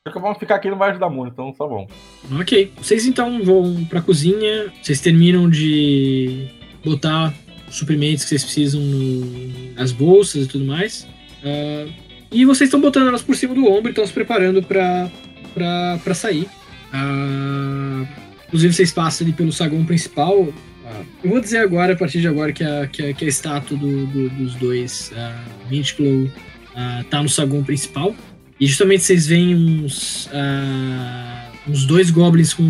Só 0.07 0.13
que 0.13 0.19
vamos 0.21 0.37
ficar 0.37 0.55
aqui 0.55 0.69
não 0.69 0.77
vai 0.77 0.91
ajudar 0.91 1.09
muito, 1.09 1.33
então 1.33 1.51
tá 1.51 1.67
bom. 1.67 1.85
Ok. 2.39 2.71
Vocês 2.77 3.05
então 3.05 3.43
vão 3.43 3.83
pra 3.83 4.01
cozinha, 4.01 4.71
vocês 4.81 5.01
terminam 5.01 5.49
de 5.49 6.47
botar 6.85 7.33
os 7.67 7.75
suprimentos 7.75 8.23
que 8.23 8.29
vocês 8.29 8.45
precisam 8.45 8.79
no- 8.79 9.73
nas 9.75 9.91
bolsas 9.91 10.45
e 10.45 10.47
tudo 10.47 10.63
mais. 10.63 11.05
Ah, 11.47 11.87
e 12.31 12.43
vocês 12.45 12.67
estão 12.67 12.81
botando 12.81 13.07
elas 13.07 13.21
por 13.21 13.35
cima 13.35 13.53
do 13.55 13.65
ombro 13.65 13.87
e 13.87 13.91
estão 13.91 14.05
se 14.05 14.11
preparando 14.13 14.61
pra 14.61 15.09
sair. 16.13 16.47
Ah, 16.91 18.05
inclusive, 18.47 18.73
vocês 18.73 18.91
passam 18.91 19.25
ali 19.25 19.33
pelo 19.35 19.51
saguão 19.51 19.85
principal. 19.85 20.47
Ah, 20.85 21.01
eu 21.23 21.29
vou 21.29 21.39
dizer 21.41 21.59
agora, 21.59 21.93
a 21.93 21.95
partir 21.95 22.19
de 22.21 22.27
agora, 22.27 22.51
que 22.51 22.63
a, 22.63 22.87
que 22.87 23.01
a, 23.09 23.13
que 23.13 23.25
a 23.25 23.27
estátua 23.27 23.77
do- 23.77 24.05
do- 24.07 24.29
dos 24.29 24.55
dois, 24.55 25.11
uh, 25.13 25.69
Vinticlo, 25.69 26.31
ah, 26.75 27.03
tá 27.09 27.21
no 27.23 27.29
saguão 27.29 27.63
principal. 27.63 28.15
E 28.59 28.65
justamente 28.67 29.03
vocês 29.03 29.27
veem 29.27 29.53
uns, 29.55 30.27
uns 31.67 31.85
dois 31.85 32.09
goblins 32.09 32.55
com 32.55 32.63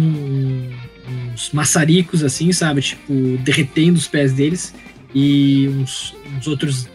uns 1.34 1.52
maçaricos, 1.54 2.26
assim, 2.26 2.52
sabe? 2.52 2.82
Tipo, 2.82 3.14
derretendo 3.40 3.98
os 3.98 4.06
pés 4.06 4.34
deles. 4.34 4.76
E 5.16 5.70
uns, 5.70 6.14
uns 6.38 6.46
outros 6.46 6.90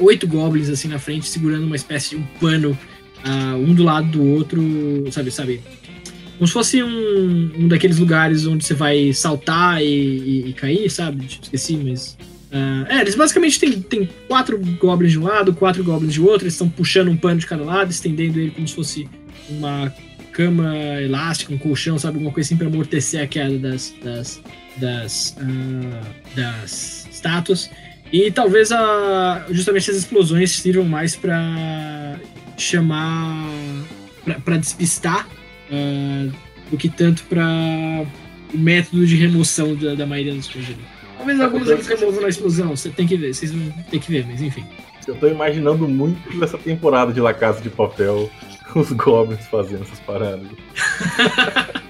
oito 0.00 0.26
goblins, 0.26 0.68
assim, 0.68 0.88
na 0.88 0.98
frente, 0.98 1.26
segurando 1.28 1.64
uma 1.64 1.76
espécie 1.76 2.10
de 2.10 2.16
um 2.16 2.22
pano, 2.40 2.76
ah, 3.24 3.54
um 3.56 3.74
do 3.74 3.82
lado 3.82 4.08
do 4.08 4.24
outro, 4.24 4.60
sabe? 5.10 5.30
sabe? 5.30 5.60
Como 6.36 6.46
se 6.46 6.52
fosse 6.54 6.82
um, 6.82 7.50
um 7.58 7.68
daqueles 7.68 7.98
lugares 7.98 8.46
onde 8.46 8.64
você 8.64 8.72
vai 8.74 9.12
saltar 9.12 9.82
e, 9.82 9.84
e- 9.86 10.48
e 10.48 10.52
cair, 10.54 10.88
sabe? 10.90 11.26
Esqueci, 11.26 11.76
mas. 11.76 12.16
ah, 12.50 12.86
é, 12.88 13.00
eles 13.02 13.14
basicamente 13.14 13.60
têm, 13.60 13.72
têm 13.82 14.08
quatro 14.26 14.58
goblins 14.80 15.12
de 15.12 15.18
um 15.18 15.24
lado, 15.24 15.52
quatro 15.52 15.84
goblins 15.84 16.14
de 16.14 16.20
outro, 16.20 16.44
eles 16.44 16.54
estão 16.54 16.68
puxando 16.68 17.08
um 17.08 17.16
pano 17.16 17.38
de 17.40 17.46
cada 17.46 17.62
lado, 17.62 17.90
estendendo 17.90 18.40
ele 18.40 18.50
como 18.52 18.66
se 18.66 18.74
fosse 18.74 19.08
uma 19.50 19.92
cama 20.32 20.74
elástica, 21.02 21.52
um 21.52 21.58
colchão, 21.58 21.98
sabe? 21.98 22.14
Alguma 22.14 22.32
coisa 22.32 22.46
assim 22.48 22.56
pra 22.56 22.68
amortecer 22.68 23.22
a 23.22 23.26
queda 23.26 23.58
das, 23.58 23.92
das, 24.02 24.40
das, 24.78 25.36
ah, 25.40 26.02
das 26.34 27.06
estátuas. 27.12 27.68
E 28.12 28.30
talvez 28.30 28.72
a, 28.72 29.46
justamente 29.50 29.90
as 29.90 29.96
explosões 29.96 30.50
sirvam 30.50 30.84
mais 30.84 31.14
pra 31.14 32.18
chamar. 32.56 33.46
pra 34.44 34.56
despistar 34.56 35.28
ah, 35.70 36.28
do 36.70 36.76
que 36.76 36.88
tanto 36.88 37.22
pra 37.24 38.04
o 38.52 38.58
método 38.58 39.06
de 39.06 39.16
remoção 39.16 39.76
da, 39.76 39.94
da 39.94 40.06
maioria 40.06 40.34
das 40.34 40.48
coisas. 40.48 40.74
Talvez 41.16 41.40
alguns 41.40 41.68
eles 41.68 41.86
removam 41.86 42.22
na 42.22 42.28
explosão, 42.28 42.74
você 42.74 42.88
tem 42.88 43.06
que 43.06 43.16
ver, 43.16 43.34
vocês 43.34 43.52
vão 43.52 43.70
ter 43.90 44.00
que 44.00 44.10
ver, 44.10 44.26
mas 44.26 44.40
enfim. 44.40 44.64
Eu 45.06 45.14
tô 45.16 45.28
imaginando 45.28 45.86
muito 45.88 46.36
nessa 46.36 46.58
temporada 46.58 47.12
de 47.12 47.20
La 47.20 47.34
Casa 47.34 47.60
de 47.60 47.70
Papel 47.70 48.30
os 48.74 48.90
goblins 48.92 49.44
fazendo 49.46 49.82
essas 49.82 50.00
paradas. 50.00 50.46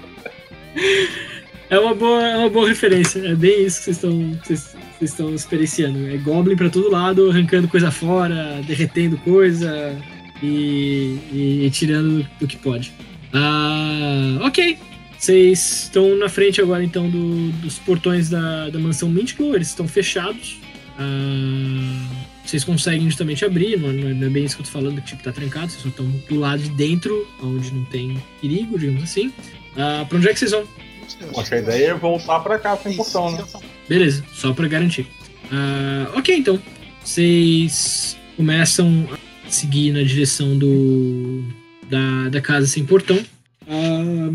É 1.69 1.79
uma 1.79 1.95
boa, 1.95 2.21
é 2.21 2.35
uma 2.35 2.49
boa 2.49 2.67
referência. 2.67 3.19
É 3.25 3.33
bem 3.33 3.63
isso 3.63 3.77
que 3.77 3.85
vocês 3.85 3.95
estão, 3.95 4.37
vocês, 4.43 4.75
estão 5.09 5.33
experienciando. 5.33 6.07
É 6.07 6.17
Goblin 6.17 6.55
pra 6.55 6.69
todo 6.69 6.89
lado, 6.91 7.29
arrancando 7.29 7.67
coisa 7.67 7.89
fora, 7.91 8.61
derretendo 8.67 9.17
coisa 9.17 9.95
e, 10.41 11.17
e- 11.31 11.65
e 11.65 11.69
tirando 11.71 12.27
do 12.39 12.47
que 12.47 12.57
pode. 12.57 12.93
Ah, 13.33 14.39
ok. 14.41 14.77
Vocês 15.17 15.83
estão 15.83 16.17
na 16.17 16.27
frente 16.29 16.59
agora 16.61 16.83
então 16.83 17.09
do- 17.09 17.51
dos 17.61 17.77
portões 17.79 18.29
da, 18.29 18.69
da 18.69 18.79
mansão 18.79 19.09
Mintico. 19.09 19.43
Eles 19.55 19.67
estão 19.69 19.87
fechados. 19.87 20.57
Ah, 20.97 22.07
vocês 22.45 22.63
conseguem 22.63 23.05
justamente 23.05 23.45
abrir, 23.45 23.79
não, 23.79 23.93
não 23.93 24.09
é- 24.09 24.13
não 24.13 24.27
é 24.27 24.29
bem 24.29 24.43
isso 24.45 24.55
que 24.55 24.61
eu 24.61 24.65
tô 24.65 24.71
falando, 24.71 24.99
que 25.01 25.07
tipo, 25.09 25.23
tá 25.23 25.31
trancado, 25.31 25.69
vocês 25.71 25.81
só 25.83 25.89
estão 25.89 26.05
do 26.07 26.35
lado 26.39 26.61
de 26.63 26.69
dentro, 26.71 27.27
onde 27.41 27.71
não 27.73 27.85
tem 27.85 28.17
perigo, 28.41 28.77
digamos 28.77 29.03
assim. 29.03 29.31
Ah, 29.77 30.05
pra 30.09 30.17
onde 30.17 30.27
é 30.27 30.33
que 30.33 30.39
vocês 30.39 30.51
vão? 30.51 30.63
Que 31.17 31.55
a 31.55 31.59
ideia 31.59 31.89
é 31.91 31.93
voltar 31.93 32.39
pra 32.39 32.59
cá 32.59 32.77
sem 32.77 32.95
portão, 32.95 33.31
né? 33.31 33.43
Beleza, 33.87 34.23
só 34.33 34.53
pra 34.53 34.67
garantir. 34.67 35.07
Ah, 35.51 36.11
ok, 36.15 36.37
então. 36.37 36.61
Vocês 37.03 38.17
começam 38.37 39.07
a 39.45 39.49
seguir 39.49 39.91
na 39.91 40.03
direção 40.03 40.57
do 40.57 41.43
da, 41.89 42.29
da 42.29 42.41
casa 42.41 42.67
sem 42.67 42.85
portão. 42.85 43.19
Ah, 43.67 44.31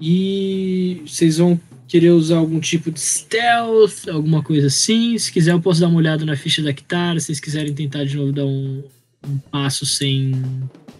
e 0.00 1.02
vocês 1.06 1.38
vão 1.38 1.58
querer 1.88 2.10
usar 2.10 2.38
algum 2.38 2.58
tipo 2.58 2.90
de 2.90 3.00
stealth, 3.00 4.08
alguma 4.08 4.42
coisa 4.42 4.66
assim. 4.66 5.16
Se 5.18 5.30
quiser, 5.32 5.52
eu 5.52 5.60
posso 5.60 5.80
dar 5.80 5.88
uma 5.88 5.98
olhada 5.98 6.24
na 6.24 6.36
ficha 6.36 6.62
da 6.62 6.72
Kitara. 6.72 7.20
Se 7.20 7.26
vocês 7.26 7.40
quiserem 7.40 7.72
tentar 7.72 8.04
de 8.04 8.16
novo 8.16 8.32
dar 8.32 8.44
um, 8.44 8.82
um 9.26 9.38
passo 9.50 9.86
sem. 9.86 10.32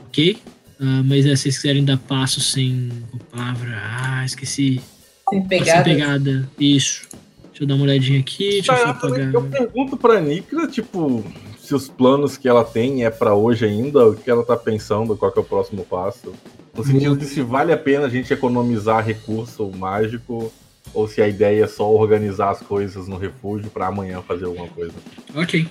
Ok. 0.06 0.38
Ah, 0.80 1.02
mas 1.04 1.26
é, 1.26 1.34
se 1.34 1.42
vocês 1.42 1.56
quiserem 1.56 1.84
dar 1.84 1.98
passo 1.98 2.40
sem 2.40 2.90
palavra. 3.30 3.76
Ah, 3.82 4.24
esqueci. 4.24 4.80
Sem 5.28 5.40
Sem 5.40 5.48
pegada. 5.48 5.84
pegada. 5.84 6.48
Isso. 6.58 7.06
Deixa 7.48 7.64
eu 7.64 7.66
dar 7.66 7.74
uma 7.74 7.84
olhadinha 7.84 8.20
aqui. 8.20 8.48
Deixa 8.50 8.72
eu 8.72 8.76
Tá, 8.84 8.90
apagar. 8.90 9.32
eu 9.34 9.42
pergunto 9.42 9.96
pra 9.96 10.20
Nika, 10.20 10.66
tipo, 10.68 11.24
se 11.58 11.74
os 11.74 11.88
planos 11.88 12.36
que 12.36 12.48
ela 12.48 12.62
tem 12.64 13.04
é 13.04 13.10
pra 13.10 13.34
hoje 13.34 13.64
ainda, 13.64 14.06
o 14.08 14.14
que 14.14 14.30
ela 14.30 14.44
tá 14.44 14.56
pensando, 14.56 15.16
qual 15.16 15.32
que 15.32 15.38
é 15.38 15.42
o 15.42 15.44
próximo 15.44 15.84
passo. 15.84 16.32
No 16.76 16.84
sentido 16.84 17.16
de 17.16 17.24
se 17.24 17.40
vale 17.40 17.72
a 17.72 17.76
pena 17.78 18.06
a 18.06 18.08
gente 18.10 18.30
economizar 18.32 19.02
recurso 19.04 19.66
mágico, 19.74 20.52
ou 20.92 21.08
se 21.08 21.22
a 21.22 21.26
ideia 21.28 21.64
é 21.64 21.66
só 21.66 21.90
organizar 21.90 22.50
as 22.50 22.60
coisas 22.60 23.08
no 23.08 23.16
refúgio 23.16 23.70
pra 23.70 23.86
amanhã 23.86 24.20
fazer 24.20 24.44
alguma 24.44 24.68
coisa. 24.68 24.92
Ok. 25.34 25.66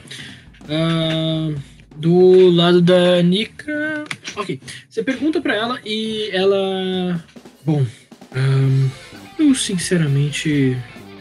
Ah, 0.68 1.54
do 1.96 2.50
lado 2.50 2.82
da 2.82 3.22
Nika. 3.22 4.04
Ok. 4.36 4.60
Você 4.90 5.04
pergunta 5.04 5.40
pra 5.40 5.54
ela 5.56 5.80
e 5.86 6.30
ela. 6.34 7.24
Bom. 7.64 7.86
Eu 9.38 9.54
sinceramente 9.54 10.78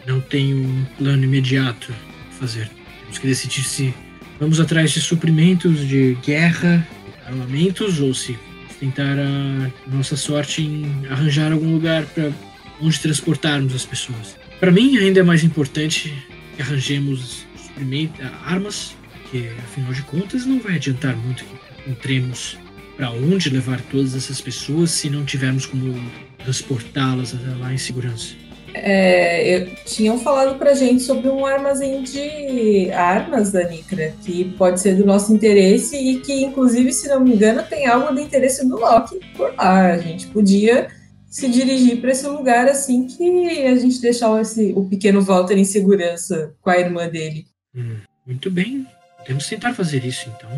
não 0.07 0.21
tenho 0.21 0.59
um 0.59 0.85
plano 0.99 1.25
imediato 1.25 1.93
a 2.29 2.33
fazer. 2.35 2.71
Temos 3.01 3.19
que 3.19 3.27
decidir 3.27 3.65
se 3.65 3.95
vamos 4.39 4.61
atrás 4.61 4.91
de 4.93 5.01
suprimentos 5.01 5.87
de 5.87 6.17
guerra, 6.25 6.87
armamentos, 7.27 8.01
ou 8.01 8.15
se 8.15 8.39
tentar 8.79 9.19
a 9.19 9.71
nossa 9.91 10.17
sorte 10.17 10.63
em 10.63 11.07
arranjar 11.09 11.53
algum 11.53 11.73
lugar 11.73 12.05
para 12.07 12.33
onde 12.81 12.99
transportarmos 13.01 13.75
as 13.75 13.87
pessoas. 13.87 14.37
Para 14.61 14.71
mim, 14.71 14.97
ainda 14.99 15.21
é 15.21 15.23
mais 15.23 15.43
importante 15.45 16.13
que 16.57 16.63
arranjemos 16.63 17.47
suprimento, 17.57 18.21
armas, 18.45 18.97
que 19.31 19.49
afinal 19.65 19.93
de 19.93 20.03
contas 20.03 20.47
não 20.47 20.61
vai 20.61 20.77
adiantar 20.77 21.17
muito 21.17 21.45
que 21.45 21.55
encontremos 21.91 22.59
para 22.97 23.11
onde 23.11 23.51
levar 23.51 23.81
todas 23.91 24.15
essas 24.15 24.41
pessoas 24.41 24.91
se 24.91 25.11
não 25.11 25.25
tivermos 25.25 25.67
como 25.67 26.01
transportá-las 26.45 27.35
até 27.35 27.55
lá 27.59 27.73
em 27.73 27.79
segurança. 27.79 28.35
É, 28.77 29.57
eu- 29.57 29.75
tinham 29.87 30.19
falado 30.19 30.59
pra 30.59 30.75
gente 30.75 31.03
sobre 31.03 31.29
um 31.29 31.47
armazém 31.47 32.03
de 32.03 32.91
armas 32.91 33.53
da 33.53 33.63
Nicra, 33.69 34.13
que 34.25 34.45
pode 34.59 34.81
ser 34.81 34.97
do 34.97 35.07
nosso 35.07 35.33
interesse 35.33 35.97
e 35.97 36.21
que, 36.21 36.43
inclusive, 36.43 36.93
se 36.93 37.09
não 37.09 37.21
me 37.21 37.35
engano, 37.35 37.63
tem 37.63 37.87
algo 37.87 38.13
do 38.13 38.21
interesse 38.21 38.67
do 38.69 38.77
Loki 38.77 39.21
por 39.37 39.55
lá. 39.55 39.93
A 39.93 39.99
gente 39.99 40.27
podia 40.27 40.89
se 41.31 41.49
dirigir 41.49 42.01
para 42.01 42.11
esse 42.11 42.27
lugar 42.27 42.67
assim 42.69 43.07
que 43.07 43.49
a 43.67 43.77
gente 43.77 44.01
deixar 44.01 44.41
esse, 44.41 44.73
o 44.77 44.85
pequeno 44.85 45.23
Walter 45.23 45.57
em 45.57 45.65
segurança 45.65 46.55
com 46.61 46.71
a 46.71 46.79
irmã 46.79 47.09
dele. 47.09 47.47
Hum, 47.77 47.97
muito 48.27 48.51
bem, 48.51 48.87
podemos 49.19 49.47
tentar 49.47 49.73
fazer 49.75 50.05
isso 50.05 50.29
então. 50.37 50.51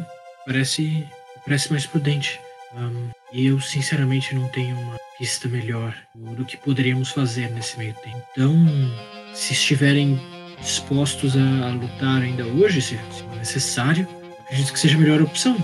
Parece, 0.47 1.05
parece 1.45 1.71
mais 1.71 1.85
prudente. 1.87 2.41
Ahn, 2.75 3.11
e 3.33 3.47
eu 3.47 3.61
sinceramente 3.61 4.35
não 4.35 4.49
tenho 4.49 4.79
uma 4.79 4.97
pista 5.19 5.49
melhor 5.49 5.95
do 6.15 6.45
que 6.45 6.57
poderíamos 6.57 7.11
fazer 7.11 7.51
nesse 7.51 7.79
meio 7.79 7.95
tempo. 7.95 8.23
Então, 8.33 8.55
se 9.35 9.53
estiverem 9.53 10.21
dispostos 10.61 11.37
a, 11.37 11.69
a 11.69 11.71
lutar 11.73 12.23
ainda 12.23 12.45
hoje, 12.45 12.81
se, 12.81 12.99
se 13.11 13.23
for 13.23 13.37
necessário, 13.37 14.09
acredito 14.45 14.73
que 14.73 14.79
seja 14.79 14.97
a 14.97 15.01
melhor 15.01 15.21
opção. 15.21 15.57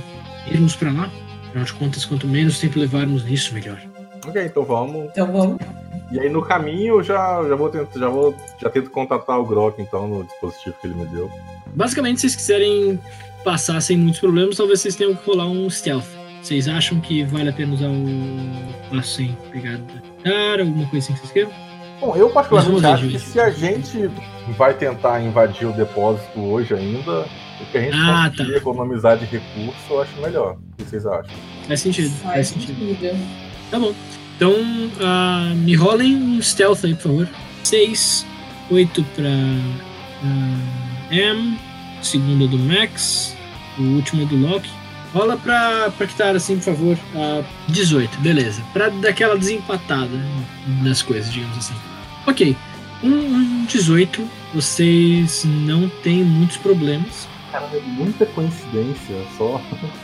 Irmos 0.47 0.75
para 0.75 0.93
lá. 0.93 1.11
Afinal 1.49 1.65
de 1.65 1.73
contas, 1.75 2.05
quanto 2.05 2.27
menos 2.27 2.59
tempo 2.59 2.79
levarmos 2.79 3.25
nisso, 3.25 3.55
melhor. 3.55 3.81
Ok, 4.27 4.45
então 4.45 4.65
vamos. 4.65 5.11
Então 5.11 5.31
vamos. 5.31 5.59
E 6.11 6.21
aí 6.21 6.29
no 6.29 6.43
caminho 6.43 6.97
eu 6.97 7.03
já, 7.03 7.43
já 7.49 7.55
vou 7.55 7.69
tentar, 7.69 7.99
já 7.99 8.09
vou. 8.09 8.35
Já 8.61 8.71
tento 8.71 8.91
contatar 8.91 9.39
o 9.39 9.47
Grok 9.47 9.81
então 9.81 10.07
no 10.09 10.25
dispositivo 10.25 10.77
que 10.81 10.87
ele 10.87 10.95
me 10.95 11.07
deu. 11.07 11.31
Basicamente, 11.75 12.21
se 12.21 12.29
vocês 12.29 12.37
quiserem 12.37 13.01
passar 13.45 13.81
sem 13.81 13.97
muitos 13.97 14.21
problemas, 14.21 14.57
talvez 14.57 14.81
vocês 14.81 14.95
tenham 14.95 15.15
que 15.15 15.27
rolar 15.27 15.47
um 15.47 15.69
stealth. 15.69 16.22
Vocês 16.43 16.67
acham 16.69 17.01
que 17.01 17.23
vale 17.25 17.51
a 17.51 17.53
pena 17.53 17.75
usar 17.75 17.89
o 17.89 18.75
passo 18.91 19.17
sem 19.17 19.37
pegada 19.53 19.81
cara, 20.25 20.63
alguma 20.63 20.87
coisa 20.89 21.05
assim 21.07 21.15
que 21.15 21.21
vocês 21.21 21.33
queiram? 21.33 21.51
Bom, 22.01 22.17
eu 22.17 22.31
particularmente 22.31 22.85
acho 22.85 23.09
que 23.09 23.19
se 23.19 23.39
a 23.41 23.49
gente 23.51 24.11
vai 24.59 24.75
tentar 24.75 25.23
invadir 25.23 25.67
o 25.69 25.73
depósito 25.73 26.41
hoje 26.41 26.75
ainda, 26.75 27.27
o 27.61 27.65
que 27.71 27.79
a 27.79 27.81
gente 27.81 27.95
Ah, 27.97 28.29
conseguir 28.29 28.53
tá. 28.53 28.59
economizar 28.59 29.17
de 29.19 29.25
recurso, 29.25 29.79
eu 29.91 30.03
acho 30.03 30.21
melhor. 30.21 30.57
O 30.57 30.77
que 30.77 30.91
vocês 30.91 31.07
acham? 31.07 31.31
Faz 31.69 31.81
sentido, 31.81 32.11
faz 32.17 32.35
Faz 32.35 32.49
sentido. 32.49 32.79
sentido. 32.79 33.17
Tá 33.71 33.79
bom. 33.79 33.95
Então, 34.37 34.53
ah, 35.01 35.53
me 35.55 35.77
rolem 35.77 36.17
um 36.17 36.43
stealth 36.43 36.85
aí, 36.85 36.95
por 36.95 37.03
favor. 37.03 37.29
6, 37.63 38.27
8 38.69 39.05
pra 39.15 39.29
ah, 40.25 40.59
M, 41.15 41.57
segundo 42.03 42.45
é 42.45 42.49
do 42.49 42.59
Max, 42.59 43.37
o 43.79 43.83
último 43.83 44.23
é 44.23 44.25
do 44.27 44.37
Loki. 44.37 44.69
Rola 45.13 45.37
pra, 45.37 45.91
pra 45.97 46.07
Kitara, 46.07 46.37
assim, 46.39 46.57
por 46.57 46.65
favor. 46.65 46.99
Ah, 47.15 47.43
18, 47.69 48.19
beleza. 48.21 48.63
Pra 48.73 48.89
dar 48.89 49.11
aquela 49.11 49.37
desempatada 49.37 50.09
nas 50.83 51.03
coisas, 51.03 51.31
digamos 51.33 51.59
assim. 51.59 51.75
Ok. 52.27 52.57
Um, 53.03 53.09
um 53.09 53.65
18, 53.67 54.27
vocês 54.55 55.45
não 55.45 55.89
têm 56.03 56.25
muitos 56.25 56.57
problemas. 56.57 57.29
Cara, 57.51 57.69
é 57.75 57.81
muita 57.81 58.25
coincidência, 58.27 59.17
só. 59.37 59.61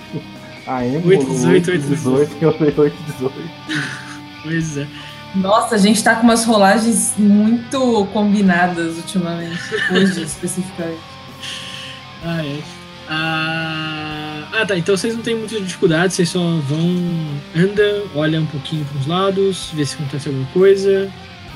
A 0.66 0.84
Emo, 0.84 1.08
8, 1.08 1.24
18, 1.24 1.70
8, 1.70 1.86
18, 1.88 2.36
que 2.36 2.44
eu 2.44 2.58
dei 2.58 2.74
8, 2.76 2.96
18. 3.12 3.34
Pois 4.42 4.76
é. 4.76 4.86
Nossa, 5.34 5.74
a 5.74 5.78
gente 5.78 6.02
tá 6.02 6.14
com 6.14 6.22
umas 6.22 6.44
rolagens 6.44 7.14
muito 7.18 8.06
combinadas 8.12 8.96
ultimamente. 8.96 9.58
Hoje, 9.90 10.22
especificamente. 10.22 11.00
Ah, 12.24 12.44
é. 12.44 12.58
Ah, 13.08 14.27
ah, 14.52 14.66
tá. 14.66 14.76
Então 14.76 14.96
vocês 14.96 15.14
não 15.14 15.22
têm 15.22 15.36
muita 15.36 15.60
dificuldade, 15.60 16.14
vocês 16.14 16.28
só 16.28 16.40
vão. 16.40 16.96
Anda, 17.56 18.02
olha 18.14 18.40
um 18.40 18.46
pouquinho 18.46 18.84
pros 18.86 19.06
lados, 19.06 19.70
vê 19.74 19.84
se 19.84 19.94
acontece 19.94 20.28
alguma 20.28 20.46
coisa. 20.48 21.10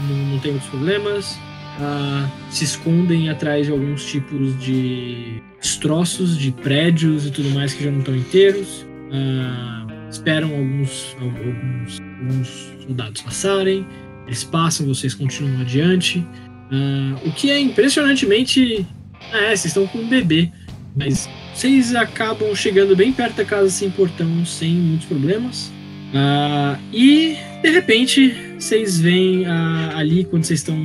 Não, 0.08 0.16
não 0.16 0.38
tem 0.38 0.52
muitos 0.52 0.68
problemas. 0.68 1.38
Ah, 1.80 2.28
se 2.50 2.64
escondem 2.64 3.28
atrás 3.30 3.66
de 3.66 3.72
alguns 3.72 4.04
tipos 4.04 4.58
de 4.60 5.42
destroços 5.60 6.36
de 6.36 6.50
prédios 6.50 7.26
e 7.26 7.30
tudo 7.30 7.50
mais 7.50 7.72
que 7.72 7.84
já 7.84 7.90
não 7.90 8.00
estão 8.00 8.16
inteiros. 8.16 8.86
Ah, 9.12 9.86
esperam 10.10 10.50
alguns, 10.50 11.16
alguns, 11.20 12.00
alguns 12.20 12.72
soldados 12.86 13.22
passarem. 13.22 13.86
Eles 14.26 14.44
passam, 14.44 14.86
vocês 14.86 15.14
continuam 15.14 15.60
adiante. 15.60 16.26
Ah, 16.70 17.18
o 17.24 17.32
que 17.32 17.50
é 17.50 17.58
impressionantemente. 17.58 18.86
Ah, 19.32 19.44
é, 19.44 19.56
vocês 19.56 19.66
estão 19.66 19.86
com 19.86 19.98
um 19.98 20.08
bebê. 20.08 20.50
Mas 20.94 21.28
vocês 21.54 21.94
acabam 21.94 22.54
chegando 22.54 22.96
bem 22.96 23.12
perto 23.12 23.36
da 23.36 23.44
casa 23.44 23.70
sem 23.70 23.90
portão, 23.90 24.44
sem 24.44 24.74
muitos 24.74 25.06
problemas. 25.06 25.70
Ah, 26.14 26.78
e 26.92 27.36
de 27.62 27.70
repente 27.70 28.34
vocês 28.58 29.00
veem 29.00 29.46
ah, 29.46 29.92
ali 29.96 30.24
quando 30.24 30.44
vocês 30.44 30.60
estão 30.60 30.76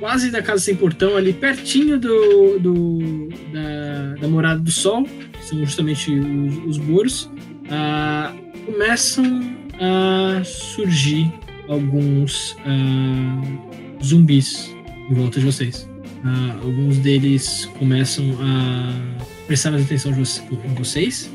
quase 0.00 0.30
na 0.30 0.40
casa 0.42 0.62
sem 0.64 0.76
portão, 0.76 1.16
ali 1.16 1.32
pertinho 1.32 1.98
do, 1.98 2.58
do- 2.58 3.28
da, 3.52 4.14
da 4.20 4.28
morada 4.28 4.60
do 4.60 4.70
sol, 4.70 5.02
que 5.04 5.44
são 5.44 5.58
justamente 5.64 6.12
os, 6.12 6.56
os 6.66 6.78
boros, 6.78 7.30
ah, 7.70 8.32
começam 8.66 9.40
a 9.80 10.42
surgir 10.44 11.32
alguns 11.68 12.56
zumbis 14.04 14.74
em 15.10 15.14
volta 15.14 15.38
de 15.40 15.46
vocês. 15.46 15.88
Alguns 16.62 16.98
deles 16.98 17.68
começam 17.78 18.24
a 18.40 18.92
prestar 19.48 19.72
mais 19.72 19.84
atenção 19.84 20.12
em 20.12 20.74
vocês. 20.74 21.28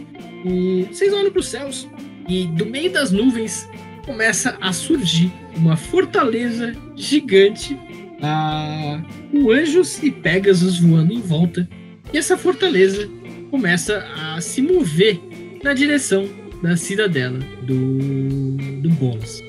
E 0.45 0.88
vocês 0.89 1.11
olham 1.11 1.32
para 1.32 1.39
os 1.39 1.47
céus 1.47 1.89
e 2.30 2.45
do 2.47 2.66
meio 2.66 2.91
das 2.91 3.11
nuvens 3.11 3.68
começa 4.05 4.57
a 4.61 4.72
surgir 4.72 5.32
uma 5.55 5.76
fortaleza 5.76 6.74
gigante 6.95 7.78
ah, 8.22 9.01
com 9.32 9.51
anjos 9.51 10.01
e 10.01 10.11
Pegasus 10.11 10.80
voando 10.80 11.11
em 11.11 11.20
volta. 11.20 11.68
E 12.14 12.18
essa 12.18 12.38
fortaleza 12.38 13.09
começa 13.49 14.05
a 14.16 14.39
se 14.39 14.61
mover 14.61 15.20
na 15.64 15.74
direção 15.74 16.30
da 16.61 16.78
cidadela 16.78 17.39
do, 17.64 18.57
do 18.82 18.89
Bolas. 18.91 19.41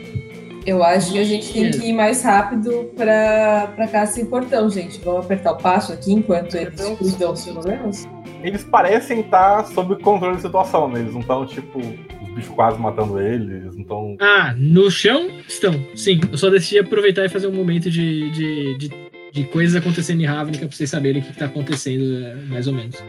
Eu 0.66 0.82
acho 0.82 1.12
que 1.12 1.18
a 1.18 1.24
gente 1.24 1.52
tem 1.52 1.70
que 1.70 1.88
ir 1.88 1.92
mais 1.92 2.22
rápido 2.22 2.90
pra, 2.96 3.70
pra 3.76 3.86
casa 3.86 4.12
sem 4.12 4.24
portão, 4.24 4.70
gente. 4.70 4.98
Vamos 5.04 5.26
apertar 5.26 5.52
o 5.52 5.58
passo 5.58 5.92
aqui 5.92 6.12
enquanto 6.12 6.54
eles 6.56 6.80
cuidam 6.98 7.32
dos 7.32 7.44
problemas? 7.44 8.08
Eles 8.44 8.62
parecem 8.62 9.20
estar 9.20 9.64
sob 9.66 9.96
controle 10.02 10.36
da 10.36 10.42
situação, 10.42 10.86
né? 10.88 11.00
Eles 11.00 11.12
não 11.14 11.20
estão, 11.22 11.46
tipo, 11.46 11.78
os 11.78 12.28
bichos 12.34 12.54
quase 12.54 12.78
matando 12.78 13.18
eles, 13.18 13.74
não 13.74 13.82
estão. 13.82 14.16
Ah, 14.20 14.54
no 14.58 14.90
chão 14.90 15.28
estão. 15.48 15.74
Sim, 15.96 16.20
eu 16.30 16.36
só 16.36 16.50
decidi 16.50 16.78
aproveitar 16.78 17.24
e 17.24 17.28
fazer 17.30 17.46
um 17.46 17.52
momento 17.52 17.90
de, 17.90 18.30
de, 18.30 18.78
de, 18.78 18.90
de 19.32 19.44
coisas 19.44 19.74
acontecendo 19.74 20.20
em 20.20 20.26
Ravnica 20.26 20.66
pra 20.66 20.76
vocês 20.76 20.90
saberem 20.90 21.22
o 21.22 21.24
que, 21.24 21.32
que 21.32 21.38
tá 21.38 21.46
acontecendo, 21.46 22.04
é, 22.22 22.34
mais 22.50 22.66
ou 22.66 22.74
menos. 22.74 23.02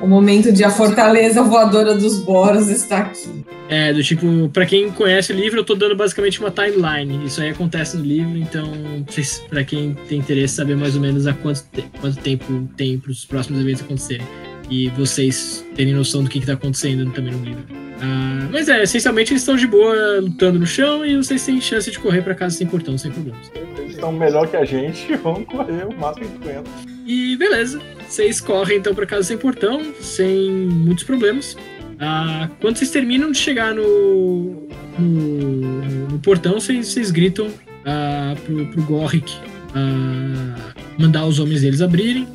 O 0.00 0.08
momento 0.08 0.52
de 0.52 0.64
a 0.64 0.70
fortaleza 0.70 1.40
voadora 1.42 1.94
dos 1.94 2.18
Boros 2.24 2.68
está 2.68 2.98
aqui. 2.98 3.44
É, 3.68 3.92
do 3.92 4.02
tipo, 4.02 4.48
pra 4.48 4.66
quem 4.66 4.90
conhece 4.90 5.32
o 5.32 5.36
livro, 5.36 5.60
eu 5.60 5.64
tô 5.64 5.76
dando 5.76 5.94
basicamente 5.94 6.40
uma 6.40 6.50
timeline. 6.50 7.24
Isso 7.24 7.40
aí 7.40 7.50
acontece 7.50 7.96
no 7.96 8.02
livro, 8.02 8.36
então, 8.36 8.64
pra 9.48 9.62
quem 9.62 9.94
tem 10.08 10.18
interesse, 10.18 10.54
saber 10.56 10.76
mais 10.76 10.96
ou 10.96 11.00
menos 11.00 11.28
há 11.28 11.32
quanto, 11.32 11.62
te- 11.72 11.84
quanto 12.00 12.18
tempo 12.18 12.68
tem 12.76 12.98
pros 12.98 13.24
próximos 13.24 13.60
eventos 13.60 13.82
acontecerem. 13.82 14.26
E 14.70 14.88
vocês 14.90 15.64
terem 15.74 15.92
noção 15.92 16.22
do 16.22 16.30
que, 16.30 16.40
que 16.40 16.46
tá 16.46 16.52
acontecendo 16.52 17.10
também 17.12 17.32
no 17.32 17.44
livro. 17.44 17.64
Ah, 18.00 18.48
mas 18.50 18.68
é, 18.68 18.82
essencialmente 18.82 19.32
eles 19.32 19.42
estão 19.42 19.56
de 19.56 19.66
boa 19.66 20.20
lutando 20.20 20.58
no 20.58 20.66
chão 20.66 21.04
e 21.04 21.16
vocês 21.16 21.44
têm 21.44 21.60
chance 21.60 21.90
de 21.90 21.98
correr 21.98 22.22
pra 22.22 22.34
casa 22.34 22.56
sem 22.56 22.66
portão, 22.66 22.96
sem 22.96 23.10
problemas. 23.10 23.50
Eles 23.78 23.94
estão 23.94 24.12
melhor 24.12 24.48
que 24.48 24.56
a 24.56 24.64
gente, 24.64 25.14
vamos 25.22 25.44
correr 25.44 25.86
o 25.86 25.98
máximo 25.98 26.26
que 26.38 26.48
aguenta. 26.48 26.70
E 27.06 27.36
beleza, 27.36 27.80
vocês 28.08 28.40
correm 28.40 28.78
então 28.78 28.94
pra 28.94 29.04
casa 29.04 29.24
sem 29.24 29.36
portão, 29.36 29.82
sem 30.00 30.50
muitos 30.50 31.04
problemas. 31.04 31.56
Ah, 31.98 32.48
quando 32.60 32.78
vocês 32.78 32.90
terminam 32.90 33.30
de 33.30 33.36
chegar 33.36 33.74
no, 33.74 34.68
no, 34.98 36.08
no 36.08 36.18
portão, 36.20 36.54
vocês, 36.54 36.88
vocês 36.88 37.10
gritam 37.10 37.48
ah, 37.84 38.34
pro, 38.46 38.66
pro 38.68 38.82
Gorrick 38.82 39.36
ah, 39.74 40.72
mandar 40.98 41.26
os 41.26 41.38
homens 41.38 41.60
deles 41.60 41.82
abrirem. 41.82 42.26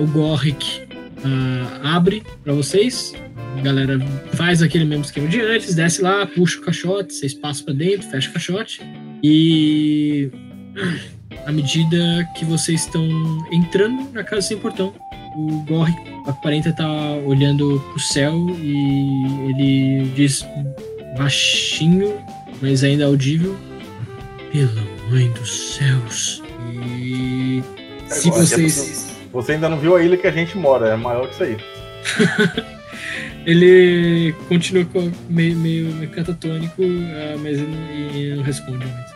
O 0.00 0.06
Gorrick 0.08 0.82
ah, 1.24 1.96
abre 1.96 2.22
pra 2.42 2.52
vocês. 2.52 3.14
A 3.56 3.60
galera 3.60 3.98
faz 4.34 4.62
aquele 4.62 4.84
mesmo 4.84 5.04
esquema 5.04 5.28
de 5.28 5.40
antes, 5.40 5.74
desce 5.74 6.02
lá, 6.02 6.26
puxa 6.26 6.58
o 6.58 6.62
caixote, 6.62 7.12
vocês 7.12 7.34
passam 7.34 7.66
pra 7.66 7.74
dentro, 7.74 8.08
fecha 8.08 8.30
o 8.30 8.32
caixote. 8.32 8.80
E 9.22 10.30
à 11.46 11.52
medida 11.52 12.28
que 12.36 12.44
vocês 12.44 12.82
estão 12.82 13.06
entrando 13.52 14.10
na 14.12 14.24
casa 14.24 14.42
sem 14.42 14.58
portão, 14.58 14.94
o 15.36 15.64
Gorrick 15.66 16.00
aparenta 16.26 16.70
estar 16.70 16.90
olhando 17.26 17.80
pro 17.90 18.00
céu 18.00 18.34
e 18.62 19.50
ele 19.50 20.10
diz 20.14 20.46
baixinho, 21.16 22.14
mas 22.60 22.84
ainda 22.84 23.06
audível: 23.06 23.56
Pela 24.50 24.82
mãe 25.10 25.30
dos 25.32 25.74
céus. 25.74 26.42
E 26.98 27.62
se 28.08 28.30
vocês. 28.30 29.01
Você 29.32 29.52
ainda 29.52 29.68
não 29.68 29.78
viu 29.78 29.96
a 29.96 30.02
ilha 30.02 30.16
que 30.16 30.26
a 30.26 30.30
gente 30.30 30.56
mora, 30.56 30.88
é 30.88 30.96
maior 30.96 31.26
que 31.26 31.34
isso 31.34 31.42
aí. 31.44 31.56
Ele 33.44 34.32
continua 34.48 34.86
meio, 35.28 35.56
meio, 35.56 36.08
catatônico, 36.10 36.80
ah, 36.82 37.36
mas 37.42 37.58
não, 37.58 37.88
ele 37.90 38.36
não 38.36 38.42
responde 38.44 38.86
muito. 38.86 39.11